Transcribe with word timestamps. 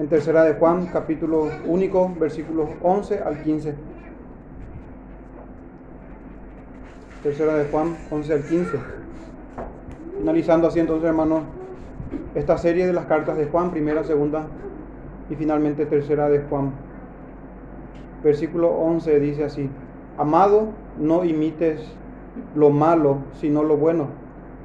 en 0.00 0.08
tercera 0.08 0.44
de 0.44 0.54
Juan, 0.54 0.86
capítulo 0.86 1.50
único, 1.66 2.10
versículos 2.18 2.70
11 2.82 3.18
al 3.18 3.42
15. 3.42 3.74
Tercera 7.22 7.54
de 7.56 7.66
Juan, 7.66 7.98
11 8.10 8.32
al 8.32 8.42
15. 8.42 8.78
Finalizando 10.16 10.68
así 10.68 10.80
entonces, 10.80 11.06
hermanos, 11.06 11.42
esta 12.34 12.56
serie 12.56 12.86
de 12.86 12.94
las 12.94 13.04
cartas 13.04 13.36
de 13.36 13.44
Juan, 13.44 13.72
primera, 13.72 14.02
segunda 14.02 14.46
y 15.28 15.34
finalmente 15.34 15.84
tercera 15.84 16.30
de 16.30 16.40
Juan. 16.48 16.72
Versículo 18.24 18.70
11 18.70 19.20
dice 19.20 19.44
así, 19.44 19.68
Amado, 20.16 20.68
no 20.98 21.26
imites 21.26 21.94
lo 22.56 22.70
malo, 22.70 23.18
sino 23.34 23.62
lo 23.64 23.76
bueno. 23.76 24.06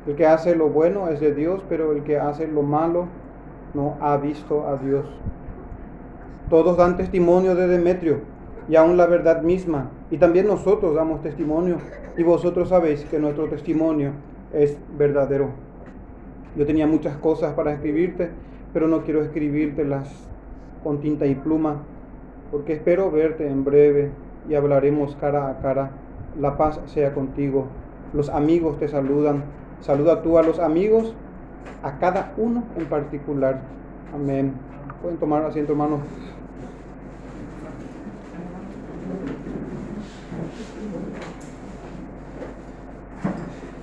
El 0.08 0.16
que 0.16 0.28
hace 0.28 0.56
lo 0.56 0.70
bueno 0.70 1.10
es 1.10 1.20
de 1.20 1.36
Dios, 1.36 1.62
pero 1.68 1.92
el 1.92 2.04
que 2.04 2.20
hace 2.20 2.48
lo 2.48 2.62
malo 2.62 3.08
no 3.76 3.98
ha 4.00 4.18
visto 4.18 4.68
a 4.68 4.78
Dios. 4.78 5.06
Todos 6.50 6.78
dan 6.78 6.98
testimonio 6.98 7.56
de 7.56 7.68
Demetrio 7.68 8.22
y 8.70 8.76
aún 8.76 8.98
la 8.98 9.06
verdad 9.06 9.42
misma. 9.42 9.92
Y 10.10 10.18
también 10.18 10.48
nosotros 10.48 10.96
damos 10.96 11.22
testimonio 11.22 11.78
y 12.18 12.24
vosotros 12.24 12.70
sabéis 12.70 13.04
que 13.06 13.20
nuestro 13.20 13.48
testimonio 13.48 14.12
es 14.54 14.78
verdadero. 14.98 15.50
Yo 16.56 16.66
tenía 16.66 16.88
muchas 16.88 17.18
cosas 17.18 17.54
para 17.54 17.74
escribirte, 17.74 18.30
pero 18.74 18.88
no 18.88 19.04
quiero 19.04 19.22
escribírtelas 19.22 20.10
con 20.84 21.02
tinta 21.02 21.26
y 21.26 21.36
pluma, 21.36 21.82
porque 22.52 22.74
espero 22.74 23.12
verte 23.12 23.48
en 23.48 23.66
breve 23.66 24.12
y 24.48 24.56
hablaremos 24.56 25.16
cara 25.18 25.50
a 25.50 25.60
cara. 25.60 25.92
La 26.40 26.58
paz 26.58 26.80
sea 26.86 27.14
contigo. 27.14 27.66
Los 28.14 28.30
amigos 28.30 28.78
te 28.80 28.88
saludan. 28.88 29.44
Saluda 29.82 30.22
tú 30.22 30.38
a 30.38 30.44
los 30.44 30.60
amigos, 30.60 31.16
a 31.84 31.98
cada 32.00 32.34
uno 32.38 32.64
en 32.78 32.86
particular. 32.86 33.62
Amén. 34.14 34.54
Pueden 35.02 35.18
tomar 35.18 35.44
asiento, 35.44 35.74
hermanos. 35.74 36.00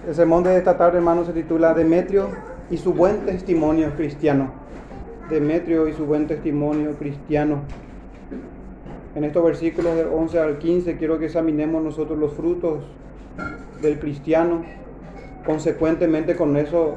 El 0.07 0.17
sermón 0.17 0.43
de 0.43 0.57
esta 0.57 0.77
tarde, 0.77 0.99
hermanos, 0.99 1.27
se 1.27 1.33
titula 1.33 1.75
Demetrio 1.75 2.29
y 2.71 2.77
su 2.77 2.93
buen 2.93 3.25
testimonio 3.25 3.95
cristiano. 3.97 4.51
Demetrio 5.31 5.87
y 5.87 5.93
su 5.93 6.07
buen 6.07 6.27
testimonio 6.27 6.95
cristiano. 6.99 7.61
En 9.15 9.25
estos 9.25 9.45
versículos 9.45 9.95
del 9.95 10.09
11 10.09 10.41
al 10.41 10.59
15 10.59 10.97
quiero 10.97 11.19
que 11.19 11.27
examinemos 11.27 11.83
nosotros 11.83 12.19
los 12.19 12.33
frutos 12.33 12.83
del 13.81 13.99
cristiano. 13.99 14.63
Consecuentemente 15.47 16.35
con 16.35 16.57
eso, 16.57 16.95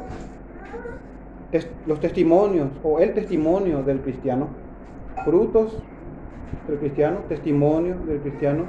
los 1.86 2.00
testimonios 2.00 2.70
o 2.84 3.00
el 3.00 3.14
testimonio 3.14 3.84
del 3.84 4.02
cristiano. 4.02 4.48
Frutos 5.24 5.78
del 6.68 6.78
cristiano, 6.80 7.20
testimonio 7.30 7.96
del 8.08 8.20
cristiano. 8.20 8.64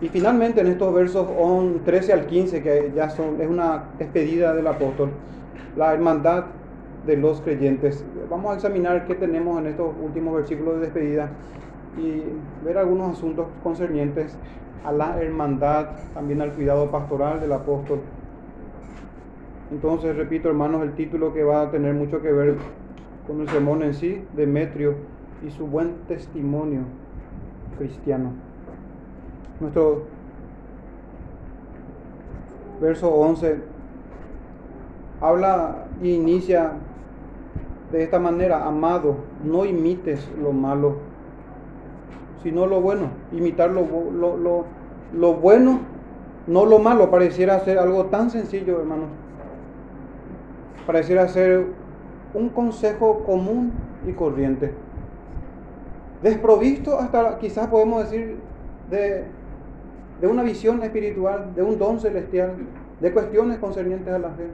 Y 0.00 0.08
finalmente 0.08 0.60
en 0.60 0.66
estos 0.66 0.92
versos 0.92 1.28
13 1.84 2.12
al 2.12 2.26
15, 2.26 2.62
que 2.62 2.92
ya 2.94 3.10
son, 3.10 3.40
es 3.40 3.48
una 3.48 3.84
despedida 3.98 4.54
del 4.54 4.66
apóstol, 4.66 5.10
la 5.76 5.92
hermandad 5.92 6.46
de 7.06 7.16
los 7.16 7.40
creyentes. 7.40 8.04
Vamos 8.28 8.52
a 8.52 8.54
examinar 8.54 9.06
qué 9.06 9.14
tenemos 9.14 9.60
en 9.60 9.68
estos 9.68 9.94
últimos 10.02 10.34
versículos 10.34 10.76
de 10.76 10.80
despedida 10.82 11.30
y 11.98 12.22
ver 12.64 12.78
algunos 12.78 13.16
asuntos 13.16 13.46
concernientes 13.62 14.36
a 14.84 14.92
la 14.92 15.20
hermandad, 15.20 15.90
también 16.14 16.40
al 16.40 16.52
cuidado 16.52 16.90
pastoral 16.90 17.40
del 17.40 17.52
apóstol. 17.52 18.00
Entonces, 19.72 20.14
repito, 20.14 20.50
hermanos, 20.50 20.82
el 20.82 20.92
título 20.92 21.32
que 21.32 21.44
va 21.44 21.62
a 21.62 21.70
tener 21.70 21.94
mucho 21.94 22.20
que 22.20 22.30
ver 22.30 22.56
con 23.26 23.40
el 23.40 23.48
sermón 23.48 23.82
en 23.82 23.94
sí, 23.94 24.22
Demetrio 24.36 24.96
y 25.46 25.50
su 25.50 25.66
buen 25.66 25.94
testimonio 26.06 26.82
cristiano. 27.78 28.32
Nuestro 29.60 30.02
verso 32.82 33.08
11 33.14 33.60
habla 35.22 35.86
y 36.02 36.16
inicia 36.16 36.72
de 37.92 38.02
esta 38.02 38.18
manera, 38.18 38.66
amado, 38.66 39.16
no 39.42 39.64
imites 39.64 40.30
lo 40.38 40.52
malo, 40.52 40.96
sino 42.42 42.66
lo 42.66 42.82
bueno. 42.82 43.08
Imitar 43.32 43.70
lo, 43.70 43.86
lo, 44.12 44.66
lo, 45.14 45.34
bueno, 45.34 45.80
no 46.46 46.66
lo 46.66 46.78
malo. 46.78 47.10
Pareciera 47.10 47.60
ser 47.60 47.78
algo 47.78 48.06
tan 48.06 48.28
sencillo, 48.28 48.78
hermanos. 48.78 49.08
Pareciera 50.86 51.28
ser 51.28 51.66
un 52.34 52.48
consejo 52.48 53.24
común 53.24 53.72
y 54.06 54.12
corriente. 54.12 54.72
Desprovisto 56.22 56.98
hasta 56.98 57.38
quizás 57.38 57.68
podemos 57.68 58.04
decir 58.04 58.36
de, 58.90 59.24
de 60.20 60.26
una 60.26 60.42
visión 60.42 60.82
espiritual, 60.82 61.54
de 61.54 61.62
un 61.62 61.78
don 61.78 62.00
celestial, 62.00 62.54
de 63.00 63.12
cuestiones 63.12 63.58
concernientes 63.58 64.12
a 64.12 64.18
la 64.18 64.30
fe. 64.30 64.46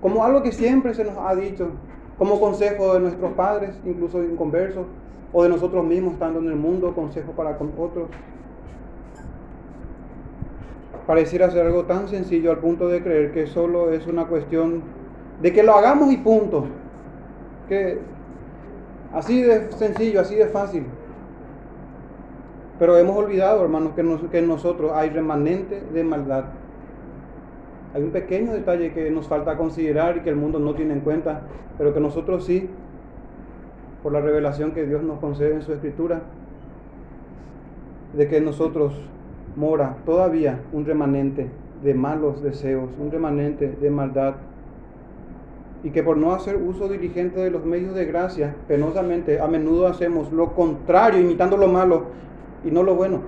Como 0.00 0.24
algo 0.24 0.42
que 0.42 0.52
siempre 0.52 0.94
se 0.94 1.04
nos 1.04 1.18
ha 1.18 1.34
dicho, 1.34 1.70
como 2.16 2.40
consejo 2.40 2.94
de 2.94 3.00
nuestros 3.00 3.32
padres, 3.32 3.70
incluso 3.84 4.22
inconversos, 4.22 4.86
o 5.32 5.42
de 5.42 5.48
nosotros 5.48 5.84
mismos 5.84 6.14
estando 6.14 6.40
en 6.40 6.48
el 6.48 6.56
mundo, 6.56 6.94
consejo 6.94 7.32
para 7.32 7.56
con 7.56 7.72
otros. 7.78 8.08
Pareciera 11.10 11.50
ser 11.50 11.66
algo 11.66 11.86
tan 11.86 12.06
sencillo 12.06 12.52
al 12.52 12.58
punto 12.58 12.86
de 12.86 13.02
creer 13.02 13.32
que 13.32 13.48
solo 13.48 13.90
es 13.90 14.06
una 14.06 14.26
cuestión 14.28 14.84
de 15.42 15.52
que 15.52 15.64
lo 15.64 15.74
hagamos 15.74 16.12
y 16.12 16.18
punto. 16.18 16.66
Que 17.68 17.98
así 19.12 19.42
de 19.42 19.72
sencillo, 19.72 20.20
así 20.20 20.36
de 20.36 20.46
fácil. 20.46 20.84
Pero 22.78 22.96
hemos 22.96 23.16
olvidado, 23.16 23.60
hermanos, 23.60 23.94
que, 23.96 24.28
que 24.30 24.38
en 24.38 24.46
nosotros 24.46 24.92
hay 24.94 25.10
remanente 25.10 25.82
de 25.92 26.04
maldad. 26.04 26.44
Hay 27.92 28.04
un 28.04 28.12
pequeño 28.12 28.52
detalle 28.52 28.92
que 28.92 29.10
nos 29.10 29.26
falta 29.26 29.56
considerar 29.56 30.18
y 30.18 30.20
que 30.20 30.30
el 30.30 30.36
mundo 30.36 30.60
no 30.60 30.76
tiene 30.76 30.94
en 30.94 31.00
cuenta, 31.00 31.40
pero 31.76 31.92
que 31.92 31.98
nosotros 31.98 32.44
sí 32.44 32.70
por 34.04 34.12
la 34.12 34.20
revelación 34.20 34.70
que 34.70 34.86
Dios 34.86 35.02
nos 35.02 35.18
concede 35.18 35.54
en 35.54 35.62
su 35.62 35.72
escritura, 35.72 36.22
de 38.16 38.28
que 38.28 38.40
nosotros 38.40 38.92
mora 39.56 39.96
todavía 40.04 40.60
un 40.72 40.84
remanente 40.84 41.48
de 41.82 41.94
malos 41.94 42.42
deseos, 42.42 42.90
un 42.98 43.10
remanente 43.10 43.76
de 43.80 43.90
maldad, 43.90 44.34
y 45.82 45.90
que 45.90 46.02
por 46.02 46.16
no 46.16 46.32
hacer 46.32 46.56
uso 46.56 46.88
diligente 46.88 47.40
de 47.40 47.50
los 47.50 47.64
medios 47.64 47.94
de 47.94 48.04
gracia, 48.04 48.54
penosamente 48.68 49.40
a 49.40 49.46
menudo 49.46 49.86
hacemos 49.86 50.30
lo 50.30 50.54
contrario, 50.54 51.20
imitando 51.20 51.56
lo 51.56 51.68
malo 51.68 52.04
y 52.64 52.70
no 52.70 52.82
lo 52.82 52.94
bueno. 52.94 53.20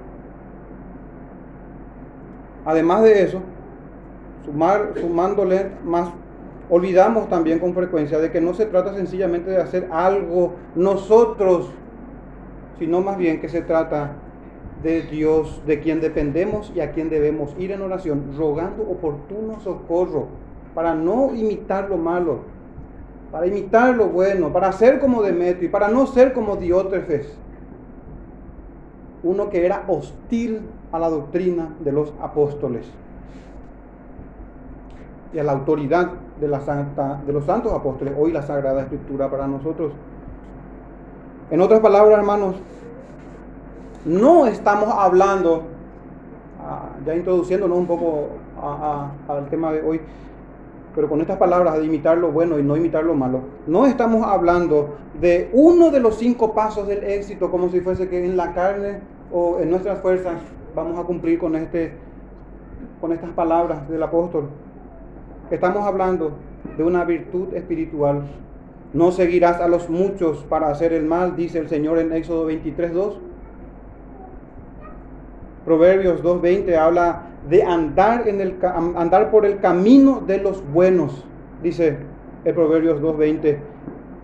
Además 2.65 3.03
de 3.03 3.23
eso, 3.23 3.41
sumar, 4.45 4.93
sumándole 5.01 5.69
más 5.85 6.11
olvidamos 6.73 7.29
también 7.29 7.59
con 7.59 7.75
frecuencia 7.75 8.19
de 8.19 8.31
que 8.31 8.41
no 8.41 8.55
se 8.55 8.65
trata 8.65 8.95
sencillamente 8.95 9.51
de 9.51 9.59
hacer 9.59 9.89
algo 9.91 10.55
nosotros, 10.75 11.71
sino 12.79 13.03
más 13.03 13.19
bien 13.19 13.41
que 13.41 13.51
se 13.51 13.61
trata 13.61 14.13
de 14.83 15.03
Dios, 15.03 15.63
de 15.67 15.81
quien 15.81 16.01
dependemos 16.01 16.73
y 16.75 16.81
a 16.81 16.93
quien 16.93 17.09
debemos 17.09 17.55
ir 17.59 17.73
en 17.73 17.83
oración, 17.83 18.35
rogando 18.37 18.83
oportuno 18.83 19.61
socorro, 19.61 20.27
para 20.75 20.95
no 20.95 21.35
imitar 21.35 21.89
lo 21.89 21.99
malo, 21.99 22.41
para 23.31 23.47
imitar 23.47 23.95
lo 23.95 24.09
bueno, 24.09 24.53
para 24.53 24.73
ser 24.73 24.99
como 24.99 25.23
Demetrio 25.23 25.69
y 25.69 25.73
para 25.73 25.89
no 25.89 26.07
ser 26.07 26.33
como 26.33 26.57
Diótrefes, 26.57 27.37
uno 29.23 29.51
que 29.51 29.65
era 29.65 29.85
hostil 29.87 30.61
a 30.91 30.99
la 30.99 31.09
doctrina 31.09 31.69
de 31.81 31.93
los 31.93 32.13
apóstoles 32.21 32.87
y 35.33 35.39
a 35.39 35.45
la 35.45 35.53
autoridad 35.53 36.11
de, 36.41 36.49
los 36.49 37.45
santos 37.45 37.73
apóstoles, 37.73 38.15
hoy 38.19 38.33
la 38.33 38.43
Sagrada 38.43 38.83
Escritura 38.83 39.31
para 39.31 39.47
nosotros. 39.47 39.93
En 41.51 41.61
otras 41.61 41.81
palabras, 41.81 42.19
hermanos, 42.19 42.57
no 44.05 44.47
estamos 44.47 44.89
hablando, 44.93 45.65
ah, 46.61 46.91
ya 47.07 47.15
introduciéndonos 47.15 47.79
un 47.79 47.87
poco 47.87 48.29
al 49.29 49.49
tema 49.49 49.73
de 49.73 49.83
hoy, 49.83 50.01
pero 50.95 51.09
con 51.09 51.21
estas 51.21 51.39
palabras 51.39 51.79
de 51.79 51.85
imitar 51.85 52.19
lo 52.19 52.31
bueno 52.31 52.59
y 52.59 52.63
no 52.63 52.77
imitar 52.77 53.05
lo 53.05 53.15
malo, 53.15 53.41
no 53.67 53.87
estamos 53.87 54.27
hablando 54.27 54.97
de 55.21 55.51
uno 55.53 55.91
de 55.91 56.01
los 56.01 56.17
cinco 56.17 56.55
pasos 56.55 56.87
del 56.87 57.05
éxito, 57.05 57.51
como 57.51 57.71
si 57.71 57.81
fuese 57.81 58.09
que 58.09 58.25
en 58.25 58.37
la 58.37 58.53
carne 58.53 59.01
o 59.33 59.59
en 59.61 59.71
nuestras 59.71 60.01
fuerzas 60.01 60.35
vamos 60.75 60.99
a 60.99 61.05
cumplir 61.05 61.39
con, 61.39 61.57
este, 61.57 61.93
con 63.01 63.13
estas 63.13 63.31
palabras 63.31 63.89
del 63.89 64.03
apóstol. 64.03 64.49
Estamos 65.51 65.87
hablando 65.87 66.33
de 66.77 66.85
una 66.85 67.05
virtud 67.05 67.55
espiritual. 67.55 68.23
No 68.93 69.11
seguirás 69.11 69.61
a 69.61 69.69
los 69.69 69.89
muchos 69.89 70.45
para 70.45 70.69
hacer 70.69 70.93
el 70.93 71.05
mal, 71.05 71.37
dice 71.37 71.59
el 71.59 71.69
Señor 71.69 71.99
en 71.99 72.13
Éxodo 72.13 72.51
23.2. 72.51 73.32
Proverbios 75.65 76.23
2.20 76.23 76.77
habla 76.77 77.23
de 77.49 77.63
andar, 77.63 78.29
en 78.29 78.41
el, 78.41 78.53
por 79.31 79.47
el 79.47 79.61
camino 79.61 80.23
de 80.27 80.39
los 80.39 80.63
buenos, 80.73 81.25
dice 81.63 81.99
el 82.45 82.55
Proverbios 82.55 83.01
2.20. 83.01 83.59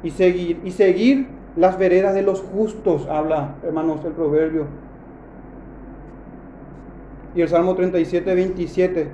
Y 0.03 0.11
seguir, 0.11 0.61
y 0.65 0.71
seguir 0.71 1.29
las 1.57 1.79
veredas 1.79 2.15
de 2.15 2.23
los 2.23 2.41
justos, 2.41 3.09
habla, 3.09 3.57
hermanos, 3.65 4.05
el 4.05 4.13
proverbio. 4.13 4.67
Y 7.35 7.43
el 7.43 7.49
Salmo 7.49 7.75
37, 7.75 8.35
27 8.35 9.09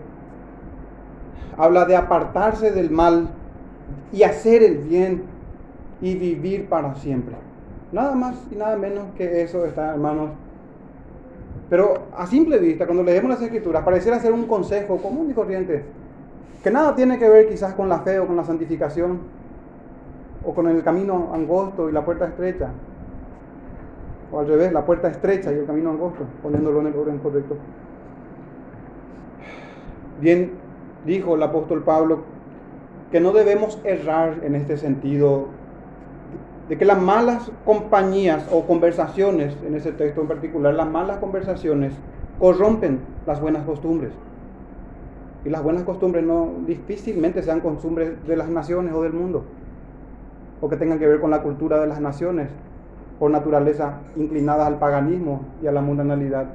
habla 1.57 1.85
de 1.85 1.97
apartarse 1.97 2.71
del 2.73 2.91
mal 2.91 3.29
y 4.13 4.23
hacer 4.23 4.63
el 4.63 4.79
bien 4.79 5.23
y 6.01 6.17
vivir 6.17 6.69
para 6.69 6.95
siempre. 6.97 7.37
Nada 7.93 8.15
más 8.15 8.37
y 8.51 8.57
nada 8.57 8.77
menos 8.77 9.05
que 9.17 9.43
eso 9.43 9.65
está, 9.65 9.93
hermanos. 9.93 10.31
Pero 11.71 11.95
a 12.17 12.27
simple 12.27 12.59
vista, 12.59 12.85
cuando 12.87 13.03
leemos 13.03 13.31
las 13.31 13.43
escrituras, 13.43 13.83
pareciera 13.85 14.19
ser 14.21 14.33
un 14.33 14.47
consejo 14.47 14.99
común 14.99 15.31
y 15.31 15.35
corriente, 15.35 15.85
que 16.63 16.71
nada 16.71 16.95
tiene 16.95 17.19
que 17.19 17.29
ver 17.29 17.49
quizás 17.49 17.75
con 17.75 17.89
la 17.89 18.01
fe 18.01 18.19
o 18.19 18.27
con 18.27 18.37
la 18.37 18.45
santificación, 18.45 19.21
o 20.45 20.55
con 20.55 20.69
el 20.69 20.83
camino 20.83 21.31
angosto 21.33 21.89
y 21.89 21.93
la 21.93 22.05
puerta 22.05 22.27
estrecha, 22.27 22.69
o 24.31 24.41
al 24.41 24.47
revés, 24.47 24.73
la 24.73 24.85
puerta 24.85 25.09
estrecha 25.09 25.53
y 25.53 25.57
el 25.57 25.67
camino 25.67 25.91
angosto, 25.91 26.25
poniéndolo 26.43 26.81
en 26.81 26.87
el 26.89 26.97
orden 26.97 27.19
correcto. 27.19 27.57
Bien 30.21 30.53
dijo 31.05 31.35
el 31.35 31.43
apóstol 31.43 31.83
Pablo 31.83 32.23
que 33.11 33.21
no 33.21 33.33
debemos 33.33 33.81
errar 33.85 34.41
en 34.43 34.55
este 34.55 34.77
sentido, 34.77 35.47
de 36.69 36.79
que 36.79 36.85
las 36.85 37.01
malas 37.01 37.51
compañías 37.65 38.49
o 38.51 38.63
conversaciones, 38.63 39.57
en 39.67 39.75
ese 39.75 39.93
texto 39.93 40.23
en 40.23 40.29
particular, 40.29 40.75
las 40.75 40.89
malas 40.89 41.19
conversaciones 41.19 41.93
corrompen 42.39 43.01
las 43.27 43.41
buenas 43.41 43.65
costumbres. 43.65 44.13
Y 45.45 45.51
las 45.51 45.63
buenas 45.63 45.83
costumbres 45.83 46.25
no 46.25 46.53
difícilmente 46.67 47.43
sean 47.43 47.61
costumbres 47.61 48.27
de 48.27 48.37
las 48.37 48.49
naciones 48.49 48.95
o 48.95 49.03
del 49.03 49.13
mundo, 49.13 49.45
o 50.63 50.69
que 50.71 50.77
tengan 50.77 50.99
que 50.99 51.07
ver 51.07 51.21
con 51.21 51.31
la 51.31 51.43
cultura 51.43 51.79
de 51.81 51.87
las 51.87 52.01
naciones, 52.01 52.49
por 53.19 53.31
naturaleza 53.31 54.01
inclinadas 54.17 54.67
al 54.67 54.79
paganismo 54.79 55.43
y 55.63 55.67
a 55.67 55.73
la 55.73 55.83
mundanalidad. 55.83 56.47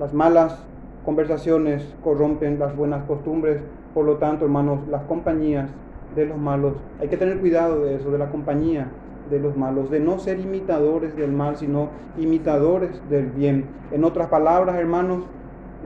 Las 0.00 0.12
malas 0.12 0.58
conversaciones 1.04 1.94
corrompen 2.02 2.58
las 2.58 2.76
buenas 2.76 3.04
costumbres, 3.04 3.62
por 3.94 4.04
lo 4.04 4.16
tanto, 4.16 4.44
hermanos, 4.44 4.80
las 4.88 5.02
compañías 5.02 5.70
de 6.16 6.26
los 6.26 6.36
malos, 6.36 6.74
hay 7.00 7.06
que 7.06 7.16
tener 7.16 7.38
cuidado 7.38 7.84
de 7.84 7.94
eso, 7.94 8.10
de 8.10 8.18
la 8.18 8.30
compañía 8.30 8.88
de 9.30 9.38
los 9.38 9.56
malos, 9.56 9.90
de 9.90 10.00
no 10.00 10.18
ser 10.18 10.40
imitadores 10.40 11.16
del 11.16 11.32
mal, 11.32 11.56
sino 11.56 11.88
imitadores 12.18 13.00
del 13.08 13.26
bien. 13.26 13.66
En 13.92 14.04
otras 14.04 14.28
palabras, 14.28 14.76
hermanos, 14.76 15.24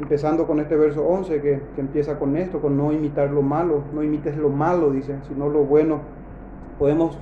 empezando 0.00 0.46
con 0.46 0.61
este 0.61 0.76
verso 0.76 1.05
11 1.06 1.41
que, 1.41 1.61
que 1.75 1.81
empieza 1.81 2.19
con 2.19 2.37
esto, 2.37 2.61
con 2.61 2.76
no 2.76 2.93
imitar 2.93 3.31
lo 3.31 3.43
malo, 3.43 3.82
no 3.94 4.02
imites 4.02 4.37
lo 4.37 4.49
malo, 4.49 4.91
dice, 4.91 5.17
sino 5.29 5.49
lo 5.49 5.64
bueno. 5.64 6.00
Podemos 6.79 7.19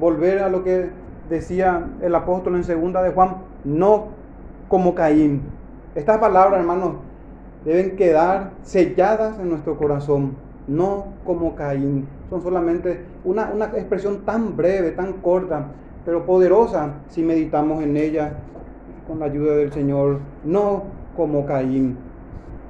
volver 0.00 0.38
a 0.38 0.48
lo 0.48 0.64
que 0.64 0.90
decía 1.28 1.88
el 2.00 2.14
apóstol 2.14 2.56
en 2.56 2.64
segunda 2.64 3.02
de 3.02 3.10
Juan, 3.10 3.36
no 3.64 4.08
como 4.68 4.94
Caín. 4.94 5.42
Estas 5.94 6.18
palabras, 6.18 6.60
hermanos, 6.60 6.94
deben 7.64 7.96
quedar 7.96 8.52
selladas 8.62 9.38
en 9.38 9.50
nuestro 9.50 9.76
corazón, 9.76 10.36
no 10.66 11.06
como 11.24 11.54
Caín. 11.54 12.06
Son 12.30 12.42
solamente 12.42 13.04
una, 13.24 13.50
una 13.54 13.66
expresión 13.66 14.24
tan 14.24 14.56
breve, 14.56 14.90
tan 14.90 15.14
corta, 15.14 15.68
pero 16.04 16.26
poderosa 16.26 16.94
si 17.08 17.22
meditamos 17.22 17.82
en 17.82 17.96
ella 17.96 18.34
con 19.06 19.20
la 19.20 19.26
ayuda 19.26 19.56
del 19.56 19.72
Señor, 19.72 20.18
no 20.44 20.84
como 21.16 21.46
Caín, 21.46 21.96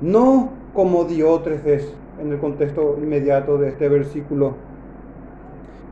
no 0.01 0.51
como 0.75 1.05
Diótrefes 1.05 1.95
en 2.21 2.33
el 2.33 2.39
contexto 2.39 2.97
inmediato 3.01 3.59
de 3.59 3.69
este 3.69 3.89
versículo. 3.89 4.55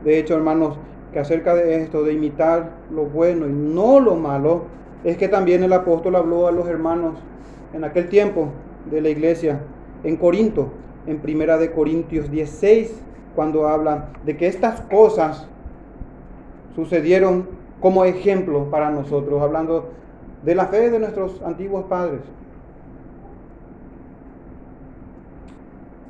De 0.03 0.19
hecho, 0.19 0.35
hermanos, 0.35 0.77
que 1.11 1.19
acerca 1.19 1.55
de 1.55 1.81
esto, 1.81 2.03
de 2.03 2.13
imitar 2.13 2.71
lo 2.93 3.05
bueno 3.05 3.47
y 3.47 3.53
no 3.53 3.99
lo 3.99 4.15
malo, 4.15 4.63
es 5.03 5.17
que 5.17 5.27
también 5.27 5.63
el 5.63 5.73
apóstol 5.73 6.15
habló 6.15 6.47
a 6.47 6.51
los 6.51 6.67
hermanos 6.67 7.15
en 7.73 7.83
aquel 7.83 8.09
tiempo 8.09 8.49
de 8.89 9.01
la 9.01 9.09
iglesia 9.09 9.61
en 10.03 10.17
Corinto, 10.17 10.69
en 11.07 11.19
Primera 11.19 11.57
de 11.57 11.71
Corintios 11.71 12.31
16, 12.31 13.01
cuando 13.35 13.67
habla 13.67 14.09
de 14.25 14.37
que 14.37 14.47
estas 14.47 14.81
cosas 14.81 15.47
sucedieron 16.75 17.47
como 17.79 18.05
ejemplo 18.05 18.69
para 18.71 18.89
nosotros, 18.89 19.41
hablando 19.41 19.89
de 20.43 20.55
la 20.55 20.67
fe 20.67 20.89
de 20.89 20.99
nuestros 20.99 21.41
antiguos 21.41 21.85
padres, 21.85 22.21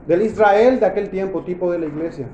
del 0.07 0.21
Israel 0.21 0.80
de 0.80 0.86
aquel 0.86 1.09
tiempo, 1.09 1.41
tipo 1.41 1.71
de 1.71 1.80
la 1.80 1.88
iglesia. 1.88 2.27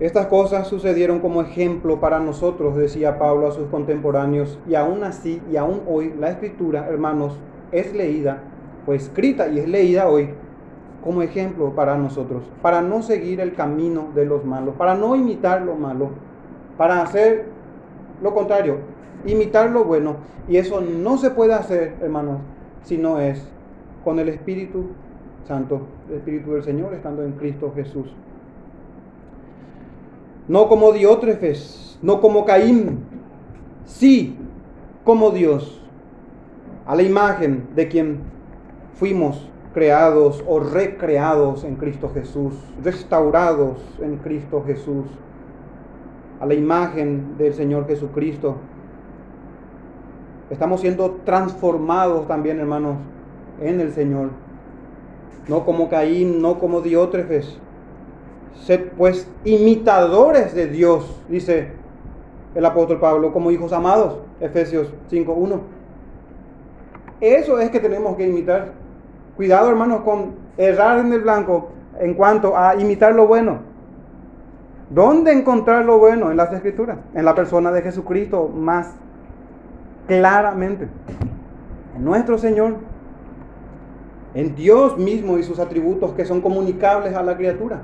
Estas 0.00 0.26
cosas 0.26 0.68
sucedieron 0.68 1.18
como 1.18 1.42
ejemplo 1.42 2.00
para 2.00 2.20
nosotros, 2.20 2.76
decía 2.76 3.18
Pablo 3.18 3.48
a 3.48 3.50
sus 3.50 3.66
contemporáneos, 3.66 4.58
y 4.66 4.74
aún 4.74 5.02
así, 5.04 5.42
y 5.50 5.56
aún 5.56 5.82
hoy, 5.88 6.14
la 6.18 6.30
escritura, 6.30 6.86
hermanos, 6.88 7.36
es 7.72 7.92
leída 7.92 8.42
escrita 8.94 9.48
y 9.48 9.58
es 9.58 9.68
leída 9.68 10.08
hoy 10.08 10.30
como 11.02 11.22
ejemplo 11.22 11.74
para 11.74 11.96
nosotros, 11.96 12.42
para 12.60 12.82
no 12.82 13.02
seguir 13.02 13.40
el 13.40 13.54
camino 13.54 14.08
de 14.14 14.24
los 14.24 14.44
malos, 14.44 14.74
para 14.76 14.94
no 14.94 15.14
imitar 15.16 15.62
lo 15.62 15.74
malo, 15.74 16.10
para 16.76 17.02
hacer 17.02 17.46
lo 18.22 18.34
contrario, 18.34 18.78
imitar 19.24 19.70
lo 19.70 19.84
bueno. 19.84 20.16
Y 20.48 20.56
eso 20.56 20.80
no 20.80 21.18
se 21.18 21.30
puede 21.30 21.54
hacer, 21.54 21.96
hermanos, 22.00 22.40
si 22.82 22.98
no 22.98 23.20
es 23.20 23.48
con 24.04 24.18
el 24.18 24.28
Espíritu 24.28 24.86
Santo, 25.46 25.82
el 26.08 26.16
Espíritu 26.16 26.52
del 26.52 26.64
Señor 26.64 26.94
estando 26.94 27.22
en 27.22 27.32
Cristo 27.32 27.72
Jesús. 27.74 28.12
No 30.48 30.68
como 30.68 30.92
Diótrefes, 30.92 31.98
no 32.02 32.20
como 32.20 32.44
Caín, 32.44 33.00
sí 33.84 34.36
como 35.04 35.30
Dios 35.30 35.80
a 36.86 36.94
la 36.94 37.02
imagen 37.02 37.68
de 37.74 37.88
quien 37.88 38.20
fuimos 38.98 39.48
creados 39.72 40.42
o 40.46 40.58
recreados 40.58 41.62
en 41.64 41.76
Cristo 41.76 42.10
Jesús, 42.12 42.54
restaurados 42.82 43.78
en 44.02 44.16
Cristo 44.16 44.64
Jesús, 44.66 45.06
a 46.40 46.46
la 46.46 46.54
imagen 46.54 47.36
del 47.38 47.54
Señor 47.54 47.86
Jesucristo. 47.86 48.56
Estamos 50.50 50.80
siendo 50.80 51.20
transformados 51.24 52.26
también, 52.26 52.58
hermanos, 52.58 52.96
en 53.60 53.80
el 53.80 53.92
Señor. 53.92 54.30
No 55.46 55.64
como 55.64 55.88
Caín, 55.88 56.42
no 56.42 56.58
como 56.58 56.80
Diótrefes. 56.80 57.58
Sed 58.64 58.88
pues 58.96 59.30
imitadores 59.44 60.54
de 60.54 60.66
Dios, 60.66 61.22
dice 61.28 61.72
el 62.54 62.64
apóstol 62.64 62.98
Pablo, 62.98 63.32
como 63.32 63.50
hijos 63.50 63.72
amados, 63.72 64.18
Efesios 64.40 64.92
5.1. 65.10 65.60
Eso 67.20 67.58
es 67.58 67.70
que 67.70 67.80
tenemos 67.80 68.16
que 68.16 68.26
imitar. 68.26 68.77
Cuidado, 69.38 69.70
hermanos, 69.70 70.00
con 70.00 70.34
errar 70.56 70.98
en 70.98 71.12
el 71.12 71.20
blanco 71.20 71.68
en 72.00 72.14
cuanto 72.14 72.58
a 72.58 72.74
imitar 72.74 73.14
lo 73.14 73.28
bueno. 73.28 73.60
¿Dónde 74.90 75.30
encontrar 75.30 75.84
lo 75.84 76.00
bueno? 76.00 76.32
En 76.32 76.36
las 76.36 76.52
escrituras, 76.52 76.98
en 77.14 77.24
la 77.24 77.36
persona 77.36 77.70
de 77.70 77.82
Jesucristo 77.82 78.48
más 78.48 78.96
claramente. 80.08 80.88
En 81.94 82.04
nuestro 82.04 82.36
Señor, 82.36 82.78
en 84.34 84.56
Dios 84.56 84.98
mismo 84.98 85.38
y 85.38 85.44
sus 85.44 85.60
atributos 85.60 86.14
que 86.14 86.24
son 86.24 86.40
comunicables 86.40 87.14
a 87.14 87.22
la 87.22 87.36
criatura. 87.36 87.82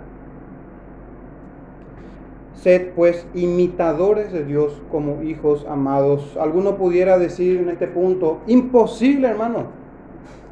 Sed 2.54 2.94
pues 2.96 3.28
imitadores 3.32 4.32
de 4.32 4.42
Dios 4.44 4.82
como 4.90 5.22
hijos 5.22 5.64
amados. 5.70 6.36
Alguno 6.36 6.74
pudiera 6.74 7.16
decir 7.16 7.60
en 7.60 7.68
este 7.68 7.86
punto, 7.86 8.40
imposible 8.48 9.28
hermano. 9.28 9.83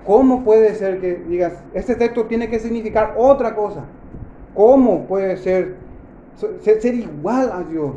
¿Cómo 0.07 0.43
puede 0.43 0.75
ser 0.75 1.01
que 1.01 1.15
digas, 1.15 1.53
este 1.75 1.95
texto 1.95 2.25
tiene 2.27 2.49
que 2.49 2.59
significar 2.59 3.15
otra 3.17 3.55
cosa? 3.55 3.85
¿Cómo 4.55 5.07
puede 5.07 5.37
ser 5.37 5.77
ser, 6.37 6.95
igual 6.95 7.51
a 7.53 7.63
Dios? 7.63 7.93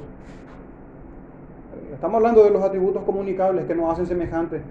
Estamos 1.93 2.17
hablando 2.17 2.43
de 2.43 2.51
los 2.51 2.63
atributos 2.63 3.03
comunicables 3.03 3.65
que 3.65 3.73
nos 3.73 3.91
hacen 3.91 4.05
semejantes 4.05 4.61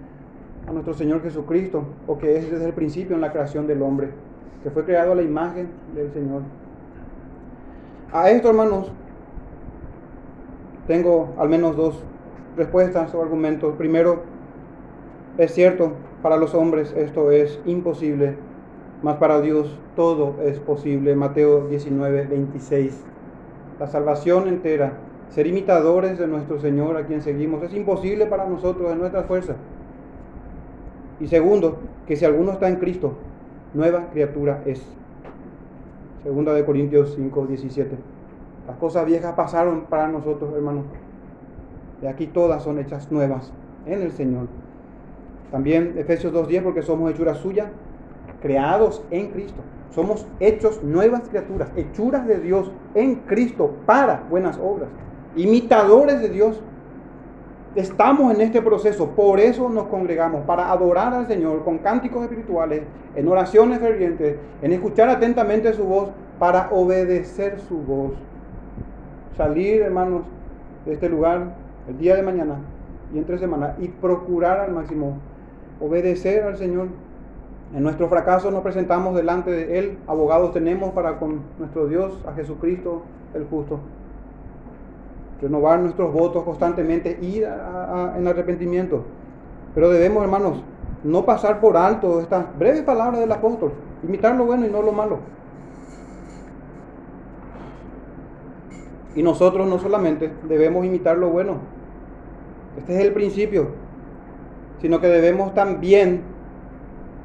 a 0.69 0.73
nuestro 0.73 0.95
Señor 0.95 1.23
Jesucristo, 1.23 1.85
o 2.07 2.19
que 2.19 2.39
es 2.39 2.51
desde 2.51 2.67
el 2.67 2.73
principio 2.73 3.17
en 3.17 3.21
la 3.21 3.33
creación 3.33 3.67
del 3.67 3.83
hombre, 3.83 4.11
que 4.63 4.71
fue 4.71 4.85
creado 4.85 5.13
a 5.13 5.15
la 5.15 5.23
imagen 5.23 5.69
del 5.95 6.13
Señor. 6.13 6.43
A 8.13 8.31
esto, 8.31 8.49
hermanos, 8.49 8.93
tengo 10.87 11.35
al 11.39 11.49
menos 11.49 11.77
dos 11.77 12.03
respuestas 12.57 13.15
o 13.15 13.23
argumentos. 13.23 13.75
Primero, 13.77 14.23
es 15.37 15.53
cierto, 15.53 15.93
para 16.25 16.39
los 16.39 16.55
hombres 16.55 16.95
esto 16.97 17.31
es 17.31 17.61
imposible, 17.67 18.37
mas 19.03 19.19
para 19.19 19.43
Dios 19.43 19.79
todo 19.95 20.37
es 20.43 20.59
posible. 20.59 21.15
Mateo 21.15 21.69
19, 21.69 22.29
26. 22.29 22.99
La 23.79 23.87
salvación 23.89 24.49
entera, 24.49 24.95
ser 25.29 25.47
imitadores 25.47 26.19
de 26.19 26.27
nuestro 26.27 26.59
Señor 26.59 26.97
a 26.97 27.05
quien 27.05 27.21
seguimos, 27.21 27.63
es 27.63 27.75
imposible 27.75 28.25
para 28.25 28.49
nosotros 28.49 28.91
en 28.91 29.01
nuestra 29.01 29.25
fuerza. 29.25 29.57
Y 31.21 31.27
segundo, 31.27 31.77
que 32.07 32.17
si 32.17 32.25
alguno 32.25 32.53
está 32.53 32.71
en 32.71 32.77
Cristo, 32.77 33.13
nueva 33.75 34.09
criatura 34.11 34.63
es. 34.65 34.83
Segunda 36.23 36.55
de 36.55 36.65
Corintios 36.65 37.13
5, 37.17 37.49
17. 37.49 37.99
Las 38.67 38.79
cosas 38.79 39.05
viejas 39.05 39.35
pasaron 39.35 39.83
para 39.91 40.09
nosotros, 40.09 40.55
hermanos. 40.55 40.87
De 42.01 42.09
aquí 42.09 42.29
todas 42.29 42.63
son 42.63 42.79
hechas 42.79 43.13
nuevas 43.13 43.53
en 43.85 44.01
el 44.01 44.13
Señor. 44.13 44.47
También 45.55 45.95
Efesios 45.97 46.33
2.10, 46.33 46.65
porque 46.65 46.83
somos 46.83 47.13
hechura 47.13 47.37
suya, 47.37 47.71
creados 48.43 49.05
en 49.13 49.29
Cristo. 49.29 49.61
Somos 49.91 50.27
hechos 50.41 50.83
nuevas 50.83 51.29
criaturas, 51.29 51.71
hechuras 51.77 52.27
de 52.27 52.41
Dios 52.41 52.73
en 52.97 53.21
Cristo 53.21 53.71
para 53.87 54.25
buenas 54.29 54.59
obras, 54.59 54.89
imitadores 55.37 56.21
de 56.21 56.29
Dios. 56.31 56.61
Estamos 57.77 58.35
en 58.35 58.41
este 58.41 58.63
proceso, 58.63 59.11
por 59.11 59.39
eso 59.39 59.69
nos 59.69 59.87
congregamos, 59.87 60.43
para 60.45 60.73
adorar 60.73 61.15
al 61.15 61.29
Señor 61.29 61.63
con 61.63 61.79
cánticos 61.79 62.25
espirituales, 62.25 62.83
en 63.15 63.29
oraciones 63.29 63.79
fervientes, 63.79 64.37
en 64.61 64.73
escuchar 64.73 65.09
atentamente 65.09 65.73
su 65.73 65.85
voz, 65.85 66.09
para 66.41 66.69
obedecer 66.73 67.61
su 67.61 67.77
voz. 67.77 68.15
Salir, 69.37 69.83
hermanos, 69.83 70.23
de 70.85 70.95
este 70.95 71.09
lugar 71.09 71.55
el 71.87 71.97
día 71.97 72.17
de 72.17 72.25
mañana 72.25 72.57
y 73.15 73.19
entre 73.19 73.39
semana 73.39 73.77
y 73.79 73.87
procurar 73.87 74.59
al 74.59 74.73
máximo 74.73 75.21
obedecer 75.85 76.45
al 76.45 76.57
Señor. 76.57 76.89
En 77.75 77.83
nuestro 77.83 78.09
fracaso 78.09 78.51
nos 78.51 78.63
presentamos 78.63 79.15
delante 79.15 79.51
de 79.51 79.79
Él, 79.79 79.99
abogados 80.07 80.53
tenemos 80.53 80.93
para 80.93 81.19
con 81.19 81.41
nuestro 81.59 81.89
Dios, 81.89 82.19
a 82.27 82.33
Jesucristo 82.33 83.03
el 83.35 83.45
justo. 83.47 83.81
Renovar 85.43 85.81
nuestros 85.81 86.13
votos 86.13 86.45
constantemente, 86.45 87.19
ir 87.21 87.45
en 87.45 88.27
arrepentimiento. 88.29 89.03
Pero 89.75 89.91
debemos, 89.91 90.23
hermanos, 90.23 90.63
no 91.03 91.25
pasar 91.25 91.61
por 91.61 91.77
alto 91.77 92.21
estas 92.21 92.57
breves 92.59 92.83
palabras 92.83 93.21
del 93.21 93.33
apóstol, 93.33 93.73
imitar 94.03 94.37
lo 94.37 94.47
bueno 94.47 94.67
y 94.67 94.71
no 94.71 94.81
lo 94.81 94.93
malo. 94.93 95.19
Y 99.17 99.23
nosotros 99.23 99.69
no 99.69 99.79
solamente 99.79 100.33
debemos 100.49 100.87
imitar 100.87 101.19
lo 101.19 101.29
bueno, 101.29 101.59
este 102.79 102.95
es 102.95 103.01
el 103.01 103.13
principio, 103.13 103.69
sino 104.85 105.01
que 105.01 105.07
debemos 105.07 105.55
también 105.55 106.21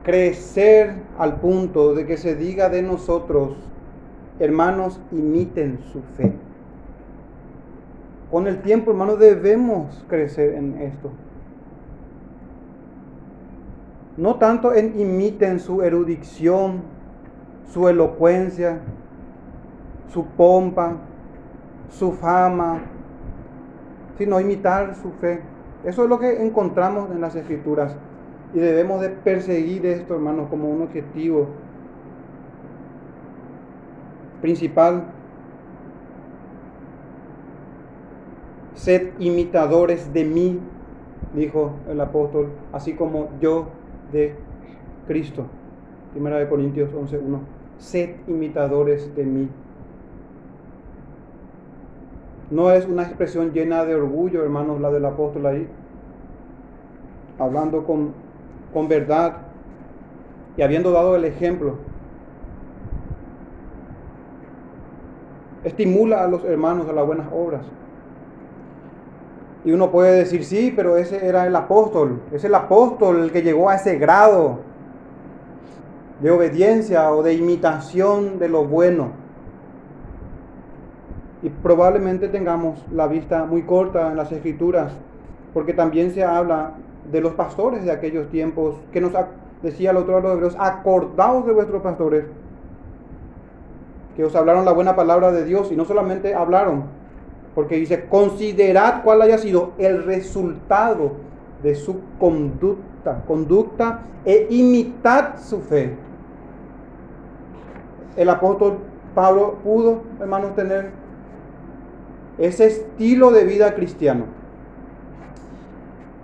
crecer 0.03 0.93
al 1.17 1.41
punto 1.41 1.93
de 1.93 2.05
que 2.05 2.15
se 2.15 2.33
diga 2.35 2.69
de 2.69 2.81
nosotros, 2.81 3.57
hermanos, 4.39 5.01
imiten 5.11 5.79
su 5.91 6.01
fe. 6.15 6.31
Con 8.31 8.47
el 8.47 8.61
tiempo, 8.61 8.91
hermanos, 8.91 9.19
debemos 9.19 10.05
crecer 10.07 10.53
en 10.53 10.77
esto. 10.77 11.11
No 14.15 14.35
tanto 14.35 14.73
en 14.73 14.97
imiten 14.97 15.59
su 15.59 15.81
erudición, 15.81 16.83
su 17.73 17.89
elocuencia, 17.89 18.79
su 20.13 20.27
pompa, 20.27 20.95
su 21.89 22.13
fama, 22.13 22.83
sino 24.17 24.39
imitar 24.39 24.95
su 24.95 25.11
fe. 25.11 25.41
Eso 25.83 26.03
es 26.03 26.09
lo 26.09 26.19
que 26.19 26.45
encontramos 26.45 27.09
en 27.11 27.21
las 27.21 27.35
escrituras 27.35 27.95
y 28.53 28.59
debemos 28.59 29.01
de 29.01 29.09
perseguir 29.09 29.85
esto, 29.85 30.15
hermanos, 30.15 30.47
como 30.49 30.69
un 30.69 30.81
objetivo 30.81 31.47
principal. 34.41 35.03
Sed 38.73 39.09
imitadores 39.19 40.13
de 40.13 40.25
mí, 40.25 40.59
dijo 41.33 41.73
el 41.89 41.99
apóstol, 42.01 42.49
así 42.71 42.93
como 42.93 43.29
yo 43.39 43.67
de 44.11 44.35
Cristo. 45.07 45.45
Primera 46.11 46.37
de 46.37 46.49
Corintios 46.49 46.91
11.1. 46.91 47.39
Sed 47.77 48.15
imitadores 48.27 49.15
de 49.15 49.25
mí. 49.25 49.49
No 52.51 52.71
es 52.71 52.85
una 52.87 53.03
expresión 53.03 53.51
llena 53.51 53.85
de 53.85 53.95
orgullo, 53.95 54.43
hermanos, 54.43 54.81
la 54.81 54.89
del 54.89 55.05
apóstol 55.05 55.45
ahí. 55.45 55.67
Hablando 57.37 57.85
con, 57.85 58.13
con 58.73 58.87
verdad 58.87 59.37
y 60.57 60.61
habiendo 60.61 60.91
dado 60.91 61.15
el 61.15 61.25
ejemplo. 61.25 61.75
Estimula 65.63 66.23
a 66.23 66.27
los 66.27 66.43
hermanos 66.43 66.89
a 66.89 66.93
las 66.93 67.05
buenas 67.05 67.27
obras. 67.31 67.61
Y 69.63 69.71
uno 69.71 69.91
puede 69.91 70.17
decir, 70.17 70.43
sí, 70.43 70.73
pero 70.75 70.97
ese 70.97 71.27
era 71.27 71.45
el 71.45 71.55
apóstol. 71.55 72.21
Es 72.31 72.43
el 72.45 72.55
apóstol 72.55 73.19
el 73.19 73.31
que 73.31 73.43
llegó 73.43 73.69
a 73.69 73.75
ese 73.75 73.99
grado 73.99 74.59
de 76.21 76.31
obediencia 76.31 77.11
o 77.11 77.21
de 77.21 77.33
imitación 77.33 78.39
de 78.39 78.49
lo 78.49 78.65
bueno 78.65 79.18
y 81.41 81.49
probablemente 81.49 82.27
tengamos 82.27 82.83
la 82.91 83.07
vista 83.07 83.45
muy 83.45 83.63
corta 83.63 84.11
en 84.11 84.17
las 84.17 84.31
escrituras, 84.31 84.91
porque 85.53 85.73
también 85.73 86.11
se 86.11 86.23
habla 86.23 86.73
de 87.11 87.21
los 87.21 87.33
pastores 87.33 87.83
de 87.83 87.91
aquellos 87.91 88.29
tiempos, 88.29 88.75
que 88.91 89.01
nos 89.01 89.13
decía 89.63 89.91
el 89.91 89.97
otro 89.97 90.15
de 90.15 90.21
los 90.21 90.33
hebreos, 90.33 90.55
acordaos 90.59 91.45
de 91.45 91.53
vuestros 91.53 91.81
pastores, 91.81 92.25
que 94.15 94.25
os 94.25 94.35
hablaron 94.35 94.65
la 94.65 94.73
buena 94.73 94.95
palabra 94.95 95.31
de 95.31 95.45
Dios 95.45 95.71
y 95.71 95.75
no 95.75 95.85
solamente 95.85 96.35
hablaron, 96.35 96.83
porque 97.55 97.77
dice, 97.77 98.05
considerad 98.09 99.01
cuál 99.03 99.21
haya 99.21 99.37
sido 99.37 99.71
el 99.77 100.03
resultado 100.03 101.13
de 101.63 101.75
su 101.75 101.99
conducta, 102.19 103.23
conducta 103.25 104.01
e 104.25 104.47
imitad 104.49 105.37
su 105.37 105.61
fe. 105.61 105.95
El 108.15 108.29
apóstol 108.29 108.77
Pablo 109.15 109.55
pudo, 109.63 110.01
hermanos, 110.19 110.55
tener 110.55 110.91
ese 112.39 112.67
estilo 112.67 113.31
de 113.31 113.43
vida 113.43 113.75
cristiano. 113.75 114.25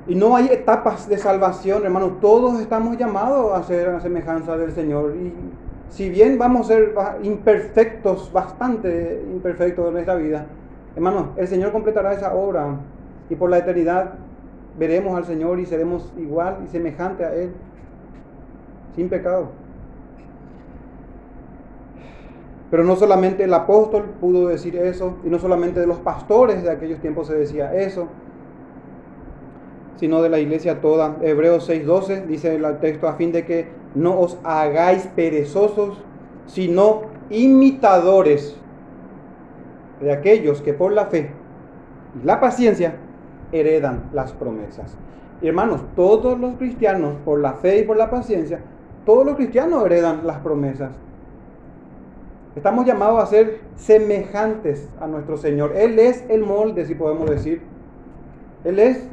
Y 0.07 0.15
no 0.15 0.36
hay 0.36 0.48
etapas 0.48 1.10
de 1.10 1.17
salvación, 1.17 1.84
hermano. 1.84 2.17
Todos 2.22 2.60
estamos 2.60 2.98
llamados 2.98 3.53
a 3.53 3.63
ser 3.63 3.89
a 3.89 4.00
semejanza 4.00 4.55
del 4.57 4.72
Señor. 4.72 5.15
Y 5.15 5.34
si 5.89 6.10
bien 6.10 6.38
vamos 6.38 6.69
a 6.69 6.74
ser 6.74 6.95
imperfectos, 7.24 8.31
bastante 8.31 9.24
imperfectos 9.31 9.91
en 9.91 9.98
esta 9.98 10.15
vida, 10.15 10.45
hermano, 10.95 11.29
el 11.38 11.48
Señor 11.48 11.72
completará 11.72 12.13
esa 12.13 12.34
obra. 12.34 12.77
Y 13.29 13.36
por 13.36 13.50
la 13.50 13.57
eternidad 13.57 14.13
veremos 14.77 15.17
al 15.17 15.25
Señor 15.25 15.60
y 15.60 15.65
seremos 15.65 16.13
igual 16.17 16.60
y 16.63 16.67
semejante 16.67 17.25
a 17.25 17.34
Él, 17.34 17.51
sin 18.95 19.10
pecado. 19.10 19.64
Pero 22.75 22.84
no 22.84 22.98
solamente 22.98 23.46
el 23.46 23.53
apóstol 23.53 24.03
pudo 24.20 24.50
decir 24.50 24.75
eso, 24.75 25.15
y 25.24 25.29
no 25.29 25.39
solamente 25.39 25.79
de 25.79 25.88
los 25.88 26.00
pastores 26.00 26.62
de 26.62 26.70
aquellos 26.70 27.00
tiempos 27.00 27.27
se 27.27 27.34
decía 27.34 27.74
eso, 27.74 28.10
sino 29.96 30.22
de 30.22 30.27
la 30.27 30.39
iglesia 30.39 30.82
toda. 30.82 31.15
Hebreos 31.22 31.70
6:12 31.70 32.25
dice 32.25 32.53
el 32.53 32.79
texto, 32.79 33.08
a 33.08 33.13
fin 33.13 33.32
de 33.32 33.46
que 33.46 33.70
no 33.94 34.20
os 34.20 34.38
hagáis 34.44 35.08
perezosos, 35.15 36.03
sino 36.48 37.03
imitadores 37.29 38.58
de 40.01 40.12
aquellos 40.12 40.62
que 40.62 40.74
por 40.74 40.91
la 40.91 41.05
fe 41.05 41.32
y 42.22 42.25
la 42.25 42.41
paciencia 42.41 42.98
heredan 43.53 44.10
las 44.12 44.34
promesas. 44.34 44.98
hermanos, 45.41 45.79
todos 45.96 46.38
los 46.38 46.55
cristianos, 46.55 47.13
por 47.24 47.39
la 47.39 47.53
fe 47.53 47.79
y 47.79 47.84
por 47.84 47.96
la 47.96 48.10
paciencia, 48.10 48.60
todos 49.05 49.25
los 49.25 49.38
cristianos 49.38 49.86
heredan 49.86 50.27
las 50.27 50.39
promesas. 50.39 50.91
Estamos 52.56 52.86
llamados 52.86 53.22
a 53.22 53.26
ser 53.26 53.60
semejantes 53.76 54.88
a 55.02 55.08
nuestro 55.08 55.36
Señor. 55.36 55.74
Él 55.76 56.00
es 56.00 56.24
el 56.30 56.42
molde, 56.42 56.86
si 56.86 56.96
podemos 56.96 57.30
decir. 57.30 57.62
Él 58.64 58.80
es. 58.80 59.10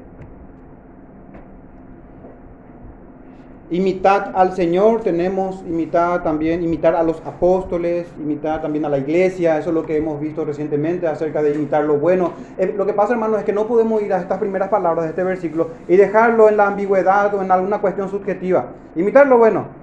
Imitar 3.70 4.32
al 4.34 4.52
Señor, 4.52 5.00
tenemos 5.00 5.62
imitar 5.66 6.22
también, 6.22 6.62
imitar 6.62 6.94
a 6.94 7.02
los 7.02 7.22
apóstoles, 7.24 8.06
imitar 8.20 8.60
también 8.60 8.84
a 8.84 8.90
la 8.90 8.98
iglesia, 8.98 9.58
eso 9.58 9.70
es 9.70 9.74
lo 9.74 9.82
que 9.82 9.96
hemos 9.96 10.20
visto 10.20 10.44
recientemente 10.44 11.06
acerca 11.06 11.42
de 11.42 11.54
imitar 11.54 11.82
lo 11.84 11.96
bueno. 11.96 12.34
Eh, 12.58 12.74
lo 12.76 12.84
que 12.84 12.92
pasa, 12.92 13.14
hermanos, 13.14 13.38
es 13.38 13.44
que 13.44 13.52
no 13.54 13.66
podemos 13.66 14.02
ir 14.02 14.12
a 14.12 14.20
estas 14.20 14.38
primeras 14.38 14.68
palabras 14.68 15.04
de 15.04 15.10
este 15.10 15.24
versículo 15.24 15.70
y 15.88 15.96
dejarlo 15.96 16.50
en 16.50 16.58
la 16.58 16.66
ambigüedad 16.66 17.34
o 17.34 17.42
en 17.42 17.50
alguna 17.50 17.80
cuestión 17.80 18.10
subjetiva. 18.10 18.72
Imitar 18.94 19.26
lo 19.26 19.38
bueno. 19.38 19.81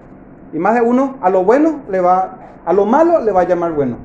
Y 0.53 0.59
más 0.59 0.75
de 0.75 0.81
uno, 0.81 1.17
a 1.21 1.29
lo 1.29 1.43
bueno 1.43 1.81
le 1.89 2.01
va 2.01 2.39
a 2.65 2.73
lo 2.73 2.85
malo 2.85 3.19
le 3.19 3.31
va 3.31 3.41
a 3.41 3.47
llamar 3.47 3.73
bueno. 3.73 3.97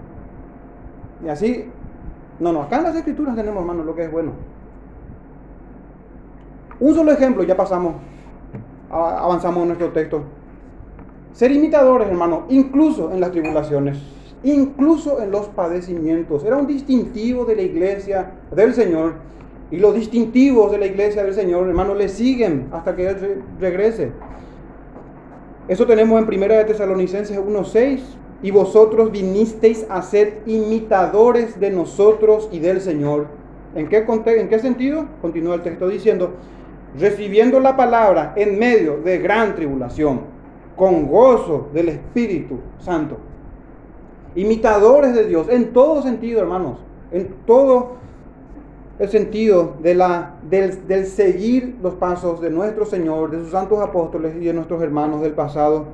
Y 1.23 1.29
así, 1.29 1.67
no, 2.41 2.53
no, 2.53 2.63
acá 2.63 2.79
en 2.79 2.85
las 2.85 2.97
escrituras 2.97 3.37
tenemos, 3.37 3.61
hermano, 3.61 3.85
lo 3.85 3.95
que 3.95 4.05
es 4.05 4.11
bueno. 4.11 4.33
Un 6.81 6.95
solo 6.95 7.13
ejemplo, 7.13 7.43
ya 7.43 7.57
pasamos, 7.57 7.95
avanzamos 8.91 9.63
en 9.63 9.69
nuestro 9.69 9.91
texto. 9.91 10.23
Ser 11.33 11.53
imitadores, 11.53 12.09
hermano, 12.09 12.45
incluso 12.49 13.13
en 13.13 13.21
las 13.21 13.33
tribulaciones, 13.33 13.99
incluso 14.43 15.21
en 15.21 15.31
los 15.31 15.49
padecimientos. 15.49 16.45
Era 16.45 16.57
un 16.57 16.67
distintivo 16.67 17.45
de 17.45 17.57
la 17.57 17.63
iglesia 17.63 18.33
del 18.55 18.73
Señor. 18.75 19.15
Y 19.71 19.79
los 19.79 19.95
distintivos 19.95 20.71
de 20.71 20.79
la 20.79 20.87
iglesia 20.87 21.25
del 21.25 21.35
Señor, 21.35 21.69
hermano, 21.69 21.95
le 21.95 22.09
siguen 22.09 22.69
hasta 22.73 22.95
que 22.95 23.09
Él 23.09 23.43
regrese. 23.59 24.13
Eso 25.67 25.87
tenemos 25.87 26.21
en 26.21 26.29
1 26.29 26.55
de 26.55 26.65
Tesalonicenses 26.65 27.39
1.6 27.39 28.01
y 28.43 28.51
vosotros 28.51 29.11
vinisteis 29.11 29.87
a 29.89 30.03
ser 30.03 30.43
imitadores 30.45 31.59
de 31.59 31.71
nosotros 31.71 32.51
y 32.53 32.59
del 32.59 32.83
Señor. 32.83 33.29
¿En 33.75 33.89
qué, 33.89 34.05
¿En 34.07 34.49
qué 34.49 34.59
sentido? 34.59 35.07
Continúa 35.23 35.55
el 35.55 35.63
texto 35.63 35.89
diciendo, 35.89 36.35
recibiendo 36.99 37.61
la 37.61 37.77
palabra 37.77 38.35
en 38.37 38.59
medio 38.59 38.99
de 38.99 39.19
gran 39.19 39.55
tribulación, 39.55 40.21
con 40.77 41.09
gozo 41.09 41.69
del 41.73 41.89
Espíritu 41.89 42.59
Santo. 42.79 43.17
Imitadores 44.35 45.15
de 45.15 45.27
Dios, 45.27 45.49
en 45.49 45.73
todo 45.73 46.03
sentido, 46.03 46.41
hermanos, 46.41 46.79
en 47.11 47.29
todo 47.47 47.93
el 48.99 49.09
sentido 49.09 49.75
de 49.83 49.95
la, 49.95 50.35
del, 50.49 50.87
del 50.87 51.07
seguir 51.07 51.77
los 51.83 51.95
pasos 51.95 52.41
de 52.41 52.51
nuestro 52.51 52.87
Señor, 52.87 53.31
de 53.31 53.41
sus 53.41 53.51
santos 53.51 53.81
apóstoles 53.81 54.35
y 54.37 54.45
de 54.45 54.53
nuestros 54.53 54.83
hermanos 54.83 55.21
del 55.21 55.33
pasado. 55.33 55.87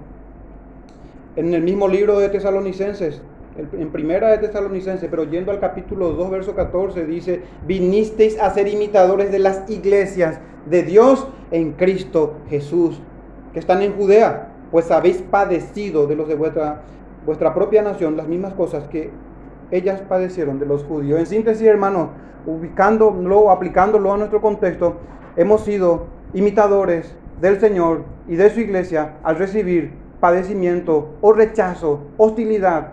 En 1.36 1.54
el 1.54 1.62
mismo 1.62 1.88
libro 1.88 2.18
de 2.18 2.28
Tesalonicenses, 2.28 3.22
en 3.56 3.90
primera 3.90 4.28
de 4.28 4.38
Tesalonicenses, 4.38 5.08
pero 5.10 5.24
yendo 5.24 5.50
al 5.50 5.60
capítulo 5.60 6.10
2, 6.10 6.30
verso 6.30 6.54
14, 6.54 7.06
dice, 7.06 7.42
vinisteis 7.66 8.38
a 8.38 8.50
ser 8.50 8.68
imitadores 8.68 9.32
de 9.32 9.38
las 9.38 9.68
iglesias 9.70 10.38
de 10.68 10.82
Dios 10.82 11.26
en 11.50 11.72
Cristo 11.72 12.34
Jesús, 12.48 13.00
que 13.52 13.58
están 13.58 13.82
en 13.82 13.94
Judea, 13.94 14.52
pues 14.70 14.90
habéis 14.90 15.22
padecido 15.22 16.06
de 16.06 16.16
los 16.16 16.28
de 16.28 16.34
vuestra, 16.34 16.82
vuestra 17.26 17.54
propia 17.54 17.82
nación 17.82 18.16
las 18.16 18.28
mismas 18.28 18.54
cosas 18.54 18.84
que 18.88 19.10
ellas 19.70 20.00
padecieron 20.02 20.58
de 20.58 20.66
los 20.66 20.84
judíos. 20.84 21.18
En 21.18 21.26
síntesis, 21.26 21.66
hermanos, 21.66 22.08
ubicándolo, 22.46 23.50
aplicándolo 23.50 24.12
a 24.12 24.16
nuestro 24.16 24.40
contexto, 24.40 24.96
hemos 25.36 25.62
sido 25.62 26.06
imitadores 26.32 27.14
del 27.40 27.60
Señor 27.60 28.04
y 28.28 28.36
de 28.36 28.50
su 28.50 28.60
iglesia 28.60 29.14
al 29.22 29.36
recibir 29.36 29.92
padecimiento 30.20 31.14
o 31.20 31.32
rechazo, 31.32 32.02
hostilidad 32.16 32.92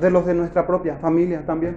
de 0.00 0.10
los 0.10 0.26
de 0.26 0.34
nuestra 0.34 0.66
propia 0.66 0.96
familia 0.96 1.44
también. 1.44 1.74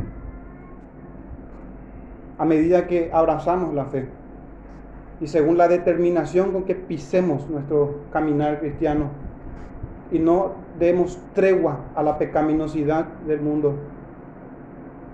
A 2.37 2.45
medida 2.45 2.87
que 2.87 3.09
abrazamos 3.11 3.73
la 3.73 3.85
fe 3.85 4.07
y 5.19 5.27
según 5.27 5.57
la 5.57 5.67
determinación 5.67 6.51
con 6.51 6.63
que 6.63 6.75
pisemos 6.75 7.49
nuestro 7.49 8.01
caminar 8.11 8.59
cristiano 8.59 9.05
y 10.11 10.19
no 10.19 10.66
demos 10.79 11.19
tregua 11.33 11.79
a 11.95 12.03
la 12.03 12.17
pecaminosidad 12.17 13.05
del 13.25 13.41
mundo. 13.41 13.75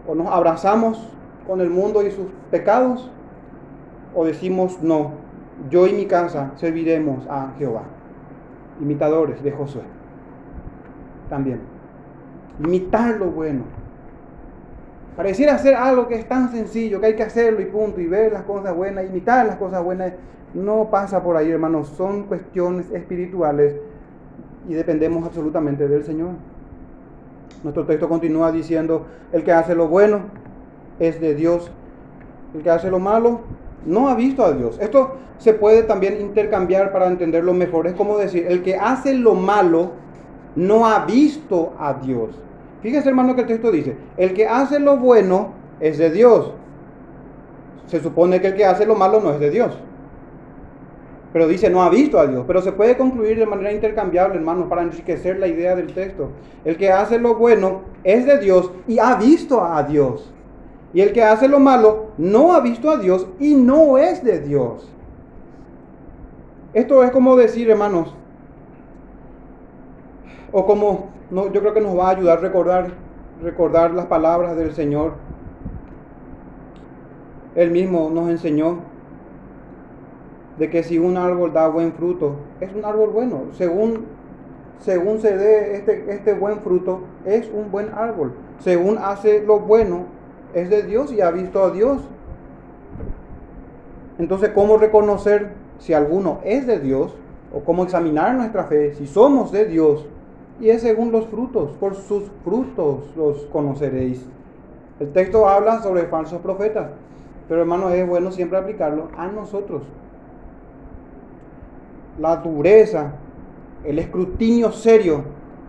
O 0.07 0.15
nos 0.15 0.27
abrazamos 0.27 1.09
con 1.47 1.61
el 1.61 1.69
mundo 1.69 2.05
y 2.05 2.11
sus 2.11 2.27
pecados 2.51 3.09
o 4.15 4.25
decimos 4.25 4.81
no, 4.81 5.11
yo 5.69 5.87
y 5.87 5.93
mi 5.93 6.05
casa 6.05 6.51
serviremos 6.55 7.25
a 7.29 7.53
Jehová. 7.57 7.83
Imitadores 8.81 9.41
de 9.43 9.51
Josué. 9.51 9.83
También. 11.29 11.61
Imitar 12.59 13.17
lo 13.17 13.27
bueno. 13.27 13.63
Pareciera 15.15 15.57
ser 15.59 15.75
algo 15.75 16.07
que 16.07 16.15
es 16.15 16.27
tan 16.27 16.51
sencillo, 16.51 16.99
que 16.99 17.07
hay 17.07 17.15
que 17.15 17.23
hacerlo 17.23 17.61
y 17.61 17.65
punto, 17.65 18.01
y 18.01 18.07
ver 18.07 18.33
las 18.33 18.43
cosas 18.43 18.75
buenas, 18.75 19.05
imitar 19.05 19.45
las 19.45 19.57
cosas 19.57 19.83
buenas. 19.83 20.13
No 20.53 20.89
pasa 20.89 21.23
por 21.23 21.37
ahí, 21.37 21.51
hermanos. 21.51 21.89
Son 21.89 22.23
cuestiones 22.23 22.91
espirituales 22.91 23.75
y 24.67 24.73
dependemos 24.73 25.25
absolutamente 25.25 25.87
del 25.87 26.03
Señor. 26.03 26.31
Nuestro 27.63 27.85
texto 27.85 28.09
continúa 28.09 28.51
diciendo, 28.51 29.05
el 29.31 29.43
que 29.43 29.51
hace 29.51 29.75
lo 29.75 29.87
bueno 29.87 30.21
es 30.99 31.21
de 31.21 31.33
Dios, 31.35 31.71
el 32.53 32.61
que 32.61 32.69
hace 32.69 32.89
lo 32.89 32.99
malo 32.99 33.41
no 33.85 34.09
ha 34.09 34.15
visto 34.15 34.43
a 34.43 34.51
Dios. 34.51 34.77
Esto 34.79 35.17
se 35.37 35.53
puede 35.53 35.83
también 35.83 36.21
intercambiar 36.21 36.91
para 36.91 37.07
entenderlo 37.07 37.53
mejor. 37.53 37.87
Es 37.87 37.93
como 37.93 38.17
decir, 38.17 38.45
el 38.47 38.63
que 38.63 38.75
hace 38.75 39.13
lo 39.13 39.35
malo 39.35 39.91
no 40.55 40.85
ha 40.85 41.05
visto 41.05 41.73
a 41.79 41.93
Dios. 41.93 42.29
Fíjese 42.81 43.09
hermano 43.09 43.33
que 43.35 43.41
el 43.41 43.47
texto 43.47 43.71
dice, 43.71 43.95
el 44.17 44.33
que 44.33 44.47
hace 44.47 44.79
lo 44.79 44.97
bueno 44.97 45.53
es 45.79 45.97
de 45.97 46.11
Dios. 46.11 46.51
Se 47.87 48.01
supone 48.01 48.41
que 48.41 48.47
el 48.47 48.55
que 48.55 48.65
hace 48.65 48.85
lo 48.85 48.95
malo 48.95 49.21
no 49.21 49.31
es 49.31 49.39
de 49.39 49.49
Dios. 49.49 49.77
Pero 51.33 51.47
dice, 51.47 51.69
no 51.71 51.81
ha 51.81 51.89
visto 51.89 52.19
a 52.19 52.27
Dios. 52.27 52.43
Pero 52.45 52.61
se 52.61 52.71
puede 52.71 52.95
concluir 52.95 53.39
de 53.39 53.47
manera 53.47 53.73
intercambiable, 53.73 54.35
hermano, 54.35 54.69
para 54.69 54.83
enriquecer 54.83 55.39
la 55.39 55.47
idea 55.47 55.75
del 55.75 55.91
texto. 55.91 56.29
El 56.63 56.77
que 56.77 56.91
hace 56.91 57.17
lo 57.17 57.33
bueno 57.35 57.81
es 58.03 58.27
de 58.27 58.37
Dios 58.37 58.71
y 58.87 58.99
ha 58.99 59.15
visto 59.15 59.63
a 59.63 59.81
Dios. 59.81 60.31
Y 60.93 61.01
el 61.01 61.11
que 61.11 61.23
hace 61.23 61.47
lo 61.47 61.59
malo 61.59 62.11
no 62.19 62.53
ha 62.53 62.59
visto 62.59 62.91
a 62.91 62.97
Dios 62.97 63.27
y 63.39 63.55
no 63.55 63.97
es 63.97 64.23
de 64.23 64.39
Dios. 64.41 64.87
Esto 66.75 67.03
es 67.03 67.09
como 67.09 67.35
decir, 67.35 67.69
hermanos, 67.69 68.13
o 70.51 70.65
como 70.67 71.09
no, 71.31 71.51
yo 71.51 71.61
creo 71.61 71.73
que 71.73 71.81
nos 71.81 71.97
va 71.97 72.09
a 72.09 72.11
ayudar 72.11 72.37
a 72.37 72.41
recordar, 72.41 72.91
recordar 73.41 73.91
las 73.91 74.05
palabras 74.05 74.55
del 74.55 74.71
Señor. 74.73 75.13
Él 77.55 77.71
mismo 77.71 78.11
nos 78.13 78.29
enseñó 78.29 78.92
de 80.57 80.69
que 80.69 80.83
si 80.83 80.99
un 80.99 81.17
árbol 81.17 81.53
da 81.53 81.67
buen 81.67 81.93
fruto, 81.93 82.35
es 82.59 82.73
un 82.73 82.85
árbol 82.85 83.09
bueno. 83.09 83.41
Según, 83.53 84.05
según 84.79 85.19
se 85.19 85.35
dé 85.35 85.75
este, 85.75 86.13
este 86.13 86.33
buen 86.33 86.59
fruto, 86.59 87.01
es 87.25 87.49
un 87.53 87.71
buen 87.71 87.89
árbol. 87.93 88.33
Según 88.59 88.97
hace 88.97 89.43
lo 89.43 89.59
bueno, 89.59 90.05
es 90.53 90.69
de 90.69 90.83
Dios 90.83 91.11
y 91.11 91.21
ha 91.21 91.31
visto 91.31 91.63
a 91.63 91.71
Dios. 91.71 92.01
Entonces, 94.19 94.51
¿cómo 94.53 94.77
reconocer 94.77 95.53
si 95.79 95.93
alguno 95.93 96.39
es 96.43 96.67
de 96.67 96.79
Dios? 96.79 97.15
¿O 97.53 97.61
cómo 97.61 97.83
examinar 97.83 98.35
nuestra 98.35 98.65
fe 98.65 98.93
si 98.93 99.07
somos 99.07 99.51
de 99.51 99.65
Dios? 99.65 100.05
Y 100.59 100.69
es 100.69 100.81
según 100.81 101.11
los 101.11 101.27
frutos, 101.27 101.71
por 101.79 101.95
sus 101.95 102.23
frutos 102.43 103.11
los 103.17 103.45
conoceréis. 103.47 104.23
El 104.99 105.11
texto 105.11 105.49
habla 105.49 105.81
sobre 105.81 106.03
falsos 106.03 106.39
profetas, 106.41 106.91
pero 107.49 107.61
hermanos, 107.61 107.91
es 107.93 108.07
bueno 108.07 108.31
siempre 108.31 108.59
aplicarlo 108.59 109.09
a 109.17 109.27
nosotros. 109.27 109.81
La 112.19 112.37
dureza, 112.37 113.13
el 113.83 113.99
escrutinio 113.99 114.71
serio 114.71 115.23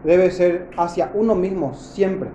debe 0.04 0.30
ser 0.30 0.68
hacia 0.76 1.10
uno 1.14 1.34
mismo 1.34 1.74
siempre. 1.74 2.28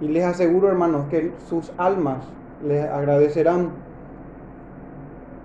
Y 0.00 0.08
les 0.08 0.24
aseguro, 0.24 0.68
hermanos, 0.68 1.06
que 1.08 1.32
sus 1.48 1.72
almas 1.78 2.24
les 2.66 2.84
agradecerán 2.84 3.70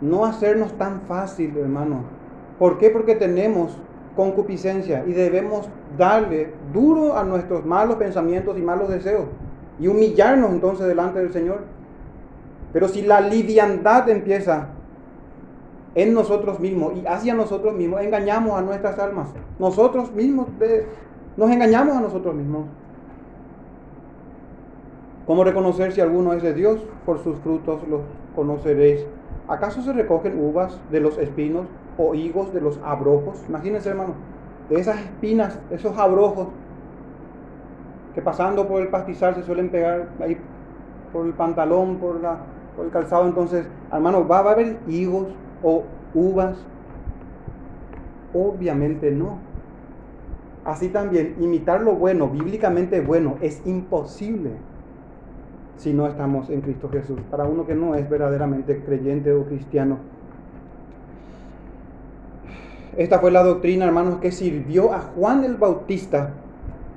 no 0.02 0.26
hacernos 0.26 0.74
tan 0.78 1.02
fácil, 1.02 1.58
hermanos. 1.58 2.00
¿Por 2.60 2.78
qué? 2.78 2.90
Porque 2.90 3.16
tenemos 3.16 3.78
concupiscencia 4.16 5.04
y 5.06 5.14
debemos 5.14 5.70
darle 5.98 6.54
duro 6.74 7.16
a 7.18 7.24
nuestros 7.24 7.66
malos 7.66 7.98
pensamientos 7.98 8.58
y 8.58 8.62
malos 8.62 8.90
deseos 8.90 9.26
y 9.80 9.88
humillarnos 9.88 10.52
entonces 10.52 10.88
delante 10.88 11.20
del 11.20 11.32
Señor. 11.32 11.62
Pero 12.74 12.88
si 12.88 13.04
la 13.04 13.22
liviandad 13.22 14.10
empieza 14.10 14.70
en 15.98 16.14
nosotros 16.14 16.60
mismos 16.60 16.94
y 16.96 17.08
hacia 17.08 17.34
nosotros 17.34 17.74
mismos, 17.74 18.02
engañamos 18.02 18.54
a 18.56 18.62
nuestras 18.62 19.00
almas. 19.00 19.30
Nosotros 19.58 20.14
mismos 20.14 20.46
nos 21.36 21.50
engañamos 21.50 21.98
a 21.98 22.02
nosotros 22.02 22.36
mismos. 22.36 22.66
¿Cómo 25.26 25.44
reconocer 25.44 25.92
si 25.92 26.00
alguno 26.00 26.34
es 26.34 26.44
de 26.44 26.54
Dios? 26.54 26.86
Por 27.04 27.18
sus 27.24 27.36
frutos 27.40 27.82
los 27.90 28.02
conoceréis. 28.36 29.08
¿Acaso 29.48 29.82
se 29.82 29.92
recogen 29.92 30.40
uvas 30.40 30.80
de 30.92 31.00
los 31.00 31.18
espinos 31.18 31.66
o 31.98 32.14
higos 32.14 32.54
de 32.54 32.62
los 32.62 32.80
abrojos? 32.86 33.44
Imagínense, 33.50 33.90
hermano, 33.90 34.14
de 34.70 34.80
esas 34.80 35.00
espinas, 35.00 35.58
esos 35.72 35.98
abrojos 35.98 36.50
que 38.14 38.22
pasando 38.22 38.68
por 38.68 38.84
el 38.84 38.90
pastizal 38.90 39.34
se 39.34 39.42
suelen 39.42 39.70
pegar 39.70 40.10
ahí 40.20 40.38
por 41.12 41.26
el 41.26 41.34
pantalón, 41.34 41.98
por, 41.98 42.22
la, 42.22 42.38
por 42.76 42.86
el 42.86 42.92
calzado. 42.92 43.26
Entonces, 43.26 43.68
hermano, 43.92 44.28
¿va, 44.28 44.44
¿va 44.44 44.52
a 44.52 44.54
haber 44.54 44.78
higos 44.88 45.26
o 45.64 45.84
uvas? 46.14 46.58
Obviamente 48.34 49.12
no. 49.12 49.40
Así 50.66 50.90
también, 50.90 51.36
imitar 51.40 51.82
lo 51.82 51.94
bueno, 51.94 52.28
bíblicamente 52.28 53.00
bueno, 53.00 53.36
es 53.42 53.66
imposible 53.66 54.52
si 55.78 55.94
no 55.94 56.08
estamos 56.08 56.50
en 56.50 56.62
Cristo 56.62 56.90
Jesús, 56.92 57.20
para 57.32 57.46
uno 57.46 57.66
que 57.66 57.76
no 57.76 57.96
es 57.96 58.10
verdaderamente 58.10 58.84
creyente 58.84 59.32
o 59.32 59.46
cristiano. 59.46 59.98
Esta 62.98 63.20
fue 63.20 63.32
la 63.32 63.44
doctrina, 63.44 63.86
hermanos, 63.86 64.18
que 64.18 64.32
sirvió 64.32 64.92
a 64.92 65.00
Juan 65.00 65.44
el 65.44 65.56
Bautista 65.56 66.32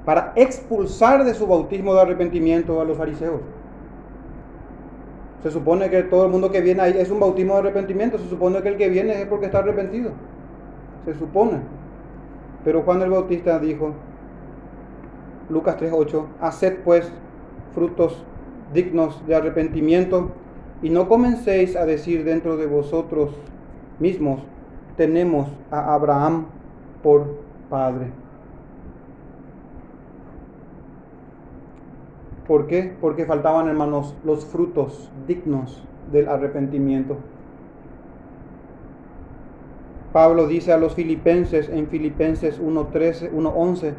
para 0.07 0.33
expulsar 0.35 1.25
de 1.25 1.35
su 1.35 1.47
bautismo 1.47 1.95
de 1.95 2.01
arrepentimiento 2.01 2.81
a 2.81 2.85
los 2.85 2.97
fariseos. 2.97 3.43
Se 5.43 5.51
supone 5.51 5.89
que 5.89 6.03
todo 6.03 6.27
el 6.27 6.31
mundo 6.31 6.51
que 6.51 6.61
viene 6.61 6.83
ahí 6.83 6.95
es 6.99 7.11
un 7.11 7.21
bautismo 7.21 7.55
de 7.55 7.61
arrepentimiento, 7.61 8.19
se 8.19 8.29
supone 8.29 8.61
que 8.63 8.69
el 8.69 8.77
que 8.77 8.89
viene 8.89 9.21
es 9.21 9.27
porque 9.27 9.47
está 9.47 9.59
arrepentido. 9.59 10.11
Se 11.05 11.15
supone. 11.15 11.61
Pero 12.65 12.83
Juan 12.83 13.01
el 13.01 13.11
Bautista 13.11 13.59
dijo, 13.59 13.95
Lucas 15.49 15.79
3.8, 15.79 16.25
haced 16.41 16.79
pues 16.85 17.11
frutos 17.75 18.23
dignos 18.75 19.27
de 19.27 19.35
arrepentimiento, 19.35 20.31
y 20.83 20.91
no 20.91 21.09
comencéis 21.09 21.77
a 21.77 21.85
decir 21.85 22.25
dentro 22.25 22.57
de 22.57 22.67
vosotros 22.67 23.31
mismos, 23.99 24.41
tenemos 24.97 25.49
a 25.71 25.95
Abraham 25.95 26.47
por 27.03 27.39
Padre. 27.69 28.07
¿Por 32.51 32.67
qué? 32.67 32.93
Porque 33.01 33.27
faltaban, 33.27 33.69
hermanos, 33.69 34.17
los 34.25 34.45
frutos 34.45 35.09
dignos 35.29 35.85
del 36.11 36.29
arrepentimiento. 36.29 37.17
Pablo 40.13 40.49
dice 40.49 40.73
a 40.73 40.77
los 40.77 40.97
filipenses 40.97 41.69
en 41.69 41.87
Filipenses 41.87 42.61
1.13, 42.61 43.31
1.11, 43.31 43.93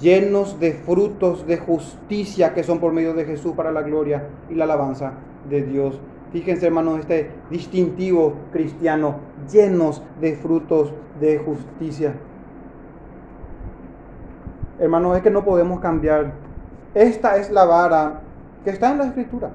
llenos 0.00 0.58
de 0.58 0.72
frutos 0.72 1.46
de 1.46 1.58
justicia 1.58 2.54
que 2.54 2.62
son 2.62 2.80
por 2.80 2.94
medio 2.94 3.12
de 3.12 3.26
Jesús 3.26 3.52
para 3.52 3.72
la 3.72 3.82
gloria 3.82 4.26
y 4.48 4.54
la 4.54 4.64
alabanza 4.64 5.12
de 5.50 5.60
Dios. 5.60 6.00
Fíjense, 6.32 6.68
hermanos, 6.68 7.00
este 7.00 7.30
distintivo 7.50 8.36
cristiano, 8.52 9.16
llenos 9.52 10.02
de 10.18 10.34
frutos 10.34 10.94
de 11.20 11.36
justicia. 11.40 12.14
Hermanos, 14.78 15.18
es 15.18 15.22
que 15.22 15.30
no 15.30 15.44
podemos 15.44 15.78
cambiar. 15.80 16.45
Esta 16.96 17.36
es 17.36 17.50
la 17.50 17.66
vara 17.66 18.20
que 18.64 18.70
está 18.70 18.90
en 18.90 18.96
la 18.96 19.04
escritura. 19.04 19.50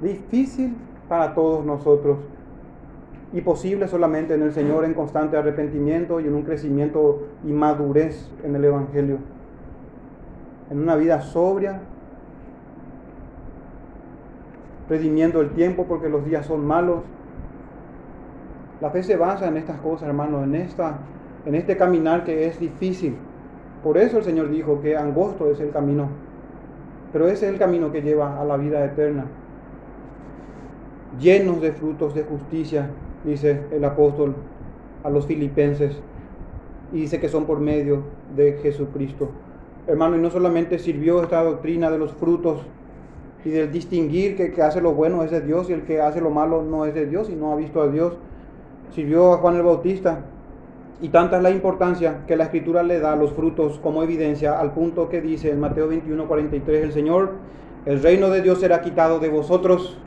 Difícil 0.00 0.76
para 1.08 1.34
todos 1.34 1.66
nosotros 1.66 2.18
y 3.32 3.40
posible 3.40 3.88
solamente 3.88 4.34
en 4.34 4.42
el 4.42 4.52
Señor 4.52 4.84
en 4.84 4.94
constante 4.94 5.36
arrepentimiento 5.36 6.20
y 6.20 6.28
en 6.28 6.34
un 6.34 6.42
crecimiento 6.42 7.26
y 7.44 7.50
madurez 7.50 8.30
en 8.44 8.54
el 8.54 8.64
Evangelio. 8.64 9.18
En 10.70 10.78
una 10.78 10.94
vida 10.94 11.20
sobria, 11.20 11.80
redimiendo 14.88 15.40
el 15.40 15.50
tiempo 15.50 15.86
porque 15.88 16.08
los 16.08 16.24
días 16.24 16.46
son 16.46 16.64
malos. 16.64 17.00
La 18.80 18.90
fe 18.90 19.02
se 19.02 19.16
basa 19.16 19.48
en 19.48 19.56
estas 19.56 19.80
cosas, 19.80 20.06
hermanos, 20.06 20.44
en, 20.44 20.54
esta, 20.54 20.98
en 21.44 21.56
este 21.56 21.76
caminar 21.76 22.22
que 22.22 22.46
es 22.46 22.60
difícil. 22.60 23.16
Por 23.82 23.98
eso 23.98 24.18
el 24.18 24.22
Señor 24.22 24.48
dijo 24.48 24.80
que 24.80 24.96
angosto 24.96 25.50
es 25.50 25.58
el 25.58 25.70
camino, 25.70 26.08
pero 27.16 27.28
ese 27.28 27.46
es 27.46 27.52
el 27.54 27.58
camino 27.58 27.90
que 27.90 28.02
lleva 28.02 28.38
a 28.38 28.44
la 28.44 28.58
vida 28.58 28.84
eterna. 28.84 29.24
Llenos 31.18 31.62
de 31.62 31.72
frutos 31.72 32.14
de 32.14 32.24
justicia, 32.24 32.90
dice 33.24 33.62
el 33.72 33.82
apóstol 33.86 34.34
a 35.02 35.08
los 35.08 35.24
filipenses, 35.24 35.98
y 36.92 37.00
dice 37.00 37.18
que 37.18 37.30
son 37.30 37.46
por 37.46 37.58
medio 37.58 38.02
de 38.36 38.58
Jesucristo. 38.62 39.30
Hermano, 39.86 40.18
y 40.18 40.20
no 40.20 40.28
solamente 40.28 40.78
sirvió 40.78 41.22
esta 41.22 41.42
doctrina 41.42 41.90
de 41.90 41.96
los 41.96 42.12
frutos 42.12 42.60
y 43.46 43.48
del 43.48 43.72
distinguir 43.72 44.36
que 44.36 44.48
el 44.48 44.52
que 44.52 44.60
hace 44.60 44.82
lo 44.82 44.92
bueno 44.92 45.22
es 45.22 45.30
de 45.30 45.40
Dios 45.40 45.70
y 45.70 45.72
el 45.72 45.84
que 45.84 46.02
hace 46.02 46.20
lo 46.20 46.28
malo 46.28 46.62
no 46.64 46.84
es 46.84 46.92
de 46.92 47.06
Dios 47.06 47.30
y 47.30 47.34
no 47.34 47.50
ha 47.50 47.56
visto 47.56 47.80
a 47.80 47.88
Dios. 47.88 48.12
Sirvió 48.94 49.32
a 49.32 49.38
Juan 49.38 49.56
el 49.56 49.62
Bautista. 49.62 50.20
Y 51.00 51.10
tanta 51.10 51.36
es 51.36 51.42
la 51.42 51.50
importancia 51.50 52.24
que 52.26 52.36
la 52.36 52.44
escritura 52.44 52.82
le 52.82 53.00
da 53.00 53.12
a 53.12 53.16
los 53.16 53.32
frutos 53.32 53.78
como 53.82 54.02
evidencia 54.02 54.58
al 54.58 54.72
punto 54.72 55.08
que 55.08 55.20
dice 55.20 55.50
en 55.50 55.60
Mateo 55.60 55.88
21, 55.88 56.26
43, 56.26 56.84
el 56.84 56.92
Señor, 56.92 57.32
el 57.84 58.02
reino 58.02 58.30
de 58.30 58.40
Dios 58.40 58.60
será 58.60 58.80
quitado 58.80 59.18
de 59.20 59.28
vosotros 59.28 59.98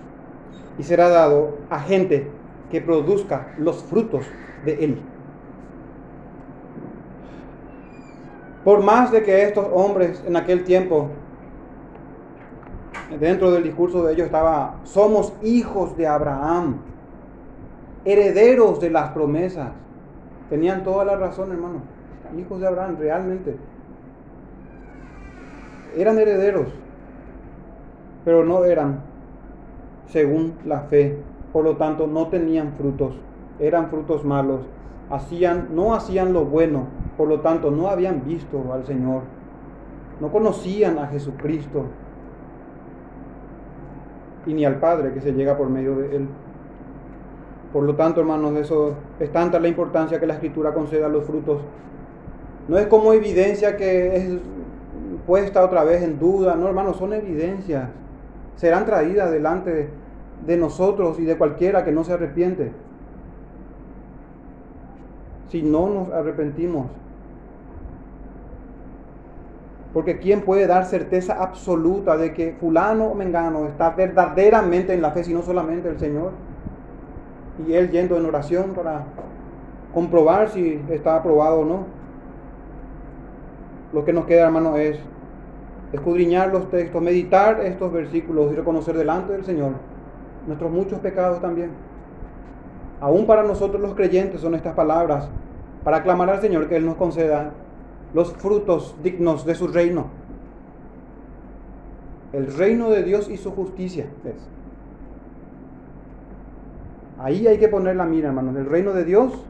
y 0.79 0.83
será 0.83 1.09
dado 1.09 1.57
a 1.69 1.79
gente 1.79 2.27
que 2.71 2.81
produzca 2.81 3.53
los 3.57 3.83
frutos 3.83 4.25
de 4.65 4.83
él. 4.83 4.97
Por 8.63 8.83
más 8.83 9.11
de 9.11 9.23
que 9.23 9.43
estos 9.43 9.67
hombres 9.71 10.23
en 10.27 10.35
aquel 10.35 10.63
tiempo, 10.63 11.09
dentro 13.19 13.51
del 13.51 13.63
discurso 13.63 14.03
de 14.03 14.13
ellos 14.13 14.25
estaba, 14.25 14.79
somos 14.83 15.33
hijos 15.41 15.95
de 15.95 16.07
Abraham, 16.07 16.77
herederos 18.05 18.79
de 18.79 18.89
las 18.89 19.11
promesas. 19.11 19.69
Tenían 20.49 20.83
toda 20.83 21.05
la 21.05 21.15
razón, 21.15 21.51
hermano. 21.51 21.81
Hijos 22.37 22.59
de 22.59 22.67
Abraham, 22.67 22.97
realmente. 22.99 23.55
Eran 25.95 26.19
herederos, 26.19 26.67
pero 28.23 28.43
no 28.43 28.63
eran 28.65 29.01
según 30.07 30.53
la 30.65 30.81
fe 30.81 31.17
por 31.51 31.63
lo 31.63 31.77
tanto 31.77 32.07
no 32.07 32.27
tenían 32.27 32.73
frutos, 32.73 33.15
eran 33.59 33.89
frutos 33.89 34.23
malos, 34.23 34.61
hacían, 35.09 35.69
no 35.73 35.95
hacían 35.95 36.33
lo 36.33 36.45
bueno, 36.45 36.87
por 37.17 37.27
lo 37.27 37.41
tanto 37.41 37.71
no 37.71 37.87
habían 37.87 38.23
visto 38.25 38.71
al 38.71 38.85
Señor, 38.85 39.23
no 40.19 40.31
conocían 40.31 40.99
a 40.99 41.07
Jesucristo 41.07 41.85
y 44.45 44.53
ni 44.53 44.65
al 44.65 44.79
Padre 44.79 45.13
que 45.13 45.21
se 45.21 45.33
llega 45.33 45.57
por 45.57 45.69
medio 45.69 45.95
de 45.95 46.15
Él. 46.17 46.27
Por 47.73 47.83
lo 47.83 47.95
tanto, 47.95 48.19
hermanos, 48.19 48.55
eso 48.55 48.95
es 49.19 49.31
tanta 49.31 49.59
la 49.59 49.67
importancia 49.67 50.19
que 50.19 50.25
la 50.25 50.33
Escritura 50.33 50.73
conceda 50.73 51.05
a 51.05 51.09
los 51.09 51.23
frutos. 51.23 51.61
No 52.67 52.77
es 52.77 52.87
como 52.87 53.13
evidencia 53.13 53.77
que 53.77 54.15
es 54.15 54.29
puesta 55.25 55.63
otra 55.63 55.83
vez 55.83 56.01
en 56.01 56.19
duda, 56.19 56.55
no, 56.55 56.67
hermanos, 56.67 56.97
son 56.97 57.13
evidencias. 57.13 57.89
Serán 58.55 58.85
traídas 58.85 59.31
delante 59.31 59.71
de 59.71 59.89
de 60.45 60.57
nosotros 60.57 61.19
y 61.19 61.25
de 61.25 61.37
cualquiera 61.37 61.83
que 61.83 61.91
no 61.91 62.03
se 62.03 62.13
arrepiente. 62.13 62.71
Si 65.49 65.61
no 65.61 65.89
nos 65.89 66.11
arrepentimos. 66.11 66.87
Porque 69.93 70.19
¿quién 70.19 70.41
puede 70.41 70.67
dar 70.67 70.85
certeza 70.85 71.41
absoluta 71.41 72.15
de 72.15 72.33
que 72.33 72.53
fulano 72.53 73.07
o 73.07 73.15
mengano 73.15 73.65
está 73.65 73.89
verdaderamente 73.89 74.93
en 74.93 75.01
la 75.01 75.11
fe, 75.11 75.23
sino 75.23 75.41
solamente 75.41 75.89
el 75.89 75.99
Señor? 75.99 76.31
Y 77.67 77.73
él 77.73 77.89
yendo 77.91 78.17
en 78.17 78.25
oración 78.25 78.73
para 78.73 79.03
comprobar 79.93 80.49
si 80.49 80.81
está 80.89 81.17
aprobado 81.17 81.61
o 81.61 81.65
no. 81.65 81.85
Lo 83.93 84.05
que 84.05 84.13
nos 84.13 84.25
queda, 84.25 84.45
hermano, 84.45 84.77
es 84.77 84.99
escudriñar 85.91 86.53
los 86.53 86.69
textos, 86.69 87.01
meditar 87.01 87.59
estos 87.61 87.91
versículos 87.91 88.51
y 88.51 88.55
reconocer 88.55 88.95
delante 88.95 89.33
del 89.33 89.43
Señor 89.43 89.71
nuestros 90.47 90.71
muchos 90.71 90.99
pecados 90.99 91.41
también. 91.41 91.71
Aún 93.01 93.25
para 93.25 93.43
nosotros 93.43 93.81
los 93.81 93.93
creyentes 93.93 94.41
son 94.41 94.55
estas 94.55 94.73
palabras 94.73 95.29
para 95.83 96.03
clamar 96.03 96.29
al 96.29 96.41
Señor 96.41 96.67
que 96.67 96.75
Él 96.75 96.85
nos 96.85 96.95
conceda 96.95 97.51
los 98.13 98.33
frutos 98.33 98.95
dignos 99.03 99.45
de 99.45 99.55
su 99.55 99.67
reino. 99.67 100.07
El 102.33 102.53
reino 102.55 102.89
de 102.89 103.03
Dios 103.03 103.29
y 103.29 103.37
su 103.37 103.51
justicia. 103.51 104.07
Ahí 107.19 107.47
hay 107.47 107.57
que 107.57 107.67
poner 107.67 107.95
la 107.97 108.05
mira, 108.05 108.29
hermanos, 108.29 108.55
el 108.55 108.65
reino 108.65 108.93
de 108.93 109.03
Dios 109.03 109.45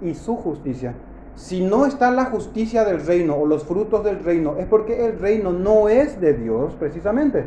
y 0.00 0.14
su 0.14 0.36
justicia. 0.36 0.94
Si 1.34 1.62
no 1.64 1.86
está 1.86 2.10
la 2.10 2.26
justicia 2.26 2.84
del 2.84 3.04
reino 3.06 3.36
o 3.36 3.46
los 3.46 3.64
frutos 3.64 4.04
del 4.04 4.22
reino, 4.22 4.56
es 4.58 4.66
porque 4.66 5.06
el 5.06 5.18
reino 5.18 5.52
no 5.52 5.88
es 5.88 6.20
de 6.20 6.34
Dios, 6.34 6.74
precisamente. 6.78 7.44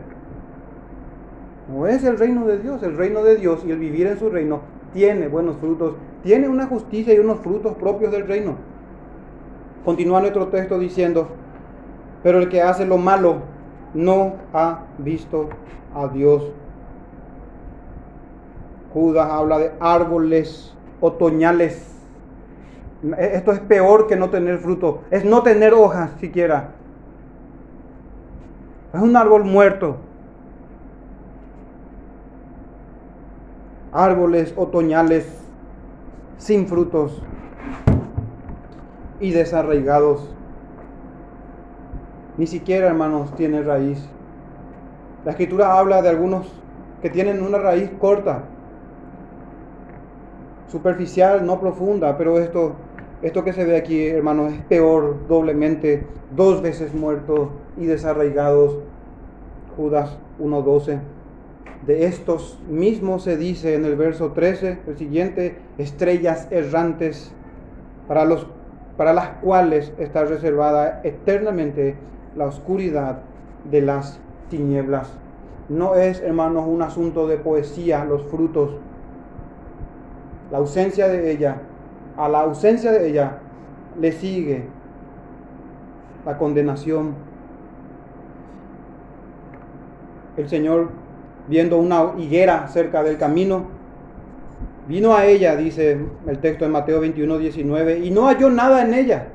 No 1.71 1.87
es 1.87 2.03
el 2.03 2.17
reino 2.17 2.45
de 2.45 2.59
Dios. 2.59 2.83
El 2.83 2.95
reino 2.95 3.23
de 3.23 3.35
Dios 3.35 3.63
y 3.65 3.71
el 3.71 3.79
vivir 3.79 4.07
en 4.07 4.17
su 4.17 4.29
reino 4.29 4.61
tiene 4.93 5.27
buenos 5.27 5.57
frutos, 5.57 5.95
tiene 6.23 6.47
una 6.47 6.67
justicia 6.67 7.13
y 7.13 7.19
unos 7.19 7.39
frutos 7.41 7.75
propios 7.75 8.11
del 8.11 8.25
reino. 8.27 8.55
Continúa 9.83 10.21
nuestro 10.21 10.47
texto 10.47 10.79
diciendo, 10.79 11.27
pero 12.23 12.39
el 12.39 12.49
que 12.49 12.61
hace 12.61 12.85
lo 12.85 12.97
malo 12.97 13.39
no 13.93 14.35
ha 14.53 14.85
visto 14.97 15.49
a 15.93 16.07
Dios. 16.07 16.51
Judas 18.95 19.29
habla 19.29 19.59
de 19.59 19.71
árboles 19.79 20.73
otoñales. 21.01 21.93
Esto 23.19 23.51
es 23.51 23.59
peor 23.59 24.07
que 24.07 24.15
no 24.15 24.31
tener 24.31 24.57
fruto, 24.57 25.01
es 25.11 25.23
no 25.23 25.43
tener 25.43 25.73
hojas 25.73 26.09
siquiera. 26.19 26.69
Es 28.93 29.01
un 29.01 29.15
árbol 29.15 29.43
muerto. 29.43 29.97
árboles 33.95 34.53
otoñales 34.57 35.25
sin 36.37 36.67
frutos 36.67 37.21
y 39.21 39.31
desarraigados. 39.31 40.29
Ni 42.37 42.45
siquiera, 42.45 42.87
hermanos, 42.87 43.33
tiene 43.35 43.61
raíz. 43.61 44.05
La 45.23 45.31
escritura 45.31 45.79
habla 45.79 46.01
de 46.01 46.09
algunos 46.09 46.45
que 47.01 47.09
tienen 47.09 47.41
una 47.41 47.57
raíz 47.57 47.89
corta, 47.97 48.43
superficial, 50.75 51.45
no 51.45 51.61
profunda, 51.61 52.17
pero 52.17 52.37
esto, 52.37 52.73
esto 53.21 53.45
que 53.45 53.53
se 53.53 53.63
ve 53.63 53.77
aquí, 53.77 54.07
hermanos, 54.07 54.51
es 54.51 54.59
peor, 54.63 55.25
doblemente, 55.29 56.05
dos 56.35 56.61
veces 56.61 56.93
muertos 56.93 57.47
y 57.77 57.85
desarraigados. 57.85 58.79
Judas 59.77 60.17
1.12. 60.39 60.99
De 61.85 62.05
estos 62.07 62.59
mismos 62.69 63.23
se 63.23 63.37
dice 63.37 63.75
en 63.75 63.85
el 63.85 63.95
verso 63.95 64.33
13, 64.33 64.79
el 64.87 64.97
siguiente, 64.97 65.57
estrellas 65.77 66.49
errantes 66.51 67.31
para, 68.09 68.25
los, 68.25 68.47
para 68.97 69.13
las 69.13 69.29
cuales 69.41 69.93
está 69.97 70.25
reservada 70.25 70.99
eternamente 71.05 71.95
la 72.35 72.47
oscuridad 72.47 73.19
de 73.71 73.81
las 73.81 74.19
tinieblas. 74.49 75.09
No 75.69 75.95
es, 75.95 76.19
hermanos, 76.21 76.65
un 76.67 76.81
asunto 76.81 77.27
de 77.27 77.37
poesía, 77.37 78.03
los 78.03 78.23
frutos. 78.23 78.71
La 80.51 80.59
ausencia 80.59 81.07
de 81.07 81.31
ella, 81.31 81.57
a 82.17 82.29
la 82.29 82.41
ausencia 82.41 82.91
de 82.91 83.09
ella 83.09 83.39
le 83.99 84.11
sigue 84.11 84.65
la 86.25 86.37
condenación 86.37 87.15
el 90.37 90.49
Señor, 90.49 90.89
viendo 91.47 91.77
una 91.77 92.13
higuera 92.17 92.67
cerca 92.67 93.03
del 93.03 93.17
camino, 93.17 93.65
vino 94.87 95.13
a 95.13 95.25
ella, 95.25 95.55
dice 95.55 95.99
el 96.27 96.39
texto 96.39 96.65
en 96.65 96.71
Mateo 96.71 96.99
21, 96.99 97.37
19, 97.37 97.99
y 97.99 98.11
no 98.11 98.27
halló 98.27 98.49
nada 98.49 98.83
en 98.83 98.93
ella, 98.93 99.27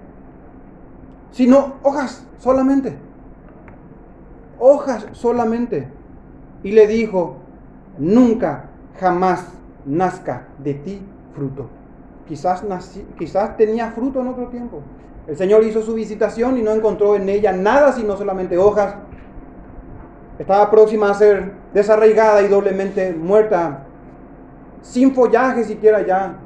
sino 1.30 1.74
hojas 1.82 2.26
solamente. 2.38 2.96
Hojas 4.58 5.06
solamente. 5.12 5.88
Y 6.62 6.72
le 6.72 6.86
dijo, 6.86 7.36
nunca, 7.98 8.66
jamás 8.98 9.46
nazca 9.84 10.48
de 10.58 10.74
ti 10.74 11.02
fruto. 11.34 11.68
Quizás, 12.26 12.64
quizás 13.18 13.56
tenía 13.56 13.90
fruto 13.90 14.20
en 14.20 14.28
otro 14.28 14.46
tiempo. 14.48 14.82
El 15.26 15.36
Señor 15.36 15.64
hizo 15.64 15.82
su 15.82 15.94
visitación 15.94 16.58
y 16.58 16.62
no 16.62 16.72
encontró 16.72 17.14
en 17.16 17.28
ella 17.28 17.52
nada 17.52 17.92
sino 17.92 18.16
solamente 18.16 18.58
hojas. 18.58 18.94
Estaba 20.38 20.70
próxima 20.70 21.10
a 21.10 21.14
ser 21.14 21.52
desarraigada 21.74 22.42
y 22.42 22.48
doblemente 22.48 23.12
muerta, 23.12 23.84
sin 24.80 25.14
follaje 25.14 25.64
siquiera 25.64 26.04
ya. 26.06 26.36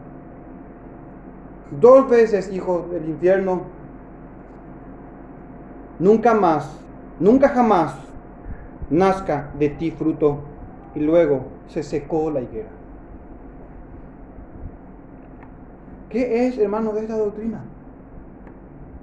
Dos 1.80 2.08
veces, 2.08 2.52
hijo 2.52 2.88
del 2.90 3.08
infierno, 3.08 3.62
nunca 5.98 6.34
más, 6.34 6.76
nunca 7.20 7.48
jamás 7.48 7.94
nazca 8.90 9.50
de 9.58 9.68
ti 9.70 9.90
fruto. 9.90 10.40
Y 10.94 11.00
luego 11.00 11.46
se 11.66 11.82
secó 11.82 12.30
la 12.30 12.40
higuera. 12.40 12.68
¿Qué 16.14 16.46
es, 16.46 16.56
hermano, 16.58 16.92
de 16.92 17.00
esta 17.00 17.18
doctrina? 17.18 17.64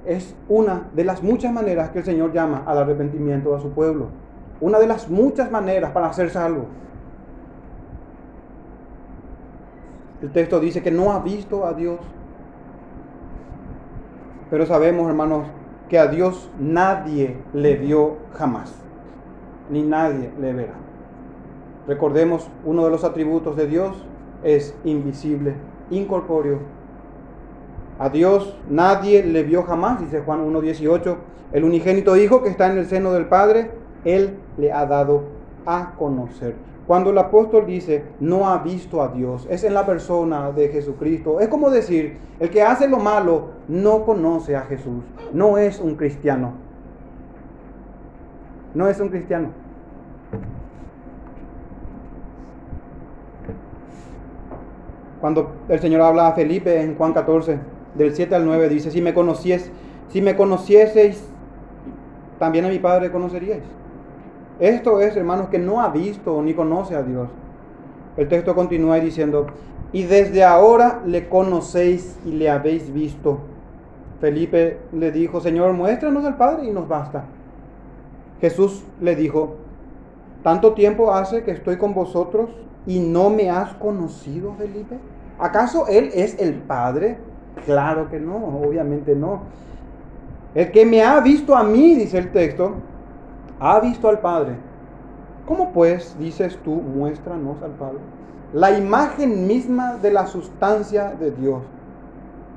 Es 0.06 0.34
una 0.48 0.84
de 0.96 1.04
las 1.04 1.22
muchas 1.22 1.52
maneras 1.52 1.90
que 1.90 2.00
el 2.00 2.06
Señor 2.06 2.32
llama 2.32 2.64
al 2.66 2.78
arrepentimiento 2.78 3.54
a 3.54 3.60
su 3.60 3.72
pueblo. 3.72 4.08
Una 4.62 4.80
de 4.80 4.88
las 4.88 5.10
muchas 5.10 5.52
maneras 5.52 5.92
para 5.92 6.08
hacer 6.08 6.30
salvo. 6.30 6.68
El 10.22 10.32
texto 10.32 10.62
dice 10.62 10.82
que 10.82 10.90
no 10.90 11.12
ha 11.12 11.20
visto 11.20 11.66
a 11.66 11.74
Dios. 11.74 12.00
Pero 14.50 14.66
sabemos, 14.66 15.10
hermanos, 15.10 15.48
que 15.90 16.00
a 16.00 16.08
Dios 16.08 16.50
nadie 16.62 17.36
le 17.54 17.76
vio 17.76 18.20
jamás. 18.36 18.74
Ni 19.70 19.82
nadie 19.82 20.32
le 20.40 20.54
verá. 20.54 20.76
Recordemos, 21.90 22.50
uno 22.64 22.86
de 22.86 22.92
los 22.92 23.04
atributos 23.04 23.58
de 23.58 23.68
Dios 23.68 24.02
es 24.44 24.74
invisible, 24.86 25.56
incorpóreo. 25.90 26.80
A 28.02 28.10
Dios 28.10 28.58
nadie 28.68 29.22
le 29.22 29.44
vio 29.44 29.62
jamás, 29.62 30.00
dice 30.00 30.22
Juan 30.22 30.44
1.18. 30.52 31.18
El 31.54 31.64
unigénito 31.64 32.18
Hijo 32.18 32.42
que 32.42 32.50
está 32.50 32.72
en 32.72 32.80
el 32.80 32.88
seno 32.88 33.14
del 33.14 33.28
Padre, 33.28 33.70
Él 34.06 34.40
le 34.58 34.74
ha 34.74 34.88
dado 34.88 35.26
a 35.68 35.94
conocer. 36.00 36.56
Cuando 36.88 37.12
el 37.12 37.18
apóstol 37.20 37.68
dice 37.68 38.04
no 38.20 38.50
ha 38.50 38.58
visto 38.58 39.04
a 39.04 39.10
Dios, 39.10 39.48
es 39.52 39.64
en 39.64 39.76
la 39.76 39.86
persona 39.86 40.52
de 40.52 40.70
Jesucristo. 40.70 41.40
Es 41.40 41.48
como 41.48 41.70
decir, 41.70 42.18
el 42.40 42.50
que 42.50 42.64
hace 42.64 42.88
lo 42.88 42.98
malo 42.98 43.50
no 43.68 44.04
conoce 44.04 44.56
a 44.56 44.62
Jesús, 44.62 45.04
no 45.32 45.60
es 45.60 45.80
un 45.80 45.94
cristiano. 45.94 46.54
No 48.74 48.88
es 48.88 49.00
un 49.00 49.10
cristiano. 49.10 49.50
Cuando 55.20 55.52
el 55.70 55.80
Señor 55.80 56.02
habla 56.02 56.30
a 56.30 56.34
Felipe 56.34 56.82
en 56.82 56.96
Juan 56.96 57.14
14, 57.14 57.60
del 57.96 58.16
7 58.16 58.36
al 58.36 58.46
9, 58.46 58.70
dice, 58.70 58.92
si 58.92 59.02
me 59.02 59.14
conocies, 59.14 59.72
si 60.10 60.22
me 60.22 60.36
conocieseis, 60.36 61.24
también 62.40 62.66
a 62.66 62.70
mi 62.70 62.80
Padre 62.80 63.12
conoceríais. 63.12 63.64
Esto 64.60 65.00
es, 65.00 65.16
hermanos, 65.16 65.50
que 65.50 65.60
no 65.60 65.82
ha 65.82 65.90
visto 65.90 66.42
ni 66.42 66.54
conoce 66.54 66.96
a 66.96 67.04
Dios. 67.04 67.30
El 68.18 68.28
texto 68.28 68.56
continúa 68.56 69.00
diciendo, 69.00 69.48
y 69.94 70.04
desde 70.04 70.44
ahora 70.44 71.02
le 71.06 71.28
conocéis 71.28 72.18
y 72.26 72.32
le 72.32 72.50
habéis 72.50 72.94
visto. 72.94 73.40
Felipe 74.20 74.80
le 74.94 75.12
dijo, 75.12 75.42
Señor, 75.42 75.74
muéstranos 75.74 76.24
al 76.26 76.38
Padre 76.38 76.68
y 76.68 76.72
nos 76.72 76.88
basta. 76.88 77.26
Jesús 78.40 78.84
le 79.00 79.16
dijo, 79.16 79.56
¿tanto 80.44 80.74
tiempo 80.74 81.14
hace 81.14 81.44
que 81.44 81.52
estoy 81.52 81.78
con 81.78 81.94
vosotros 81.94 82.50
y 82.86 83.00
no 83.00 83.30
me 83.30 83.50
has 83.50 83.74
conocido, 83.74 84.54
Felipe? 84.54 84.98
¿Acaso 85.40 85.88
Él 85.88 86.12
es 86.14 86.40
el 86.40 86.54
Padre? 86.54 87.18
Claro 87.66 88.10
que 88.10 88.20
no, 88.20 88.38
obviamente 88.38 89.16
no. 89.16 89.42
El 90.54 90.72
que 90.72 90.86
me 90.86 91.04
ha 91.04 91.20
visto 91.22 91.56
a 91.56 91.64
mí, 91.64 91.96
dice 91.96 92.18
el 92.18 92.32
texto, 92.32 92.74
ha 93.60 93.80
visto 93.80 94.10
al 94.10 94.20
Padre. 94.20 94.56
¿Cómo 95.46 95.72
pues 95.72 96.18
dices 96.20 96.58
tú, 96.64 96.72
muéstranos 96.72 97.62
al 97.62 97.72
Padre? 97.72 98.00
La 98.54 98.78
imagen 98.78 99.48
misma 99.48 99.96
de 99.96 100.12
la 100.12 100.28
sustancia 100.28 101.14
de 101.20 101.32
Dios 101.32 101.62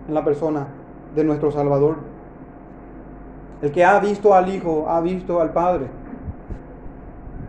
en 0.08 0.14
la 0.14 0.24
persona 0.24 0.66
de 1.14 1.24
nuestro 1.24 1.50
Salvador. 1.52 1.96
El 3.62 3.70
que 3.70 3.84
ha 3.84 3.98
visto 4.00 4.34
al 4.34 4.52
Hijo, 4.52 4.86
ha 4.88 5.00
visto 5.00 5.40
al 5.40 5.52
Padre. 5.52 5.86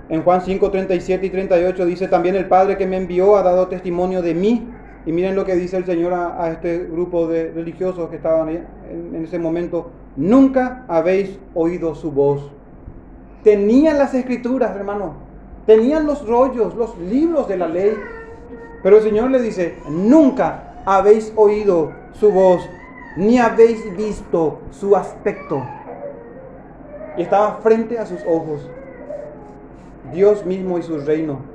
En 0.09 0.21
Juan 0.23 0.41
5, 0.41 0.69
37 0.69 1.25
y 1.25 1.29
38 1.31 1.85
dice 1.85 2.07
también 2.07 2.35
el 2.35 2.47
Padre 2.47 2.77
que 2.77 2.85
me 2.85 2.97
envió 2.97 3.35
ha 3.35 3.41
dado 3.41 3.67
testimonio 3.67 4.21
de 4.21 4.35
mí. 4.35 4.69
Y 5.05 5.11
miren 5.11 5.35
lo 5.35 5.45
que 5.45 5.55
dice 5.55 5.77
el 5.77 5.85
Señor 5.85 6.13
a, 6.13 6.51
este 6.51 6.85
grupo 6.85 7.27
de 7.27 7.51
religiosos 7.51 8.09
que 8.09 8.15
estaban 8.15 8.49
en, 8.49 8.65
en 9.15 9.23
ese 9.23 9.37
momento. 9.37 9.91
Nunca 10.15 10.85
habéis 10.87 11.37
oído 11.53 11.93
su 11.93 12.11
voz. 12.11 12.51
Tenían 13.43 13.99
las 13.99 14.13
escrituras, 14.15 14.75
hermano. 14.75 15.13
Tenían 15.67 16.05
los 16.05 16.27
rollos, 16.27 16.75
los 16.75 16.97
libros 16.97 17.47
de 17.47 17.57
la 17.57 17.67
ley. 17.67 17.93
Pero 18.81 18.97
el 18.97 19.03
Señor 19.03 19.29
le 19.29 19.41
dice, 19.41 19.75
nunca 19.89 20.81
habéis 20.85 21.33
oído 21.35 21.91
su 22.13 22.31
voz, 22.31 22.67
ni 23.17 23.37
habéis 23.37 23.95
visto 23.95 24.59
su 24.71 24.95
aspecto. 24.95 25.63
Y 27.17 27.23
estaba 27.23 27.59
frente 27.63 27.97
a 27.97 28.05
sus 28.05 28.21
ojos. 28.27 28.69
Dios 30.11 30.45
mismo 30.45 30.77
y 30.77 30.83
su 30.83 30.97
reino. 30.99 31.54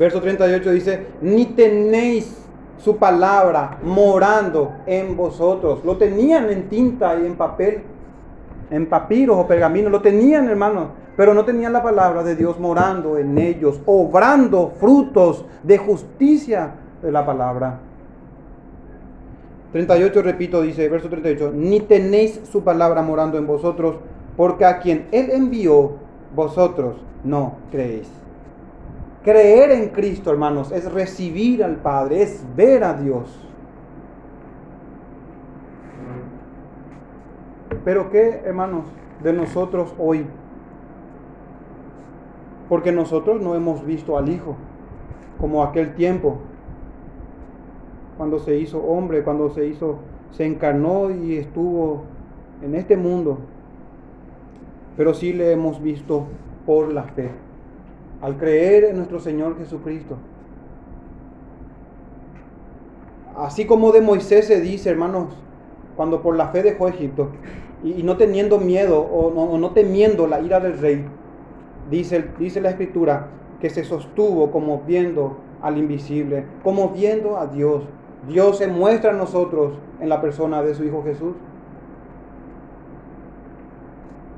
Verso 0.00 0.22
38 0.22 0.70
dice, 0.70 1.06
ni 1.20 1.44
tenéis 1.44 2.42
su 2.78 2.96
palabra 2.96 3.76
morando 3.82 4.72
en 4.86 5.14
vosotros. 5.14 5.84
Lo 5.84 5.98
tenían 5.98 6.48
en 6.48 6.70
tinta 6.70 7.20
y 7.20 7.26
en 7.26 7.36
papel, 7.36 7.82
en 8.70 8.86
papiros 8.86 9.36
o 9.36 9.46
pergaminos, 9.46 9.92
lo 9.92 10.00
tenían 10.00 10.48
hermanos, 10.48 10.88
pero 11.18 11.34
no 11.34 11.44
tenían 11.44 11.74
la 11.74 11.82
palabra 11.82 12.22
de 12.22 12.34
Dios 12.34 12.58
morando 12.58 13.18
en 13.18 13.36
ellos, 13.36 13.82
obrando 13.84 14.72
frutos 14.80 15.44
de 15.62 15.76
justicia 15.76 16.76
de 17.02 17.12
la 17.12 17.26
palabra. 17.26 17.80
38, 19.72 20.22
repito, 20.22 20.62
dice, 20.62 20.88
verso 20.88 21.10
38, 21.10 21.52
ni 21.54 21.80
tenéis 21.80 22.40
su 22.50 22.64
palabra 22.64 23.02
morando 23.02 23.36
en 23.36 23.46
vosotros, 23.46 23.96
porque 24.34 24.64
a 24.64 24.78
quien 24.78 25.08
Él 25.12 25.28
envió, 25.30 25.92
vosotros 26.34 26.96
no 27.22 27.56
creéis. 27.70 28.19
Creer 29.22 29.70
en 29.70 29.90
Cristo, 29.90 30.30
hermanos, 30.30 30.72
es 30.72 30.90
recibir 30.90 31.62
al 31.62 31.76
Padre, 31.76 32.22
es 32.22 32.44
ver 32.56 32.84
a 32.84 32.94
Dios. 32.94 33.46
Pero 37.84 38.10
¿qué, 38.10 38.42
hermanos, 38.44 38.84
de 39.22 39.32
nosotros 39.32 39.94
hoy? 39.98 40.26
Porque 42.68 42.92
nosotros 42.92 43.42
no 43.42 43.54
hemos 43.54 43.84
visto 43.84 44.16
al 44.16 44.28
Hijo 44.28 44.56
como 45.40 45.64
aquel 45.64 45.94
tiempo, 45.94 46.38
cuando 48.16 48.38
se 48.38 48.58
hizo 48.58 48.78
hombre, 48.78 49.22
cuando 49.22 49.48
se 49.48 49.66
hizo, 49.66 49.98
se 50.30 50.44
encarnó 50.44 51.10
y 51.10 51.36
estuvo 51.36 52.04
en 52.62 52.74
este 52.74 52.96
mundo. 52.98 53.38
Pero 54.96 55.14
sí 55.14 55.32
le 55.32 55.52
hemos 55.52 55.82
visto 55.82 56.26
por 56.66 56.92
la 56.92 57.04
fe, 57.04 57.30
al 58.20 58.36
creer 58.36 58.84
en 58.84 58.96
nuestro 58.96 59.20
Señor 59.20 59.56
Jesucristo. 59.58 60.16
Así 63.36 63.64
como 63.64 63.92
de 63.92 64.00
Moisés 64.00 64.46
se 64.46 64.60
dice, 64.60 64.90
hermanos, 64.90 65.34
cuando 65.96 66.22
por 66.22 66.36
la 66.36 66.48
fe 66.48 66.62
dejó 66.62 66.88
Egipto 66.88 67.30
y, 67.82 68.02
no 68.02 68.16
teniendo 68.16 68.58
miedo 68.58 69.00
o 69.00 69.58
no, 69.58 69.70
temiendo 69.70 70.26
la 70.26 70.40
ira 70.40 70.60
del 70.60 70.78
rey, 70.78 71.04
dice, 71.90 72.24
dice 72.38 72.60
la 72.60 72.70
escritura 72.70 73.28
que 73.60 73.70
se 73.70 73.84
sostuvo 73.84 74.50
como 74.50 74.82
viendo 74.86 75.38
al 75.62 75.78
invisible, 75.78 76.44
como 76.62 76.90
viendo 76.90 77.38
a 77.38 77.46
Dios. 77.46 77.84
Dios 78.28 78.58
se 78.58 78.66
muestra 78.66 79.12
a 79.12 79.14
nosotros 79.14 79.74
en 80.00 80.08
la 80.08 80.20
persona 80.20 80.62
de 80.62 80.74
su 80.74 80.84
Hijo 80.84 81.02
Jesús 81.02 81.34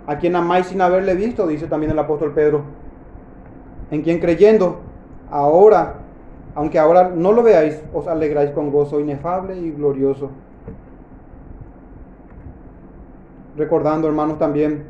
a 0.07 0.19
quien 0.19 0.37
amáis 0.37 0.67
sin 0.67 0.81
haberle 0.81 1.15
visto, 1.15 1.47
dice 1.47 1.67
también 1.67 1.93
el 1.93 1.99
apóstol 1.99 2.33
Pedro, 2.33 2.63
en 3.93 4.01
quien 4.01 4.21
creyendo, 4.21 4.81
ahora, 5.31 5.97
aunque 6.55 6.79
ahora 6.79 7.13
no 7.15 7.31
lo 7.31 7.43
veáis, 7.43 7.81
os 7.93 8.09
alegráis 8.09 8.51
con 8.53 8.73
gozo 8.73 8.99
inefable 8.99 9.59
y 9.59 9.71
glorioso. 9.71 10.31
Recordando, 13.55 14.09
hermanos, 14.09 14.39
también, 14.39 14.85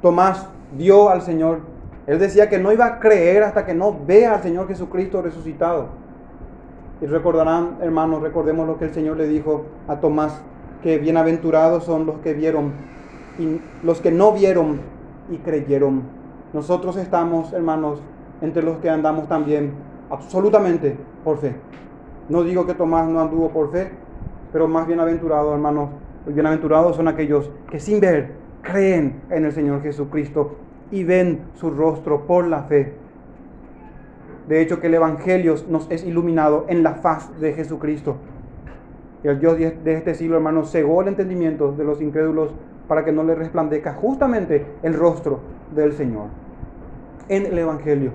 Tomás 0.00 0.48
vio 0.72 1.10
al 1.10 1.20
Señor. 1.20 1.60
Él 2.06 2.18
decía 2.18 2.48
que 2.48 2.58
no 2.58 2.72
iba 2.72 2.86
a 2.86 2.98
creer 2.98 3.42
hasta 3.42 3.66
que 3.66 3.74
no 3.74 3.94
vea 4.06 4.34
al 4.34 4.42
Señor 4.42 4.66
Jesucristo 4.66 5.20
resucitado. 5.20 5.88
Y 7.02 7.06
recordarán, 7.06 7.76
hermanos, 7.82 8.22
recordemos 8.22 8.66
lo 8.66 8.78
que 8.78 8.86
el 8.86 8.94
Señor 8.94 9.18
le 9.18 9.28
dijo 9.28 9.66
a 9.86 10.00
Tomás, 10.00 10.40
que 10.82 10.96
bienaventurados 10.96 11.84
son 11.84 12.06
los 12.06 12.20
que 12.20 12.32
vieron 12.32 12.72
y 13.38 13.60
los 13.84 14.00
que 14.00 14.10
no 14.10 14.32
vieron 14.32 14.80
y 15.30 15.36
creyeron. 15.38 16.23
Nosotros 16.54 16.96
estamos, 16.96 17.52
hermanos, 17.52 18.00
entre 18.40 18.62
los 18.62 18.76
que 18.78 18.88
andamos 18.88 19.26
también 19.26 19.72
absolutamente 20.08 20.96
por 21.24 21.38
fe. 21.38 21.56
No 22.28 22.44
digo 22.44 22.64
que 22.64 22.74
Tomás 22.74 23.08
no 23.08 23.20
anduvo 23.20 23.50
por 23.50 23.72
fe, 23.72 23.90
pero 24.52 24.68
más 24.68 24.86
bienaventurados, 24.86 25.52
hermanos, 25.52 25.90
bienaventurados 26.26 26.94
son 26.94 27.08
aquellos 27.08 27.50
que 27.68 27.80
sin 27.80 27.98
ver 27.98 28.34
creen 28.62 29.20
en 29.30 29.44
el 29.46 29.50
Señor 29.50 29.82
Jesucristo 29.82 30.54
y 30.92 31.02
ven 31.02 31.40
su 31.54 31.70
rostro 31.70 32.24
por 32.24 32.46
la 32.46 32.62
fe. 32.62 32.94
De 34.46 34.62
hecho, 34.62 34.80
que 34.80 34.86
el 34.86 34.94
Evangelio 34.94 35.56
nos 35.68 35.90
es 35.90 36.04
iluminado 36.04 36.66
en 36.68 36.84
la 36.84 36.94
faz 36.94 37.36
de 37.40 37.52
Jesucristo. 37.54 38.14
Y 39.24 39.28
el 39.28 39.40
Dios 39.40 39.58
de 39.58 39.94
este 39.94 40.14
siglo, 40.14 40.36
hermanos, 40.36 40.70
cegó 40.70 41.02
el 41.02 41.08
entendimiento 41.08 41.72
de 41.72 41.82
los 41.82 42.00
incrédulos 42.00 42.50
para 42.88 43.04
que 43.04 43.12
no 43.12 43.22
le 43.22 43.34
resplandezca 43.34 43.94
justamente 43.94 44.66
el 44.82 44.94
rostro 44.94 45.40
del 45.74 45.92
Señor 45.92 46.26
en 47.28 47.46
el 47.46 47.58
Evangelio. 47.58 48.12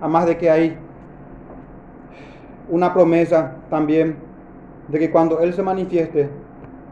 Además 0.00 0.26
de 0.26 0.36
que 0.38 0.50
hay 0.50 0.78
una 2.68 2.92
promesa 2.92 3.56
también 3.70 4.16
de 4.88 4.98
que 4.98 5.10
cuando 5.10 5.40
Él 5.40 5.52
se 5.52 5.62
manifieste, 5.62 6.28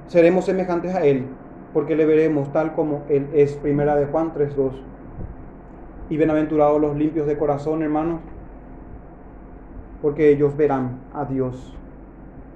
seremos 0.07 0.45
semejantes 0.45 0.95
a 0.95 1.05
Él, 1.05 1.27
porque 1.73 1.97
le 1.97 2.07
veremos 2.07 2.53
tal 2.53 2.75
como 2.75 3.03
Él 3.09 3.29
es. 3.35 3.55
Primera 3.57 3.97
de 3.97 4.07
Juan 4.07 4.33
3.2. 4.33 4.73
Y 6.11 6.17
bienaventurados 6.17 6.81
los 6.81 6.97
limpios 6.97 7.27
de 7.27 7.39
corazón, 7.39 7.83
hermanos, 7.83 8.21
porque 10.03 10.31
ellos 10.31 10.57
verán 10.57 11.01
a 11.15 11.25
Dios, 11.25 11.75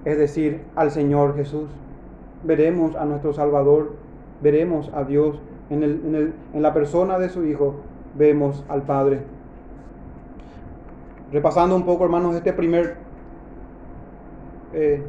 es 0.05 0.19
decir, 0.19 0.63
al 0.77 0.91
Señor 0.91 1.37
Jesús. 1.37 1.69
Veremos 2.45 2.95
a 2.97 3.05
nuestro 3.05 3.33
Salvador, 3.33 3.93
veremos 4.43 4.91
a 4.95 5.05
Dios 5.05 5.41
en, 5.71 6.35
la 6.55 6.73
persona 6.73 7.19
de 7.19 7.29
su 7.29 7.45
Hijo, 7.45 7.77
vemos 8.17 8.65
al 8.69 8.83
Padre. 8.83 9.21
Repasando 11.33 11.77
un 11.77 11.85
poco, 11.85 12.05
hermanos, 12.05 12.35
este 12.35 12.53
primer 12.53 12.97
eh, 14.73 15.03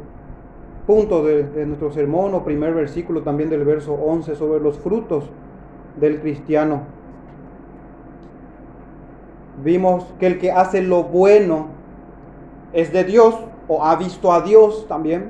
punto 0.86 1.24
de, 1.24 1.66
nuestro 1.66 1.92
sermón 1.92 2.34
o 2.34 2.44
primer 2.44 2.74
versículo 2.74 3.22
también 3.22 3.50
del 3.50 3.64
verso 3.64 3.94
11 3.94 4.36
sobre 4.36 4.60
los 4.60 4.80
frutos 4.80 5.30
del 6.00 6.20
cristiano. 6.20 6.82
Vimos 9.64 10.06
que 10.20 10.28
el 10.28 10.40
que 10.40 10.52
hace 10.52 10.82
lo 10.82 11.04
bueno 11.04 11.68
es 12.74 12.92
de 12.92 13.04
Dios 13.04 13.36
o 13.70 13.86
ha 13.86 13.96
visto 13.96 14.34
a 14.34 14.42
Dios 14.42 14.88
también, 14.88 15.28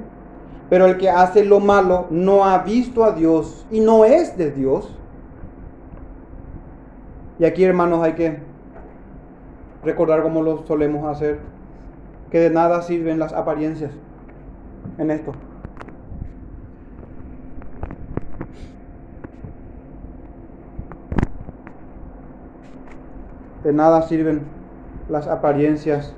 pero 0.69 0.85
el 0.85 0.97
que 0.97 1.09
hace 1.09 1.43
lo 1.43 1.59
malo 1.59 2.07
no 2.09 2.45
ha 2.45 2.59
visto 2.59 3.03
a 3.03 3.11
Dios 3.11 3.67
y 3.69 3.81
no 3.81 4.05
es 4.05 4.37
de 4.37 4.49
Dios. 4.49 4.95
Y 7.37 7.45
aquí, 7.45 7.63
hermanos, 7.63 8.01
hay 8.01 8.13
que 8.13 8.39
recordar 9.83 10.23
como 10.23 10.41
lo 10.41 10.65
solemos 10.65 11.05
hacer, 11.05 11.39
que 12.31 12.39
de 12.39 12.49
nada 12.49 12.81
sirven 12.81 13.19
las 13.19 13.33
apariencias 13.33 13.91
en 14.97 15.11
esto. 15.11 15.33
De 23.63 23.73
nada 23.73 24.03
sirven 24.03 24.43
las 25.09 25.27
apariencias, 25.27 26.13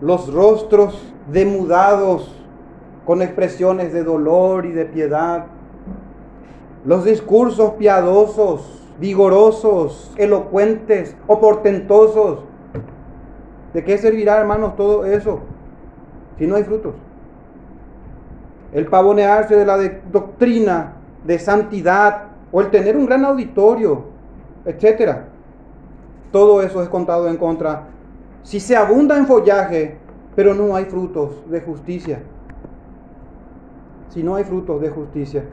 los 0.00 0.32
rostros 0.32 1.13
demudados 1.30 2.34
con 3.04 3.22
expresiones 3.22 3.92
de 3.92 4.02
dolor 4.02 4.66
y 4.66 4.72
de 4.72 4.84
piedad, 4.84 5.46
los 6.84 7.04
discursos 7.04 7.72
piadosos, 7.72 8.82
vigorosos, 8.98 10.12
elocuentes 10.16 11.16
o 11.26 11.40
portentosos. 11.40 12.40
¿De 13.72 13.82
qué 13.84 13.98
servirá, 13.98 14.38
hermanos, 14.38 14.76
todo 14.76 15.04
eso 15.04 15.40
si 16.38 16.46
no 16.46 16.56
hay 16.56 16.64
frutos? 16.64 16.94
El 18.72 18.86
pavonearse 18.86 19.56
de 19.56 19.66
la 19.66 19.78
doctrina 20.10 20.94
de 21.24 21.38
santidad 21.38 22.24
o 22.52 22.60
el 22.60 22.70
tener 22.70 22.96
un 22.96 23.06
gran 23.06 23.24
auditorio, 23.24 24.04
etcétera 24.64 25.28
todo 26.34 26.62
eso 26.62 26.82
es 26.82 26.88
contado 26.88 27.28
en 27.28 27.36
contra. 27.36 27.84
Si 28.42 28.58
se 28.58 28.74
abunda 28.74 29.16
en 29.16 29.24
follaje, 29.24 29.98
pero 30.34 30.54
no 30.54 30.74
hay 30.74 30.84
frutos 30.86 31.48
de 31.50 31.60
justicia. 31.60 32.22
Si 34.10 34.22
no 34.22 34.36
hay 34.36 34.44
frutos 34.44 34.80
de 34.80 34.90
justicia. 34.90 35.44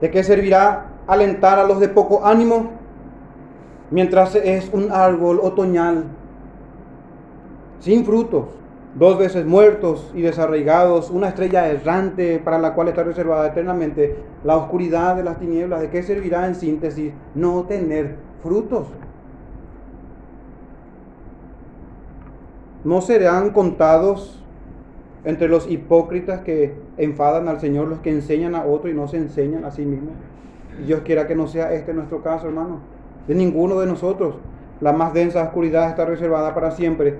¿De 0.00 0.10
qué 0.10 0.22
servirá 0.22 0.86
alentar 1.06 1.58
a 1.58 1.66
los 1.66 1.80
de 1.80 1.88
poco 1.88 2.24
ánimo 2.24 2.70
mientras 3.90 4.34
es 4.34 4.70
un 4.72 4.92
árbol 4.92 5.40
otoñal 5.42 6.04
sin 7.80 8.04
frutos? 8.04 8.46
dos 8.98 9.18
veces 9.18 9.44
muertos 9.44 10.10
y 10.14 10.22
desarraigados, 10.22 11.10
una 11.10 11.28
estrella 11.28 11.68
errante 11.68 12.40
para 12.42 12.58
la 12.58 12.74
cual 12.74 12.88
está 12.88 13.02
reservada 13.02 13.48
eternamente 13.48 14.16
la 14.42 14.56
oscuridad 14.56 15.16
de 15.16 15.22
las 15.22 15.38
tinieblas. 15.38 15.82
¿De 15.82 15.90
qué 15.90 16.02
servirá 16.02 16.46
en 16.46 16.54
síntesis 16.54 17.12
no 17.34 17.64
tener 17.64 18.16
frutos? 18.42 18.86
¿No 22.86 23.00
serán 23.00 23.50
contados 23.50 24.40
entre 25.24 25.48
los 25.48 25.68
hipócritas 25.68 26.42
que 26.42 26.72
enfadan 26.98 27.48
al 27.48 27.58
Señor 27.58 27.88
los 27.88 27.98
que 27.98 28.10
enseñan 28.10 28.54
a 28.54 28.64
otro 28.64 28.88
y 28.88 28.94
no 28.94 29.08
se 29.08 29.16
enseñan 29.16 29.64
a 29.64 29.72
sí 29.72 29.84
mismos? 29.84 30.14
Dios 30.86 31.00
quiera 31.00 31.26
que 31.26 31.34
no 31.34 31.48
sea 31.48 31.72
este 31.72 31.92
nuestro 31.92 32.22
caso, 32.22 32.46
hermano. 32.46 32.78
De 33.26 33.34
ninguno 33.34 33.80
de 33.80 33.86
nosotros. 33.86 34.36
La 34.80 34.92
más 34.92 35.12
densa 35.12 35.42
oscuridad 35.42 35.88
está 35.88 36.04
reservada 36.04 36.54
para 36.54 36.70
siempre 36.70 37.18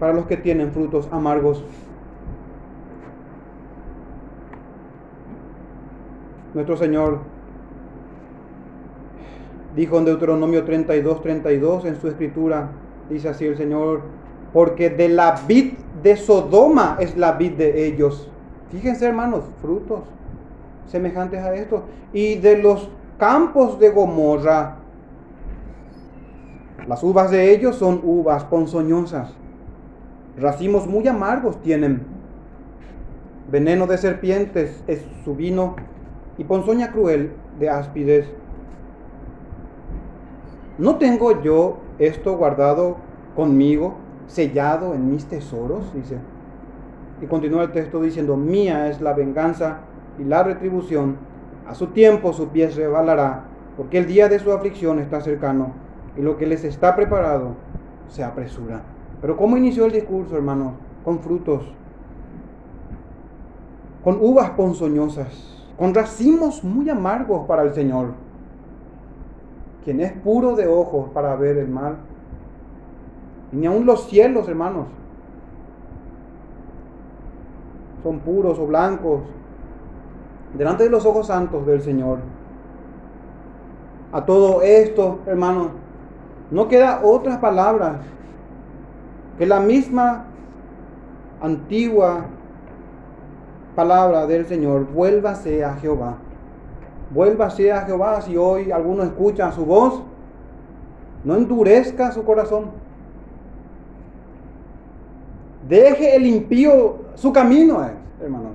para 0.00 0.12
los 0.12 0.26
que 0.26 0.36
tienen 0.36 0.72
frutos 0.72 1.08
amargos. 1.12 1.64
Nuestro 6.52 6.76
Señor 6.76 7.20
dijo 9.76 9.98
en 9.98 10.04
Deuteronomio 10.04 10.64
32, 10.64 11.22
32 11.22 11.84
en 11.84 11.94
su 11.94 12.08
escritura, 12.08 12.70
dice 13.08 13.28
así 13.28 13.46
el 13.46 13.56
Señor, 13.56 14.00
porque 14.52 14.90
de 14.90 15.08
la 15.08 15.40
vid 15.46 15.74
de 16.02 16.16
Sodoma 16.16 16.96
es 17.00 17.16
la 17.16 17.32
vid 17.32 17.52
de 17.52 17.86
ellos. 17.86 18.30
Fíjense 18.70 19.06
hermanos, 19.06 19.44
frutos 19.60 20.00
semejantes 20.86 21.40
a 21.40 21.54
estos. 21.54 21.82
Y 22.12 22.36
de 22.36 22.58
los 22.58 22.88
campos 23.18 23.78
de 23.78 23.90
Gomorra, 23.90 24.76
las 26.86 27.02
uvas 27.02 27.30
de 27.30 27.52
ellos 27.52 27.76
son 27.76 28.00
uvas 28.02 28.44
ponzoñosas. 28.44 29.32
Racimos 30.38 30.86
muy 30.86 31.06
amargos 31.06 31.60
tienen. 31.62 32.02
Veneno 33.50 33.86
de 33.86 33.98
serpientes 33.98 34.82
es 34.86 35.04
su 35.24 35.34
vino 35.34 35.76
y 36.38 36.44
ponzoña 36.44 36.92
cruel 36.92 37.32
de 37.58 37.68
áspides. 37.68 38.26
¿No 40.78 40.96
tengo 40.96 41.42
yo 41.42 41.78
esto 41.98 42.36
guardado 42.36 42.96
conmigo, 43.36 43.94
sellado 44.30 44.94
en 44.94 45.10
mis 45.10 45.26
tesoros? 45.26 45.92
Dice. 45.92 46.16
Y 47.20 47.26
continúa 47.26 47.64
el 47.64 47.72
texto 47.72 48.00
diciendo, 48.00 48.36
mía 48.36 48.88
es 48.88 49.00
la 49.00 49.12
venganza 49.12 49.80
y 50.18 50.24
la 50.24 50.42
retribución. 50.42 51.16
A 51.66 51.74
su 51.74 51.88
tiempo 51.88 52.32
su 52.32 52.48
pie 52.48 52.68
rebalará, 52.70 53.44
porque 53.76 53.98
el 53.98 54.06
día 54.06 54.28
de 54.28 54.38
su 54.38 54.52
aflicción 54.52 54.98
está 54.98 55.20
cercano 55.20 55.72
y 56.16 56.22
lo 56.22 56.36
que 56.36 56.46
les 56.46 56.64
está 56.64 56.96
preparado 56.96 57.54
se 58.08 58.24
apresura. 58.24 58.82
Pero 59.20 59.36
¿cómo 59.36 59.56
inició 59.56 59.84
el 59.84 59.92
discurso, 59.92 60.36
hermano? 60.36 60.74
Con 61.04 61.20
frutos, 61.20 61.62
con 64.02 64.18
uvas 64.20 64.50
ponzoñosas, 64.50 65.66
con 65.78 65.94
racimos 65.94 66.64
muy 66.64 66.88
amargos 66.88 67.46
para 67.46 67.62
el 67.62 67.74
Señor, 67.74 68.12
quien 69.84 70.00
es 70.00 70.12
puro 70.12 70.56
de 70.56 70.66
ojos 70.66 71.10
para 71.10 71.36
ver 71.36 71.58
el 71.58 71.68
mal. 71.68 71.96
Y 73.52 73.56
ni 73.56 73.66
aun 73.66 73.86
los 73.86 74.08
cielos, 74.08 74.48
hermanos, 74.48 74.86
son 78.02 78.20
puros 78.20 78.58
o 78.58 78.66
blancos 78.66 79.20
delante 80.56 80.84
de 80.84 80.90
los 80.90 81.04
ojos 81.04 81.26
santos 81.26 81.66
del 81.66 81.82
Señor. 81.82 82.18
A 84.12 84.24
todo 84.24 84.62
esto, 84.62 85.20
hermanos, 85.26 85.68
no 86.50 86.68
queda 86.68 87.00
otras 87.04 87.38
palabras 87.38 87.98
que 89.38 89.46
la 89.46 89.60
misma 89.60 90.24
antigua 91.40 92.26
palabra 93.74 94.26
del 94.26 94.46
Señor, 94.46 94.86
vuélvase 94.92 95.64
a 95.64 95.74
Jehová. 95.74 96.16
Vuélvase 97.12 97.72
a 97.72 97.82
Jehová 97.82 98.20
si 98.20 98.36
hoy 98.36 98.70
alguno 98.70 99.02
escucha 99.02 99.50
su 99.52 99.64
voz, 99.64 100.02
no 101.24 101.36
endurezca 101.36 102.12
su 102.12 102.24
corazón. 102.24 102.66
Deje 105.68 106.16
el 106.16 106.26
impío 106.26 106.98
su 107.14 107.32
camino, 107.32 107.84
eh, 107.84 107.92
hermanos. 108.22 108.52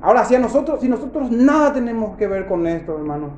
Ahora, 0.00 0.24
si 0.24 0.34
a 0.34 0.38
nosotros, 0.38 0.80
si 0.80 0.88
nosotros 0.88 1.30
nada 1.30 1.72
tenemos 1.72 2.16
que 2.16 2.26
ver 2.26 2.46
con 2.46 2.66
esto, 2.66 2.96
hermanos. 2.96 3.30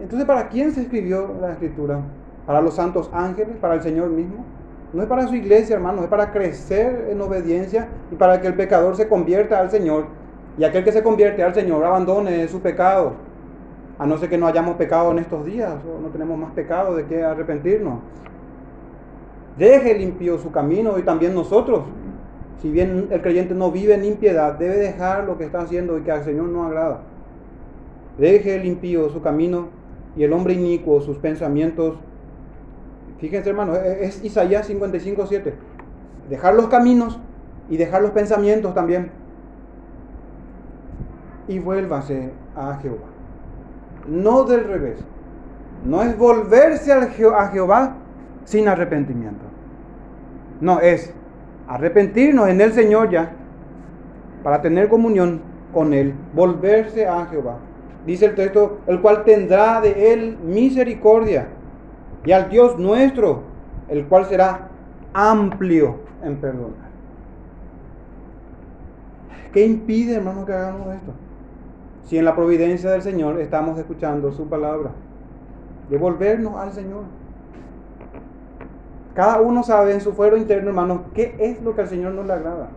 Entonces, 0.00 0.26
¿para 0.26 0.48
quién 0.48 0.72
se 0.72 0.82
escribió 0.82 1.34
la 1.40 1.52
escritura? 1.52 2.00
¿Para 2.46 2.60
los 2.60 2.74
santos 2.74 3.10
ángeles? 3.12 3.56
¿Para 3.60 3.74
el 3.74 3.82
Señor 3.82 4.10
mismo? 4.10 4.44
No 4.92 5.02
es 5.02 5.08
para 5.08 5.26
su 5.26 5.34
iglesia, 5.34 5.76
hermanos, 5.76 6.04
es 6.04 6.10
para 6.10 6.30
crecer 6.32 7.08
en 7.10 7.20
obediencia 7.20 7.88
y 8.10 8.14
para 8.14 8.40
que 8.40 8.46
el 8.46 8.54
pecador 8.54 8.94
se 8.96 9.08
convierta 9.08 9.58
al 9.58 9.70
Señor. 9.70 10.06
Y 10.58 10.64
aquel 10.64 10.84
que 10.84 10.92
se 10.92 11.02
convierte 11.02 11.42
al 11.42 11.54
Señor 11.54 11.82
abandone 11.84 12.46
su 12.48 12.60
pecado. 12.60 13.14
A 13.98 14.06
no 14.06 14.18
ser 14.18 14.28
que 14.28 14.36
no 14.36 14.46
hayamos 14.46 14.76
pecado 14.76 15.10
en 15.12 15.18
estos 15.18 15.46
días 15.46 15.74
o 15.84 16.00
no 16.00 16.08
tenemos 16.08 16.38
más 16.38 16.52
pecado 16.52 16.94
de 16.94 17.06
que 17.06 17.22
arrepentirnos. 17.22 18.00
Deje 19.58 19.94
limpio 19.94 20.38
su 20.38 20.50
camino 20.50 20.98
y 20.98 21.02
también 21.02 21.34
nosotros. 21.34 21.84
Si 22.60 22.70
bien 22.70 23.08
el 23.10 23.20
creyente 23.20 23.54
no 23.54 23.70
vive 23.70 23.94
en 23.94 24.04
impiedad, 24.04 24.54
debe 24.54 24.76
dejar 24.76 25.24
lo 25.24 25.36
que 25.36 25.44
está 25.44 25.62
haciendo 25.62 25.98
y 25.98 26.02
que 26.02 26.12
al 26.12 26.24
Señor 26.24 26.48
no 26.48 26.64
agrada. 26.64 27.00
Deje 28.18 28.58
limpio 28.58 29.10
su 29.10 29.20
camino 29.20 29.68
y 30.16 30.22
el 30.22 30.32
hombre 30.32 30.54
inicuo 30.54 31.00
sus 31.00 31.18
pensamientos. 31.18 31.96
Fíjense, 33.18 33.50
hermano, 33.50 33.74
e-, 33.76 34.04
es 34.04 34.24
Isaías 34.24 34.66
55, 34.66 35.26
7. 35.26 35.54
Dejar 36.30 36.54
los 36.54 36.68
caminos 36.68 37.18
y 37.68 37.76
dejar 37.76 38.02
los 38.02 38.12
pensamientos 38.12 38.74
también. 38.74 39.10
Y 41.48 41.58
vuélvase 41.58 42.30
a 42.54 42.76
Jehová. 42.76 43.08
No 44.06 44.44
del 44.44 44.64
revés. 44.64 44.98
No 45.84 46.02
es 46.02 46.16
volverse 46.16 46.92
a 46.92 47.08
Jehová 47.08 47.96
sin 48.44 48.68
arrepentimiento. 48.68 49.44
No, 50.60 50.80
es 50.80 51.12
arrepentirnos 51.68 52.48
en 52.48 52.60
el 52.60 52.72
Señor 52.72 53.10
ya 53.10 53.32
para 54.42 54.60
tener 54.60 54.88
comunión 54.88 55.40
con 55.72 55.94
Él, 55.94 56.14
volverse 56.34 57.06
a 57.06 57.26
Jehová. 57.26 57.58
Dice 58.06 58.26
el 58.26 58.34
texto, 58.34 58.80
el 58.86 59.00
cual 59.00 59.24
tendrá 59.24 59.80
de 59.80 60.12
Él 60.12 60.38
misericordia 60.44 61.48
y 62.24 62.32
al 62.32 62.48
Dios 62.50 62.78
nuestro, 62.78 63.42
el 63.88 64.06
cual 64.06 64.26
será 64.26 64.68
amplio 65.12 66.00
en 66.22 66.36
perdonar. 66.36 66.92
¿Qué 69.52 69.66
impide, 69.66 70.14
hermano, 70.14 70.46
que 70.46 70.52
hagamos 70.52 70.94
esto? 70.94 71.12
Si 72.04 72.18
en 72.18 72.24
la 72.24 72.34
providencia 72.34 72.90
del 72.90 73.02
Señor 73.02 73.40
estamos 73.40 73.78
escuchando 73.78 74.32
su 74.32 74.48
palabra, 74.48 74.90
devolvernos 75.90 76.56
al 76.56 76.72
Señor. 76.72 77.04
Cada 79.14 79.40
uno 79.40 79.62
sabe 79.62 79.92
en 79.92 80.00
su 80.00 80.12
fuero 80.12 80.36
interno, 80.36 80.70
hermano, 80.70 81.04
qué 81.14 81.36
es 81.38 81.62
lo 81.62 81.74
que 81.74 81.82
al 81.82 81.88
Señor 81.88 82.12
no 82.12 82.22
le 82.22 82.32
agrada. 82.32 82.68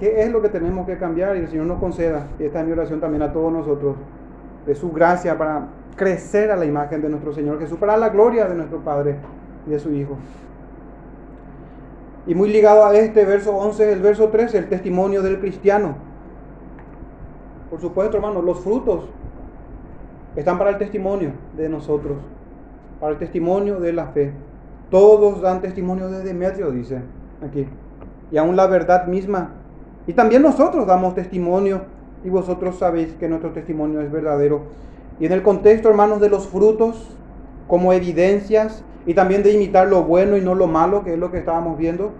¿Qué 0.00 0.22
es 0.22 0.30
lo 0.30 0.40
que 0.40 0.48
tenemos 0.48 0.86
que 0.86 0.96
cambiar? 0.96 1.36
Y 1.36 1.40
el 1.40 1.48
Señor 1.48 1.66
nos 1.66 1.78
conceda, 1.78 2.28
y 2.38 2.44
esta 2.44 2.60
es 2.60 2.66
mi 2.66 2.72
oración 2.72 3.00
también 3.00 3.22
a 3.22 3.32
todos 3.32 3.52
nosotros, 3.52 3.96
de 4.64 4.74
su 4.74 4.92
gracia 4.92 5.36
para 5.36 5.66
crecer 5.96 6.50
a 6.50 6.56
la 6.56 6.64
imagen 6.64 7.02
de 7.02 7.08
nuestro 7.08 7.32
Señor 7.32 7.58
Jesús, 7.58 7.78
para 7.78 7.96
la 7.96 8.08
gloria 8.08 8.46
de 8.46 8.54
nuestro 8.54 8.78
Padre 8.78 9.16
y 9.66 9.70
de 9.70 9.78
su 9.78 9.92
Hijo. 9.92 10.16
Y 12.26 12.34
muy 12.34 12.50
ligado 12.50 12.84
a 12.86 12.94
este 12.94 13.24
verso 13.24 13.56
11, 13.56 13.92
el 13.92 14.00
verso 14.00 14.28
13, 14.28 14.58
el 14.58 14.68
testimonio 14.68 15.22
del 15.22 15.40
cristiano. 15.40 15.96
Por 17.70 17.80
supuesto, 17.80 18.16
hermano, 18.16 18.40
los 18.40 18.60
frutos 18.60 19.06
están 20.36 20.58
para 20.58 20.70
el 20.70 20.78
testimonio 20.78 21.32
de 21.56 21.68
nosotros, 21.68 22.18
para 23.00 23.12
el 23.12 23.18
testimonio 23.18 23.80
de 23.80 23.92
la 23.92 24.06
fe. 24.06 24.32
Todos 24.90 25.42
dan 25.42 25.60
testimonio 25.60 26.08
de 26.08 26.22
Demetrio, 26.22 26.70
dice 26.70 27.02
aquí. 27.46 27.66
Y 28.30 28.36
aún 28.38 28.56
la 28.56 28.66
verdad 28.66 29.06
misma. 29.06 29.50
Y 30.06 30.14
también 30.14 30.42
nosotros 30.42 30.86
damos 30.86 31.14
testimonio 31.14 31.82
y 32.24 32.30
vosotros 32.30 32.78
sabéis 32.78 33.12
que 33.14 33.28
nuestro 33.28 33.52
testimonio 33.52 34.00
es 34.00 34.10
verdadero. 34.10 34.62
Y 35.20 35.26
en 35.26 35.32
el 35.32 35.42
contexto, 35.42 35.88
hermanos, 35.88 36.20
de 36.20 36.30
los 36.30 36.46
frutos 36.46 37.16
como 37.66 37.92
evidencias 37.92 38.82
y 39.06 39.14
también 39.14 39.42
de 39.42 39.52
imitar 39.52 39.88
lo 39.88 40.04
bueno 40.04 40.36
y 40.36 40.40
no 40.40 40.54
lo 40.54 40.66
malo, 40.66 41.04
que 41.04 41.14
es 41.14 41.18
lo 41.18 41.30
que 41.30 41.38
estábamos 41.38 41.76
viendo, 41.76 42.12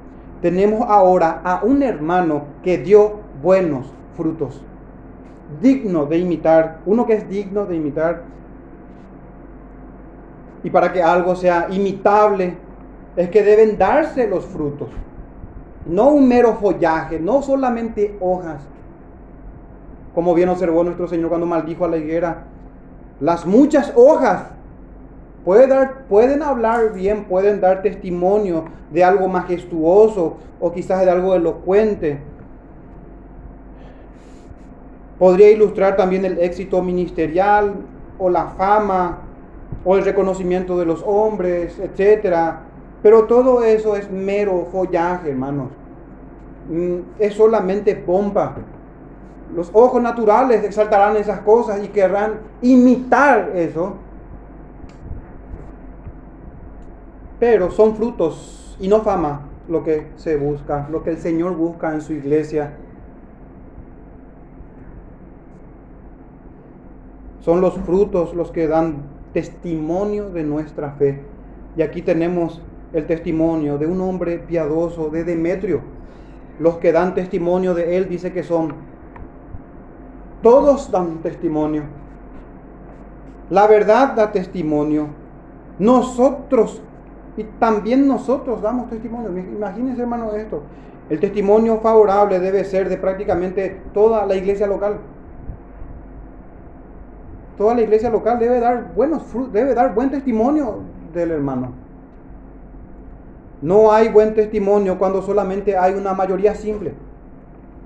tenemos 0.42 0.88
ahora 0.88 1.40
a 1.44 1.64
un 1.64 1.82
hermano 1.82 2.44
que 2.62 2.78
dio 2.78 3.20
buenos 3.42 3.92
frutos, 4.16 4.62
digno 5.60 6.06
de 6.06 6.18
imitar, 6.18 6.80
uno 6.86 7.06
que 7.06 7.14
es 7.14 7.28
digno 7.28 7.66
de 7.66 7.76
imitar 7.76 8.22
y 10.68 10.70
para 10.70 10.92
que 10.92 11.02
algo 11.02 11.34
sea 11.34 11.68
imitable, 11.70 12.54
es 13.16 13.30
que 13.30 13.42
deben 13.42 13.78
darse 13.78 14.28
los 14.28 14.44
frutos. 14.44 14.90
No 15.86 16.08
un 16.10 16.28
mero 16.28 16.58
follaje, 16.60 17.18
no 17.18 17.40
solamente 17.40 18.18
hojas. 18.20 18.60
Como 20.14 20.34
bien 20.34 20.50
observó 20.50 20.84
nuestro 20.84 21.08
Señor 21.08 21.30
cuando 21.30 21.46
maldijo 21.46 21.86
a 21.86 21.88
la 21.88 21.96
higuera. 21.96 22.42
Las 23.18 23.46
muchas 23.46 23.94
hojas 23.96 24.48
pueden, 25.42 26.42
hablar 26.42 26.92
bien, 26.92 27.24
pueden 27.24 27.62
dar 27.62 27.80
testimonio 27.80 28.66
de 28.92 29.04
algo 29.04 29.26
majestuoso 29.26 30.36
o 30.60 30.70
quizás 30.70 31.02
de 31.02 31.10
algo 31.10 31.34
elocuente. 31.34 32.18
Podría 35.18 35.50
ilustrar 35.50 35.96
también 35.96 36.26
el 36.26 36.38
éxito 36.38 36.82
ministerial 36.82 37.72
o 38.18 38.28
la 38.28 38.48
fama 38.48 39.27
o 39.84 39.96
el 39.96 40.04
reconocimiento 40.04 40.78
de 40.78 40.86
los 40.86 41.02
hombres, 41.06 41.78
etcétera. 41.78 42.62
Pero 43.02 43.24
todo 43.24 43.62
eso 43.62 43.96
es 43.96 44.10
mero 44.10 44.66
follaje, 44.72 45.30
hermanos. 45.30 45.68
Mm, 46.68 46.98
es 47.18 47.34
solamente 47.34 47.94
pompa. 47.94 48.56
Los 49.54 49.70
ojos 49.72 50.02
naturales 50.02 50.62
exaltarán 50.64 51.16
esas 51.16 51.40
cosas 51.40 51.82
y 51.82 51.88
querrán 51.88 52.40
imitar 52.60 53.52
eso. 53.54 53.94
Pero 57.40 57.70
son 57.70 57.94
frutos 57.94 58.76
y 58.80 58.88
no 58.88 59.00
fama 59.00 59.42
lo 59.68 59.84
que 59.84 60.08
se 60.16 60.36
busca, 60.36 60.88
lo 60.90 61.02
que 61.02 61.10
el 61.10 61.18
Señor 61.18 61.56
busca 61.56 61.94
en 61.94 62.00
su 62.00 62.12
iglesia. 62.12 62.74
Son 67.40 67.60
los 67.60 67.74
frutos 67.78 68.34
los 68.34 68.50
que 68.50 68.66
dan 68.66 69.17
testimonio 69.32 70.30
de 70.30 70.42
nuestra 70.44 70.92
fe. 70.92 71.20
Y 71.76 71.82
aquí 71.82 72.02
tenemos 72.02 72.60
el 72.92 73.06
testimonio 73.06 73.78
de 73.78 73.86
un 73.86 74.00
hombre 74.00 74.38
piadoso, 74.38 75.10
de 75.10 75.24
Demetrio. 75.24 75.80
Los 76.58 76.78
que 76.78 76.92
dan 76.92 77.14
testimonio 77.14 77.74
de 77.74 77.96
él 77.96 78.08
dice 78.08 78.32
que 78.32 78.42
son, 78.42 78.74
todos 80.42 80.90
dan 80.90 81.18
testimonio. 81.18 81.82
La 83.50 83.66
verdad 83.66 84.14
da 84.14 84.32
testimonio. 84.32 85.06
Nosotros, 85.78 86.82
y 87.36 87.44
también 87.44 88.08
nosotros 88.08 88.60
damos 88.60 88.90
testimonio. 88.90 89.30
Imagínense, 89.38 90.02
hermano, 90.02 90.32
esto. 90.32 90.62
El 91.08 91.20
testimonio 91.20 91.78
favorable 91.78 92.40
debe 92.40 92.64
ser 92.64 92.88
de 92.88 92.98
prácticamente 92.98 93.80
toda 93.94 94.26
la 94.26 94.34
iglesia 94.34 94.66
local 94.66 94.98
toda 97.58 97.74
la 97.74 97.82
iglesia 97.82 98.08
local 98.08 98.38
debe 98.38 98.60
dar 98.60 98.94
buenos 98.94 99.22
debe 99.52 99.74
dar 99.74 99.94
buen 99.94 100.10
testimonio 100.10 100.78
del 101.12 101.32
hermano. 101.32 101.72
No 103.60 103.90
hay 103.90 104.08
buen 104.08 104.34
testimonio 104.34 104.96
cuando 104.98 105.20
solamente 105.20 105.76
hay 105.76 105.94
una 105.94 106.14
mayoría 106.14 106.54
simple. 106.54 106.94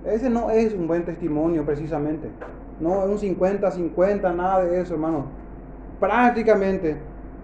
Ese 0.05 0.29
no 0.29 0.51
es 0.51 0.75
un 0.75 0.87
buen 0.87 1.05
testimonio 1.05 1.65
precisamente. 1.65 2.29
No 2.79 3.05
es 3.05 3.23
un 3.23 3.37
50-50, 3.37 4.35
nada 4.37 4.65
de 4.65 4.81
eso, 4.81 4.95
hermano. 4.95 5.25
Prácticamente 5.99 6.97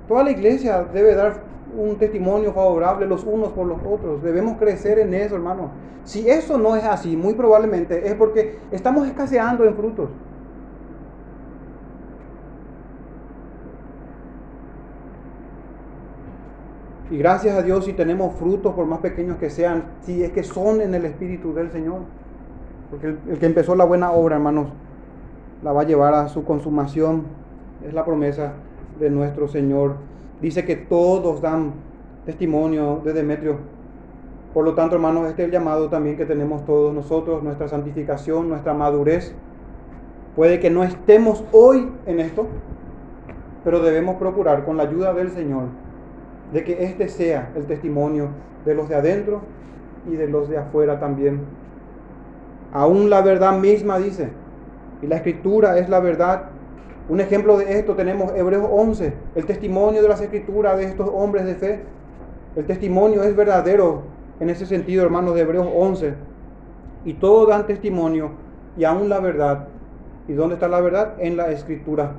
toda 0.06 0.24
la 0.24 0.30
iglesia 0.30 0.84
debe 0.92 1.14
dar 1.14 1.40
un 1.76 1.96
testimonio 1.96 2.52
favorable 2.52 3.06
los 3.06 3.24
unos 3.24 3.52
por 3.52 3.66
los 3.66 3.78
otros. 3.82 4.22
Debemos 4.22 4.58
crecer 4.58 4.98
en 4.98 5.14
eso, 5.14 5.36
hermano. 5.36 5.70
Si 6.04 6.28
eso 6.28 6.58
no 6.58 6.76
es 6.76 6.84
así, 6.84 7.16
muy 7.16 7.34
probablemente 7.34 8.06
es 8.08 8.14
porque 8.14 8.58
estamos 8.70 9.06
escaseando 9.06 9.64
en 9.64 9.74
frutos. 9.74 10.10
Y 17.10 17.16
gracias 17.16 17.56
a 17.56 17.62
Dios 17.62 17.86
si 17.86 17.94
tenemos 17.94 18.34
frutos, 18.34 18.74
por 18.74 18.84
más 18.84 18.98
pequeños 18.98 19.38
que 19.38 19.48
sean, 19.48 19.84
si 20.02 20.22
es 20.22 20.30
que 20.32 20.42
son 20.42 20.82
en 20.82 20.94
el 20.94 21.06
Espíritu 21.06 21.54
del 21.54 21.70
Señor. 21.70 22.00
Porque 22.90 23.06
el, 23.06 23.38
que 23.38 23.46
empezó 23.46 23.74
la 23.74 23.84
buena 23.84 24.12
obra, 24.12 24.36
hermanos, 24.36 24.68
la 25.62 25.72
va 25.72 25.82
a 25.82 25.84
llevar 25.84 26.12
a 26.12 26.28
su 26.28 26.44
consumación. 26.44 27.22
Es 27.86 27.94
la 27.94 28.04
promesa 28.04 28.52
de 29.00 29.08
nuestro 29.08 29.48
Señor. 29.48 29.94
Dice 30.42 30.66
que 30.66 30.76
todos 30.76 31.40
dan 31.40 31.72
testimonio 32.26 33.00
de 33.02 33.14
Demetrio. 33.14 33.56
Por 34.52 34.66
lo 34.66 34.74
tanto, 34.74 34.96
hermanos, 34.96 35.28
este 35.28 35.42
es 35.42 35.46
el 35.46 35.52
llamado 35.52 35.88
también 35.88 36.16
que 36.16 36.26
tenemos 36.26 36.66
todos 36.66 36.92
nosotros, 36.92 37.42
nuestra 37.42 37.68
santificación, 37.68 38.50
nuestra 38.50 38.74
madurez. 38.74 39.34
Puede 40.36 40.60
que 40.60 40.68
no 40.68 40.84
estemos 40.84 41.42
hoy 41.52 41.90
en 42.04 42.20
esto, 42.20 42.46
pero 43.64 43.80
debemos 43.80 44.16
procurar 44.16 44.66
con 44.66 44.76
la 44.76 44.82
ayuda 44.82 45.14
del 45.14 45.30
Señor 45.30 45.87
de 46.52 46.64
que 46.64 46.84
este 46.84 47.08
sea 47.08 47.50
el 47.56 47.66
testimonio 47.66 48.28
de 48.64 48.74
los 48.74 48.88
de 48.88 48.94
adentro 48.94 49.42
y 50.10 50.16
de 50.16 50.28
los 50.28 50.48
de 50.48 50.58
afuera 50.58 50.98
también. 50.98 51.40
Aún 52.72 53.10
la 53.10 53.22
verdad 53.22 53.58
misma 53.58 53.98
dice, 53.98 54.30
y 55.02 55.06
la 55.06 55.16
escritura 55.16 55.78
es 55.78 55.88
la 55.88 56.00
verdad. 56.00 56.50
Un 57.08 57.20
ejemplo 57.20 57.56
de 57.56 57.78
esto 57.78 57.94
tenemos 57.94 58.32
Hebreos 58.34 58.68
11, 58.70 59.12
el 59.34 59.46
testimonio 59.46 60.02
de 60.02 60.08
las 60.08 60.20
escrituras 60.20 60.76
de 60.76 60.84
estos 60.84 61.08
hombres 61.12 61.46
de 61.46 61.54
fe. 61.54 61.80
El 62.56 62.66
testimonio 62.66 63.22
es 63.22 63.34
verdadero 63.34 64.02
en 64.40 64.50
ese 64.50 64.66
sentido, 64.66 65.04
hermanos, 65.04 65.34
de 65.34 65.42
Hebreos 65.42 65.66
11. 65.74 66.14
Y 67.04 67.14
todos 67.14 67.48
dan 67.48 67.66
testimonio 67.66 68.32
y 68.76 68.84
aún 68.84 69.08
la 69.08 69.20
verdad. 69.20 69.68
¿Y 70.26 70.34
dónde 70.34 70.54
está 70.54 70.68
la 70.68 70.80
verdad? 70.80 71.14
En 71.18 71.36
la 71.36 71.50
escritura. 71.50 72.12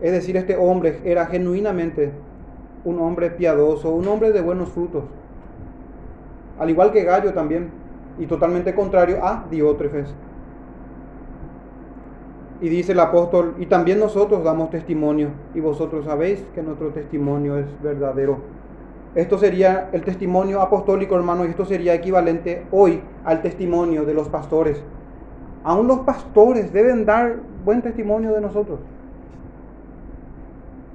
Es 0.00 0.12
decir, 0.12 0.36
este 0.36 0.56
hombre 0.56 1.00
era 1.04 1.26
genuinamente 1.26 2.12
un 2.84 3.00
hombre 3.00 3.30
piadoso, 3.30 3.90
un 3.90 4.06
hombre 4.08 4.32
de 4.32 4.40
buenos 4.40 4.68
frutos. 4.68 5.04
Al 6.58 6.70
igual 6.70 6.92
que 6.92 7.04
Gallo 7.04 7.32
también, 7.32 7.70
y 8.18 8.26
totalmente 8.26 8.74
contrario 8.74 9.24
a 9.24 9.44
Diótrefes. 9.50 10.14
Y 12.60 12.68
dice 12.68 12.92
el 12.92 13.00
apóstol, 13.00 13.54
y 13.58 13.66
también 13.66 13.98
nosotros 13.98 14.44
damos 14.44 14.70
testimonio, 14.70 15.30
y 15.54 15.60
vosotros 15.60 16.04
sabéis 16.04 16.44
que 16.54 16.62
nuestro 16.62 16.90
testimonio 16.90 17.58
es 17.58 17.66
verdadero. 17.82 18.38
Esto 19.14 19.38
sería 19.38 19.90
el 19.92 20.02
testimonio 20.02 20.60
apostólico, 20.60 21.16
hermano, 21.16 21.44
y 21.44 21.48
esto 21.48 21.64
sería 21.64 21.94
equivalente 21.94 22.66
hoy 22.70 23.00
al 23.24 23.42
testimonio 23.42 24.04
de 24.04 24.14
los 24.14 24.28
pastores. 24.28 24.82
Aún 25.62 25.86
los 25.86 26.00
pastores 26.00 26.72
deben 26.72 27.04
dar 27.04 27.36
buen 27.64 27.80
testimonio 27.80 28.32
de 28.32 28.40
nosotros. 28.40 28.80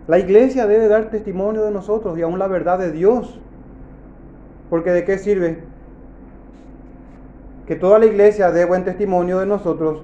La 0.10 0.18
iglesia 0.18 0.66
debe 0.66 0.88
dar 0.88 1.12
testimonio 1.12 1.64
de 1.64 1.70
nosotros 1.70 2.18
y 2.18 2.24
aún 2.24 2.40
la 2.40 2.48
verdad 2.48 2.80
de 2.80 2.92
Dios. 2.92 3.40
Porque 4.72 4.90
de 4.90 5.06
qué 5.06 5.20
sirve 5.20 5.60
que 7.68 7.76
toda 7.76 8.00
la 8.00 8.08
iglesia 8.08 8.52
dé 8.52 8.66
buen 8.66 8.84
testimonio 8.86 9.38
de 9.38 9.46
nosotros, 9.46 10.02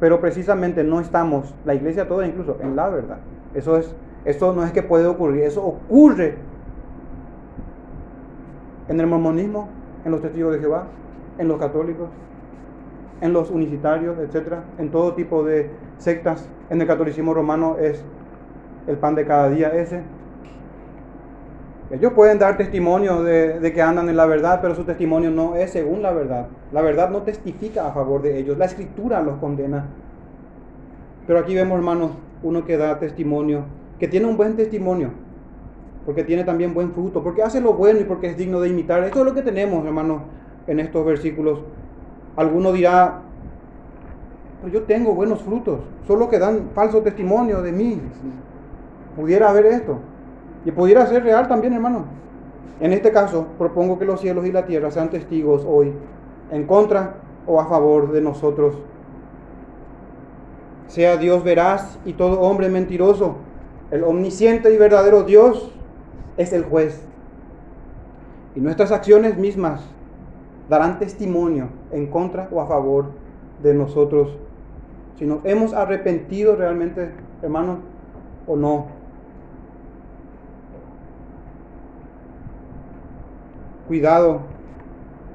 pero 0.00 0.20
precisamente 0.20 0.82
no 0.82 0.98
estamos, 0.98 1.54
la 1.64 1.72
iglesia 1.76 2.08
toda 2.08 2.26
incluso, 2.26 2.58
en 2.60 2.74
la 2.74 2.88
verdad. 2.88 3.18
Eso, 3.54 3.76
es, 3.76 3.94
eso 4.24 4.52
no 4.54 4.64
es 4.64 4.72
que 4.72 4.82
puede 4.82 5.06
ocurrir, 5.06 5.44
eso 5.44 5.64
ocurre 5.64 6.34
en 8.88 8.98
el 8.98 9.06
mormonismo, 9.06 9.68
en 10.04 10.10
los 10.10 10.20
testigos 10.20 10.52
de 10.54 10.58
Jehová, 10.58 10.88
en 11.38 11.46
los 11.46 11.60
católicos, 11.60 12.08
en 13.20 13.32
los 13.32 13.52
unicitarios, 13.52 14.18
etcétera, 14.18 14.64
en 14.78 14.90
todo 14.90 15.14
tipo 15.14 15.44
de 15.44 15.70
sectas. 15.98 16.48
En 16.70 16.80
el 16.80 16.88
catolicismo 16.88 17.34
romano 17.34 17.76
es 17.78 18.04
el 18.86 18.96
pan 18.96 19.14
de 19.14 19.24
cada 19.24 19.50
día 19.50 19.68
ese. 19.68 20.02
Ellos 21.90 22.12
pueden 22.12 22.38
dar 22.38 22.56
testimonio 22.56 23.22
de, 23.22 23.72
que 23.72 23.82
andan 23.82 24.08
en 24.08 24.16
la 24.16 24.26
verdad, 24.26 24.60
pero 24.62 24.74
su 24.74 24.84
testimonio 24.84 25.30
no 25.30 25.54
es 25.54 25.70
según 25.70 26.02
la 26.02 26.12
verdad. 26.12 26.46
La 26.72 26.80
verdad 26.80 27.10
no 27.10 27.22
testifica 27.22 27.86
a 27.86 27.92
favor 27.92 28.22
de 28.22 28.38
ellos. 28.38 28.58
La 28.58 28.64
escritura 28.64 29.22
los 29.22 29.36
condena. 29.36 29.86
Pero 31.26 31.38
aquí 31.38 31.54
vemos, 31.54 31.76
hermanos, 31.76 32.12
uno 32.42 32.64
que 32.64 32.76
da 32.76 32.98
testimonio, 32.98 33.64
que 33.98 34.08
tiene 34.08 34.26
un 34.26 34.36
buen 34.36 34.56
testimonio, 34.56 35.10
porque 36.04 36.24
tiene 36.24 36.44
también 36.44 36.74
buen 36.74 36.92
fruto, 36.92 37.22
porque 37.22 37.42
hace 37.42 37.60
lo 37.60 37.74
bueno 37.74 38.00
y 38.00 38.04
porque 38.04 38.28
es 38.28 38.36
digno 38.36 38.60
de 38.60 38.70
imitar. 38.70 39.04
Esto 39.04 39.20
es 39.20 39.24
lo 39.26 39.34
que 39.34 39.42
tenemos, 39.42 39.84
hermanos, 39.84 40.22
en 40.66 40.80
estos 40.80 41.04
versículos. 41.04 41.60
Alguno 42.36 42.72
dirá, 42.72 43.20
yo 44.72 44.82
tengo 44.82 45.14
buenos 45.14 45.42
frutos, 45.42 45.80
solo 46.06 46.28
que 46.28 46.38
dan 46.38 46.70
falso 46.74 47.02
testimonio 47.02 47.62
de 47.62 47.72
mí 47.72 48.00
pudiera 49.16 49.50
haber 49.50 49.66
esto. 49.66 49.98
Y 50.64 50.70
pudiera 50.70 51.06
ser 51.06 51.22
real 51.22 51.48
también, 51.48 51.72
hermano. 51.72 52.04
En 52.80 52.92
este 52.92 53.12
caso, 53.12 53.46
propongo 53.58 53.98
que 53.98 54.04
los 54.04 54.20
cielos 54.20 54.46
y 54.46 54.52
la 54.52 54.66
tierra 54.66 54.90
sean 54.90 55.10
testigos 55.10 55.64
hoy, 55.66 55.92
en 56.50 56.66
contra 56.66 57.16
o 57.46 57.60
a 57.60 57.66
favor 57.66 58.12
de 58.12 58.20
nosotros. 58.20 58.76
Sea 60.88 61.16
Dios 61.16 61.44
veraz 61.44 61.98
y 62.04 62.14
todo 62.14 62.40
hombre 62.40 62.68
mentiroso. 62.68 63.36
El 63.90 64.04
omnisciente 64.04 64.72
y 64.72 64.76
verdadero 64.76 65.22
Dios 65.22 65.72
es 66.36 66.52
el 66.52 66.64
juez. 66.64 67.00
Y 68.54 68.60
nuestras 68.60 68.92
acciones 68.92 69.36
mismas 69.36 69.82
darán 70.68 70.98
testimonio 70.98 71.68
en 71.90 72.06
contra 72.06 72.48
o 72.50 72.60
a 72.60 72.66
favor 72.66 73.06
de 73.62 73.74
nosotros. 73.74 74.36
Si 75.18 75.26
nos 75.26 75.44
hemos 75.44 75.74
arrepentido 75.74 76.56
realmente, 76.56 77.10
hermanos, 77.42 77.78
o 78.46 78.56
no. 78.56 78.86
Cuidado 83.86 84.40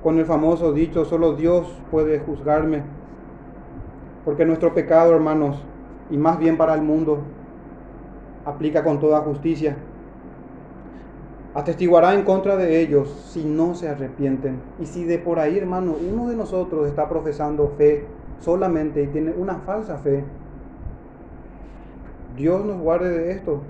con 0.02 0.18
el 0.18 0.26
famoso 0.26 0.74
dicho, 0.74 1.06
solo 1.06 1.34
Dios 1.34 1.68
puede 1.92 2.20
juzgarme. 2.20 2.84
Porque 4.26 4.46
nuestro 4.46 4.74
pecado, 4.74 5.14
hermanos, 5.14 5.64
y 6.10 6.18
más 6.18 6.40
bien 6.40 6.58
para 6.58 6.74
el 6.74 6.82
mundo, 6.82 7.20
aplica 8.46 8.84
con 8.84 9.00
toda 9.00 9.22
justicia. 9.22 9.78
Atestiguará 11.54 12.14
en 12.14 12.24
contra 12.24 12.56
de 12.56 12.80
ellos 12.80 13.10
si 13.28 13.44
no 13.44 13.76
se 13.76 13.90
arrepienten. 13.90 14.62
Y 14.80 14.86
si 14.86 15.04
de 15.04 15.18
por 15.20 15.40
ahí, 15.40 15.58
hermano, 15.58 15.96
uno 16.00 16.30
de 16.30 16.36
nosotros 16.36 16.88
está 16.88 17.10
profesando 17.10 17.74
fe 17.78 18.06
solamente 18.40 19.04
y 19.04 19.08
tiene 19.08 19.32
una 19.32 19.56
falsa 19.56 19.98
fe, 19.98 20.24
Dios 22.36 22.64
nos 22.66 22.80
guarde 22.80 23.10
de 23.10 23.32
esto. 23.32 23.62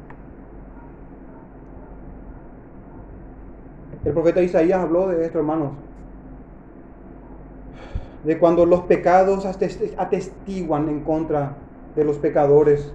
El 4.05 4.13
profeta 4.13 4.41
Isaías 4.41 4.79
habló 4.79 5.07
de 5.07 5.25
esto, 5.25 5.39
hermanos. 5.39 5.71
De 8.23 8.37
cuando 8.37 8.65
los 8.65 8.81
pecados 8.81 9.45
atestiguan 9.45 10.89
en 10.89 11.01
contra 11.01 11.55
de 11.95 12.05
los 12.05 12.17
pecadores. 12.17 12.93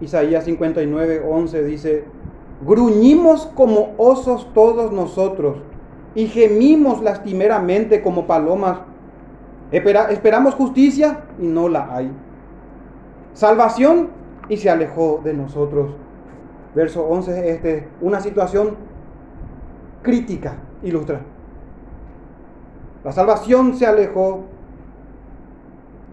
Isaías 0.00 0.44
59, 0.44 1.24
11 1.28 1.64
dice, 1.64 2.04
gruñimos 2.64 3.46
como 3.54 3.94
osos 3.98 4.48
todos 4.54 4.92
nosotros 4.92 5.58
y 6.14 6.26
gemimos 6.26 7.02
lastimeramente 7.02 8.02
como 8.02 8.26
palomas. 8.26 8.80
esperamos 9.70 10.54
justicia 10.54 11.24
y 11.40 11.46
no 11.46 11.68
la 11.68 11.94
hay. 11.94 12.10
Salvación 13.34 14.08
y 14.48 14.56
se 14.56 14.70
alejó 14.70 15.20
de 15.22 15.34
nosotros. 15.34 15.90
Verso 16.74 17.04
11, 17.04 17.50
este, 17.50 17.88
una 18.00 18.20
situación 18.20 18.87
crítica 20.02 20.56
ilustra. 20.82 21.20
La 23.04 23.12
salvación 23.12 23.74
se 23.74 23.86
alejó. 23.86 24.44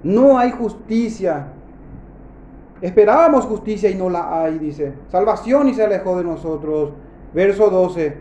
No 0.03 0.37
hay 0.37 0.51
justicia. 0.51 1.47
Esperábamos 2.81 3.45
justicia 3.45 3.89
y 3.89 3.95
no 3.95 4.09
la 4.09 4.43
hay, 4.43 4.59
dice. 4.59 4.93
Salvación 5.09 5.67
y 5.67 5.73
se 5.73 5.83
alejó 5.83 6.17
de 6.17 6.23
nosotros. 6.23 6.91
Verso 7.33 7.69
12. 7.69 8.17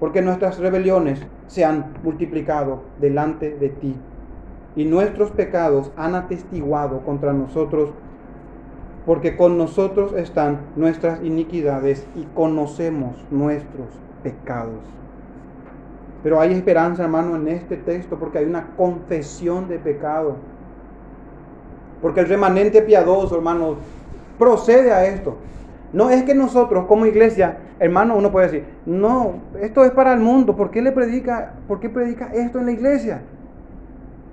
Porque 0.00 0.22
nuestras 0.22 0.58
rebeliones 0.58 1.20
se 1.46 1.64
han 1.64 1.94
multiplicado 2.02 2.82
delante 3.00 3.50
de 3.56 3.68
ti. 3.68 3.96
Y 4.74 4.84
nuestros 4.84 5.30
pecados 5.30 5.92
han 5.96 6.14
atestiguado 6.14 7.04
contra 7.04 7.32
nosotros. 7.32 7.90
Porque 9.06 9.36
con 9.36 9.56
nosotros 9.56 10.12
están 10.12 10.60
nuestras 10.76 11.22
iniquidades 11.24 12.06
y 12.14 12.24
conocemos 12.34 13.24
nuestros 13.30 13.88
pecados. 14.22 14.98
Pero 16.22 16.40
hay 16.40 16.52
esperanza, 16.52 17.04
hermano, 17.04 17.36
en 17.36 17.48
este 17.48 17.76
texto 17.76 18.18
porque 18.18 18.38
hay 18.38 18.44
una 18.44 18.68
confesión 18.76 19.68
de 19.68 19.78
pecado. 19.78 20.36
Porque 22.02 22.20
el 22.20 22.28
remanente 22.28 22.82
piadoso, 22.82 23.36
hermano, 23.36 23.76
procede 24.38 24.92
a 24.92 25.06
esto. 25.06 25.36
No 25.92 26.10
es 26.10 26.22
que 26.24 26.34
nosotros 26.34 26.86
como 26.86 27.06
iglesia, 27.06 27.58
hermano, 27.78 28.16
uno 28.16 28.30
puede 28.30 28.46
decir, 28.46 28.64
no, 28.84 29.34
esto 29.60 29.84
es 29.84 29.90
para 29.92 30.12
el 30.12 30.20
mundo, 30.20 30.54
¿por 30.54 30.70
qué 30.70 30.82
le 30.82 30.92
predica, 30.92 31.54
por 31.66 31.80
qué 31.80 31.88
predica 31.88 32.30
esto 32.34 32.58
en 32.58 32.66
la 32.66 32.72
iglesia? 32.72 33.22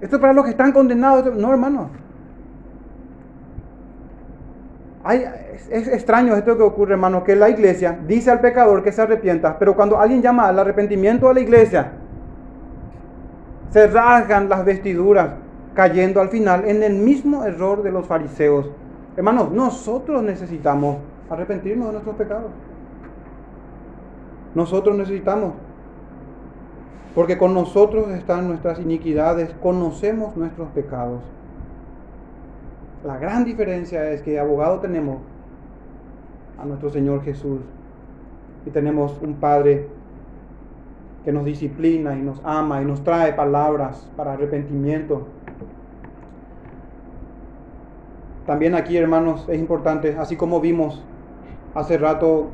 Esto 0.02 0.18
es 0.18 0.22
para 0.22 0.34
los 0.34 0.44
que 0.44 0.52
están 0.52 0.72
condenados. 0.72 1.34
No, 1.36 1.52
hermano 1.52 2.05
es 5.14 5.88
extraño 5.88 6.36
esto 6.36 6.58
que 6.58 6.64
ocurre, 6.64 6.94
hermano, 6.94 7.24
que 7.24 7.36
la 7.36 7.50
iglesia 7.50 8.00
dice 8.08 8.32
al 8.32 8.40
pecador 8.40 8.84
que 8.84 8.92
se 8.92 9.02
arrepienta, 9.02 9.58
pero 9.60 9.76
cuando 9.76 10.00
alguien 10.00 10.22
llama 10.22 10.48
al 10.48 10.58
arrepentimiento 10.58 11.30
a 11.30 11.34
la 11.34 11.40
iglesia, 11.40 11.92
se 13.70 13.88
rasgan 13.88 14.50
las 14.50 14.66
vestiduras, 14.66 15.30
cayendo 15.74 16.22
al 16.22 16.30
final 16.30 16.68
en 16.68 16.82
el 16.82 16.94
mismo 16.94 17.44
error 17.44 17.84
de 17.84 17.92
los 17.92 18.08
fariseos. 18.08 18.70
Hermanos, 19.16 19.52
nosotros 19.52 20.24
necesitamos 20.24 20.98
arrepentirnos 21.30 21.88
de 21.88 21.94
nuestros 21.94 22.16
pecados. 22.16 22.52
Nosotros 24.56 24.98
necesitamos. 24.98 25.54
Porque 27.14 27.38
con 27.38 27.54
nosotros 27.54 28.10
están 28.10 28.48
nuestras 28.48 28.80
iniquidades, 28.80 29.54
conocemos 29.62 30.36
nuestros 30.36 30.70
pecados. 30.70 31.22
La 33.06 33.20
gran 33.20 33.46
diferencia 33.46 34.10
es 34.10 34.24
que 34.24 34.40
abogado 34.40 34.80
tenemos 34.80 35.20
a 36.58 36.66
nuestro 36.66 36.90
Señor 36.90 37.22
Jesús 37.24 37.60
y 38.66 38.72
tenemos 38.72 39.20
un 39.22 39.36
Padre 39.36 39.88
que 41.24 41.32
nos 41.32 41.46
disciplina 41.46 42.16
y 42.16 42.24
nos 42.24 42.42
ama 42.44 42.82
y 42.82 42.86
nos 42.86 43.04
trae 43.04 43.34
palabras 43.34 44.10
para 44.18 44.34
arrepentimiento. 44.34 45.28
También 48.48 48.74
aquí, 48.74 48.98
hermanos, 48.98 49.46
es 49.50 49.60
importante, 49.60 50.16
así 50.18 50.36
como 50.36 50.60
vimos 50.60 51.04
hace 51.76 52.00
rato, 52.00 52.48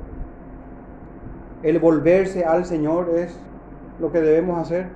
el 1.64 1.80
volverse 1.80 2.44
al 2.44 2.66
Señor 2.66 3.10
es 3.16 3.40
lo 4.02 4.12
que 4.12 4.20
debemos 4.20 4.60
hacer. 4.60 4.88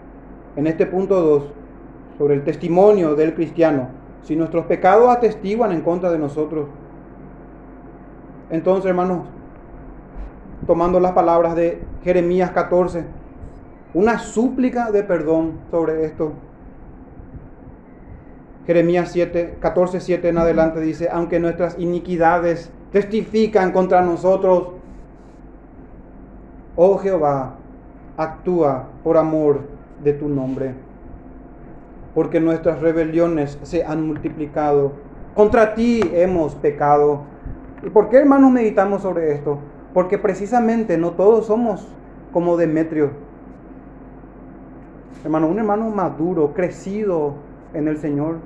En 0.58 0.68
este 0.68 0.86
punto 0.86 1.22
2, 1.22 1.44
sobre 2.18 2.34
el 2.34 2.44
testimonio 2.44 3.16
del 3.16 3.34
cristiano, 3.36 4.04
si 4.26 4.36
nuestros 4.36 4.66
pecados 4.66 5.10
atestiguan 5.10 5.72
en 5.72 5.82
contra 5.82 6.12
de 6.12 6.18
nosotros, 6.18 6.68
entonces 8.50 8.90
hermanos, 8.90 9.22
tomando 10.66 11.00
las 11.00 11.12
palabras 11.12 11.56
de 11.56 11.82
Jeremías 12.04 12.50
14, 12.52 13.06
una 13.94 14.18
súplica 14.18 14.92
de 14.92 15.04
perdón 15.04 15.60
sobre 15.70 16.06
esto. 16.06 16.34
Jeremías 18.66 19.12
7, 19.12 19.58
14, 19.60 20.00
7 20.00 20.28
en 20.28 20.38
adelante 20.40 20.82
dice, 20.82 21.08
aunque 21.12 21.40
nuestras 21.40 21.78
iniquidades 21.78 22.72
testifican 22.92 23.72
contra 23.72 24.02
nosotros, 24.02 24.70
oh 26.76 26.98
Jehová, 26.98 27.56
actúa 28.18 28.88
por 29.04 29.18
amor 29.18 29.62
de 30.04 30.14
tu 30.14 30.28
nombre, 30.28 30.74
porque 32.16 32.40
nuestras 32.40 32.80
rebeliones 32.80 33.60
se 33.62 33.84
han 33.84 34.08
multiplicado. 34.08 34.94
Contra 35.36 35.76
ti 35.76 36.02
hemos 36.14 36.56
pecado. 36.56 37.24
¿Y 37.86 37.90
por 37.90 38.08
qué, 38.08 38.18
hermanos, 38.18 38.52
meditamos 38.52 39.02
sobre 39.02 39.34
esto? 39.34 39.60
Porque 39.94 40.18
precisamente 40.18 40.98
no 40.98 41.12
todos 41.12 41.46
somos 41.48 41.86
como 42.32 42.56
Demetrio. 42.56 43.12
Hermano, 45.26 45.48
un 45.48 45.60
hermano 45.60 45.90
maduro, 45.90 46.54
crecido 46.54 47.34
en 47.74 47.90
el 47.90 47.98
Señor. 47.98 48.38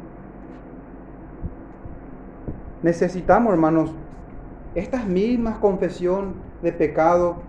Necesitamos, 2.81 3.53
hermanos, 3.53 3.93
estas 4.73 5.05
mismas 5.05 5.59
confesión 5.59 6.33
de 6.63 6.71
pecado 6.71 7.48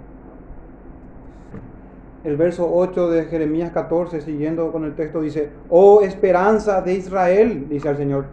el 2.24 2.36
verso 2.36 2.70
8 2.72 3.10
de 3.10 3.24
Jeremías 3.24 3.70
14, 3.72 4.20
siguiendo 4.20 4.70
con 4.72 4.84
el 4.84 4.94
texto, 4.94 5.22
dice, 5.22 5.50
oh 5.70 6.02
esperanza 6.02 6.82
de 6.82 6.94
Israel, 6.94 7.66
dice 7.68 7.88
el 7.88 7.96
Señor, 7.96 8.26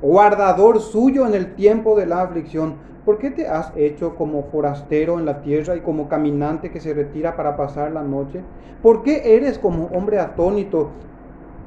guardador 0.00 0.80
suyo 0.80 1.26
en 1.26 1.34
el 1.34 1.54
tiempo 1.54 1.96
de 1.96 2.06
la 2.06 2.22
aflicción, 2.22 2.74
¿por 3.04 3.18
qué 3.18 3.30
te 3.30 3.48
has 3.48 3.72
hecho 3.76 4.14
como 4.14 4.44
forastero 4.44 5.18
en 5.18 5.24
la 5.24 5.40
tierra 5.40 5.74
y 5.74 5.80
como 5.80 6.08
caminante 6.08 6.70
que 6.70 6.80
se 6.80 6.94
retira 6.94 7.36
para 7.36 7.56
pasar 7.56 7.90
la 7.92 8.02
noche? 8.02 8.42
¿Por 8.80 9.02
qué 9.02 9.36
eres 9.36 9.58
como 9.58 9.86
hombre 9.86 10.18
atónito 10.20 10.90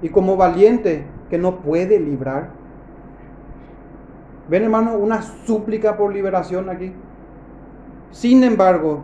y 0.02 0.10
como 0.10 0.38
valiente 0.38 1.06
que 1.30 1.38
no 1.38 1.60
puede 1.60 2.00
librar? 2.00 2.50
¿Ven 4.48 4.64
hermano 4.64 4.96
una 4.96 5.22
súplica 5.22 5.98
por 5.98 6.14
liberación 6.14 6.70
aquí? 6.70 6.94
Sin 8.12 8.44
embargo, 8.44 9.04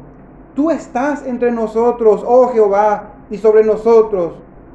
Tú 0.55 0.69
estás 0.69 1.25
entre 1.25 1.51
nosotros, 1.51 2.23
oh 2.25 2.49
Jehová, 2.49 3.13
y 3.29 3.37
sobre 3.37 3.63
nosotros 3.63 4.33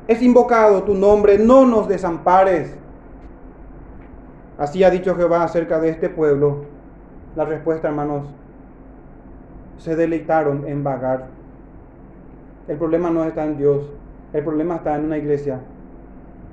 es 0.09 0.23
invocado 0.23 0.85
tu 0.85 0.95
nombre, 0.95 1.39
no 1.39 1.67
nos 1.67 1.89
desampares. 1.89 2.75
Así 4.57 4.83
ha 4.85 4.91
dicho 4.91 5.15
Jehová 5.15 5.43
acerca 5.43 5.79
de 5.81 5.91
este 5.91 6.09
pueblo. 6.09 6.65
La 7.35 7.45
respuesta, 7.45 7.89
hermanos, 7.89 8.27
se 9.79 9.97
deleitaron 9.97 10.67
en 10.67 10.83
vagar. 10.83 11.27
El 12.69 12.79
problema 12.79 13.11
no 13.11 13.25
está 13.25 13.45
en 13.45 13.59
Dios, 13.59 13.85
el 14.33 14.43
problema 14.43 14.77
está 14.77 14.97
en 14.97 15.05
una 15.05 15.19
iglesia 15.19 15.61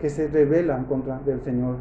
que 0.01 0.09
se 0.09 0.28
revela 0.28 0.78
en 0.78 0.84
contra 0.84 1.19
del 1.26 1.41
Señor. 1.43 1.78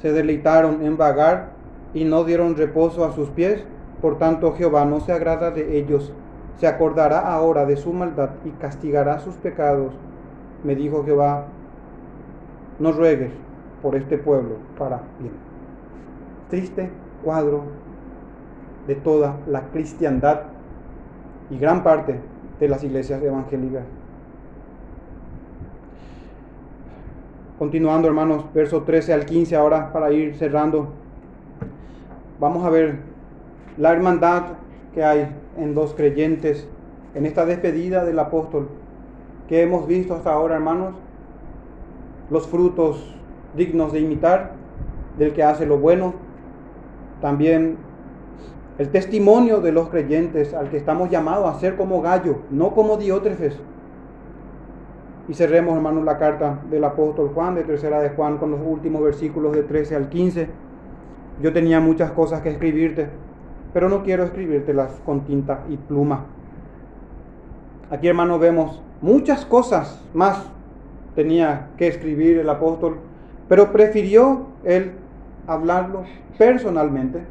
Se 0.00 0.12
deleitaron 0.12 0.82
en 0.82 0.96
vagar 0.96 1.50
y 1.92 2.04
no 2.04 2.24
dieron 2.24 2.56
reposo 2.56 3.04
a 3.04 3.12
sus 3.12 3.28
pies 3.28 3.62
por 4.00 4.18
tanto 4.18 4.52
Jehová 4.52 4.84
no 4.84 5.00
se 5.00 5.12
agrada 5.12 5.50
de 5.50 5.78
ellos, 5.78 6.12
se 6.56 6.66
acordará 6.66 7.20
ahora 7.32 7.66
de 7.66 7.76
su 7.76 7.92
maldad 7.92 8.30
y 8.44 8.50
castigará 8.50 9.18
sus 9.20 9.36
pecados. 9.36 9.92
Me 10.64 10.74
dijo 10.74 11.04
Jehová, 11.04 11.46
no 12.78 12.92
ruegues 12.92 13.30
por 13.82 13.94
este 13.94 14.18
pueblo 14.18 14.56
para 14.78 15.00
bien. 15.18 15.32
Triste 16.48 16.90
cuadro 17.24 17.64
de 18.86 18.94
toda 18.94 19.36
la 19.46 19.62
cristiandad 19.70 20.42
y 21.50 21.58
gran 21.58 21.82
parte 21.82 22.18
de 22.58 22.68
las 22.68 22.82
iglesias 22.82 23.22
evangélicas. 23.22 23.84
Continuando 27.58 28.06
hermanos, 28.06 28.44
verso 28.54 28.82
13 28.82 29.14
al 29.14 29.26
15 29.26 29.56
ahora 29.56 29.92
para 29.92 30.12
ir 30.12 30.36
cerrando. 30.36 30.88
Vamos 32.38 32.64
a 32.64 32.70
ver 32.70 33.07
la 33.78 33.92
hermandad 33.92 34.42
que 34.92 35.04
hay 35.04 35.28
en 35.56 35.74
los 35.74 35.94
creyentes, 35.94 36.68
en 37.14 37.26
esta 37.26 37.46
despedida 37.46 38.04
del 38.04 38.18
apóstol 38.18 38.68
que 39.48 39.62
hemos 39.62 39.86
visto 39.86 40.14
hasta 40.14 40.32
ahora, 40.32 40.56
hermanos, 40.56 40.94
los 42.30 42.46
frutos 42.46 43.14
dignos 43.56 43.92
de 43.92 44.00
imitar 44.00 44.52
del 45.16 45.32
que 45.32 45.42
hace 45.42 45.64
lo 45.64 45.78
bueno, 45.78 46.14
también 47.20 47.78
el 48.76 48.90
testimonio 48.90 49.60
de 49.60 49.72
los 49.72 49.88
creyentes 49.88 50.54
al 50.54 50.68
que 50.70 50.76
estamos 50.76 51.10
llamados 51.10 51.48
a 51.48 51.58
ser 51.58 51.76
como 51.76 52.02
gallo, 52.02 52.38
no 52.50 52.74
como 52.74 52.96
diótrefes. 52.96 53.58
Y 55.28 55.34
cerremos, 55.34 55.74
hermanos, 55.76 56.04
la 56.04 56.16
carta 56.16 56.60
del 56.70 56.84
apóstol 56.84 57.30
Juan, 57.34 57.54
de 57.54 57.64
tercera 57.64 58.00
de 58.00 58.10
Juan, 58.10 58.38
con 58.38 58.50
los 58.50 58.60
últimos 58.64 59.02
versículos 59.02 59.52
de 59.52 59.62
13 59.62 59.96
al 59.96 60.08
15. 60.08 60.48
Yo 61.42 61.52
tenía 61.52 61.80
muchas 61.80 62.12
cosas 62.12 62.40
que 62.40 62.50
escribirte 62.50 63.08
pero 63.72 63.88
no 63.88 64.02
quiero 64.02 64.24
escribírtelas 64.24 64.90
con 65.04 65.20
tinta 65.22 65.64
y 65.68 65.76
pluma. 65.76 66.24
Aquí, 67.90 68.08
hermano, 68.08 68.38
vemos 68.38 68.82
muchas 69.00 69.44
cosas 69.44 70.02
más 70.14 70.44
tenía 71.14 71.68
que 71.76 71.88
escribir 71.88 72.38
el 72.38 72.48
apóstol, 72.48 72.98
pero 73.48 73.72
prefirió 73.72 74.46
él 74.64 74.92
hablarlo 75.46 76.04
personalmente. 76.36 77.22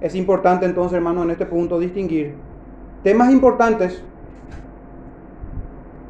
Es 0.00 0.14
importante 0.14 0.66
entonces, 0.66 0.96
hermano, 0.96 1.22
en 1.22 1.30
este 1.30 1.46
punto 1.46 1.78
distinguir 1.78 2.34
temas 3.02 3.32
importantes 3.32 4.02